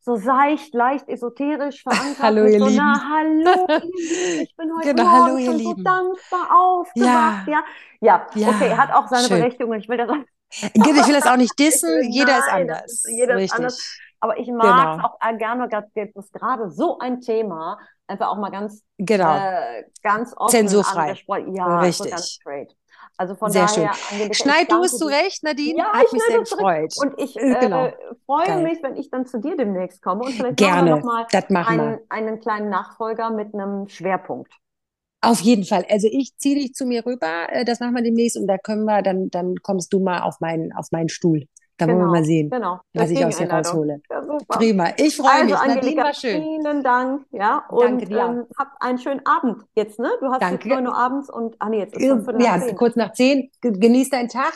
[0.00, 2.18] so seicht, leicht esoterisch verankert.
[2.22, 2.76] hallo, ihr so, Lieben.
[2.76, 3.66] Na, hallo,
[4.42, 5.76] ich bin heute genau, Morgen hallo, schon Lieben.
[5.76, 7.48] so dankbar aufgewacht.
[7.48, 7.64] Ja.
[8.00, 8.26] Ja.
[8.34, 9.38] ja, okay, hat auch seine schön.
[9.38, 9.74] Berechtigung.
[9.74, 10.16] Ich will das auch,
[10.50, 12.84] ich will das auch nicht dissen, jeder Nein, ist anders.
[12.92, 13.52] Ist, jeder Richtig.
[13.52, 13.98] ist anders.
[14.20, 15.08] Aber ich mag Genau.
[15.08, 19.34] auch gerne, dass gerade so ein Thema einfach auch mal ganz, Genau.
[19.36, 21.02] äh, ganz offen Zensurfrei.
[21.02, 21.54] angesprochen.
[21.54, 22.10] Ja, Richtig.
[22.10, 22.74] so ganz straight.
[23.18, 24.02] Also von Sehr daher, schön.
[24.12, 25.78] Angelika, Schneid du es zurecht, Nadine.
[25.78, 26.94] Ja, Hat ich mich sehr gefreut.
[26.98, 27.86] Und ich Äh, genau.
[27.86, 27.92] äh,
[28.26, 28.62] freue Geil.
[28.62, 30.96] mich, wenn ich dann zu dir demnächst komme und vielleicht Gerne.
[30.96, 31.26] machen wir nochmal
[31.66, 34.52] einen, einen kleinen Nachfolger mit einem Schwerpunkt.
[35.20, 35.84] Auf jeden Fall.
[35.90, 38.84] Also ich ziehe dich zu mir rüber, äh, das machen wir demnächst und da können
[38.84, 41.48] wir, dann, dann kommst du mal auf meinen, auf meinen Stuhl.
[41.78, 42.80] Dann wollen wir mal sehen, Genau.
[42.92, 44.02] was ich aus dir raushole.
[44.10, 44.20] Ja.
[44.48, 44.88] Prima.
[44.96, 45.54] Ich freue Also, mich.
[45.56, 46.42] Angelika, war schön.
[46.42, 47.24] vielen Dank.
[47.30, 48.18] Ja, und Danke dir.
[48.18, 50.10] ähm, habt einen schönen Abend jetzt, ne?
[50.20, 50.68] Du hast Danke.
[50.68, 52.76] jetzt 9 Uhr abends und, ah nee, jetzt ist schon Viertel nach Ja, zehn.
[52.76, 53.50] kurz nach zehn.
[53.60, 54.52] Ge- Genieß deinen Tag.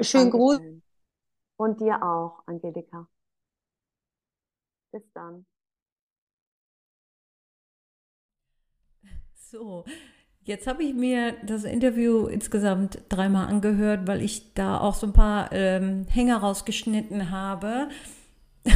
[0.00, 0.60] Schönen Gruß.
[1.56, 3.08] Und dir auch, Angelika.
[4.92, 5.46] Bis dann.
[9.34, 9.84] So,
[10.48, 15.12] jetzt habe ich mir das Interview insgesamt dreimal angehört, weil ich da auch so ein
[15.12, 17.88] paar ähm, Hänger rausgeschnitten habe.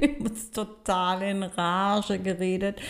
[0.00, 2.80] ich muss total in Rage geredet.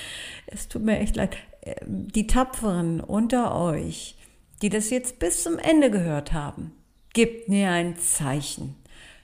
[0.46, 1.36] Es tut mir echt leid.
[1.62, 4.16] Ähm, Die Tapferen unter euch,
[4.60, 6.72] die das jetzt bis zum Ende gehört haben,
[7.14, 8.76] gebt mir ein Zeichen.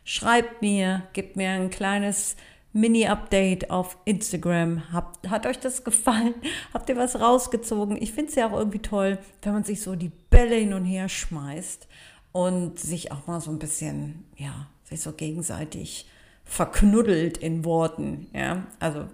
[0.05, 2.37] Schreibt mir, gebt mir ein kleines
[2.77, 4.93] Mini-Update auf Instagram.
[4.93, 6.35] Habt, hat euch das gefallen?
[6.75, 8.01] Habt ihr was rausgezogen?
[8.01, 10.85] Ich finde es ja auch irgendwie toll, wenn man sich so die Bälle hin und
[10.85, 11.89] her schmeißt
[12.33, 16.07] und sich auch mal so ein bisschen, ja, sich so gegenseitig
[16.45, 18.29] verknuddelt in Worten.
[18.35, 19.07] Ja, also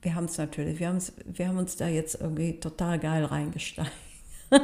[0.00, 3.92] wir haben es natürlich, wir, wir haben uns da jetzt irgendwie total geil reingesteigert.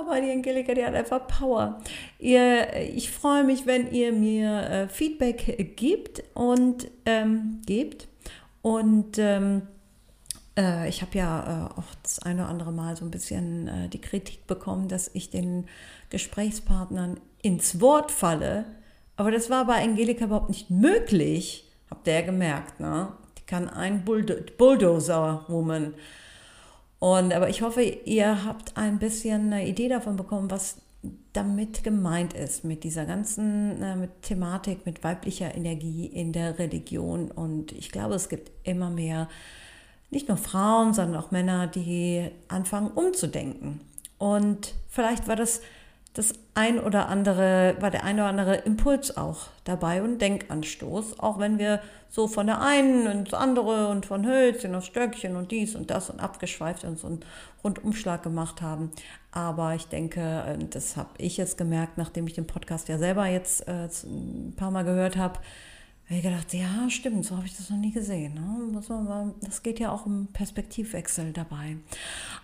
[0.00, 1.80] Aber die Angelika, die hat einfach Power.
[2.18, 8.08] Ihr, ich freue mich, wenn ihr mir äh, Feedback gibt und ähm, gebt.
[8.62, 9.62] Und ähm,
[10.56, 13.88] äh, ich habe ja äh, auch das eine oder andere Mal so ein bisschen äh,
[13.88, 15.66] die Kritik bekommen, dass ich den
[16.10, 18.64] Gesprächspartnern ins Wort falle.
[19.16, 21.70] Aber das war bei Angelika überhaupt nicht möglich.
[21.90, 23.12] Habt ihr ja gemerkt, ne?
[23.38, 25.94] Die kann ein Bulldo Bulldozer-Woman.
[27.00, 30.76] Und, aber ich hoffe, ihr habt ein bisschen eine Idee davon bekommen, was
[31.32, 37.30] damit gemeint ist, mit dieser ganzen äh, mit Thematik, mit weiblicher Energie in der Religion.
[37.30, 39.28] Und ich glaube, es gibt immer mehr,
[40.10, 43.80] nicht nur Frauen, sondern auch Männer, die anfangen umzudenken.
[44.18, 45.62] Und vielleicht war das
[46.12, 51.38] das ein oder andere, war der ein oder andere Impuls auch dabei und Denkanstoß, auch
[51.38, 55.76] wenn wir so von der einen ins andere und von Hölzchen auf Stöckchen und dies
[55.76, 57.20] und das und abgeschweift und so einen
[57.62, 58.90] Rundumschlag gemacht haben.
[59.30, 63.68] Aber ich denke, das habe ich jetzt gemerkt, nachdem ich den Podcast ja selber jetzt
[63.68, 65.38] äh, ein paar Mal gehört habe,
[66.10, 68.34] habe ich gedacht, ja, stimmt, so habe ich das noch nie gesehen.
[68.34, 68.82] Ne?
[69.42, 71.76] Das geht ja auch um Perspektivwechsel dabei.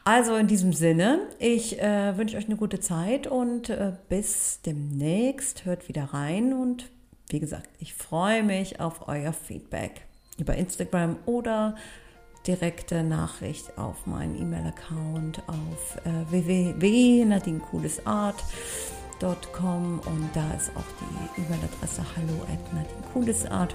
[0.04, 5.64] Also in diesem Sinne, ich äh, wünsche euch eine gute Zeit und äh, bis demnächst.
[5.64, 6.90] Hört wieder rein und
[7.28, 10.02] wie gesagt, ich freue mich auf euer Feedback
[10.38, 11.74] über Instagram oder
[12.46, 16.30] direkte Nachricht auf meinen E-Mail-Account auf äh,
[19.20, 23.74] www.nadinkulis.com und da ist auch die E-Mail-Adresse hallo at nadinkulisart.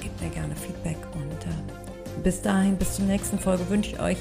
[0.00, 4.18] Gebt mir gerne Feedback und äh, bis dahin, bis zur nächsten Folge wünsche ich euch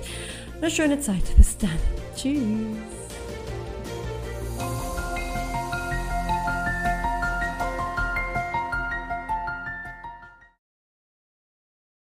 [0.62, 1.36] eine schöne Zeit.
[1.38, 1.70] Bis dann.
[2.16, 2.42] Tschüss.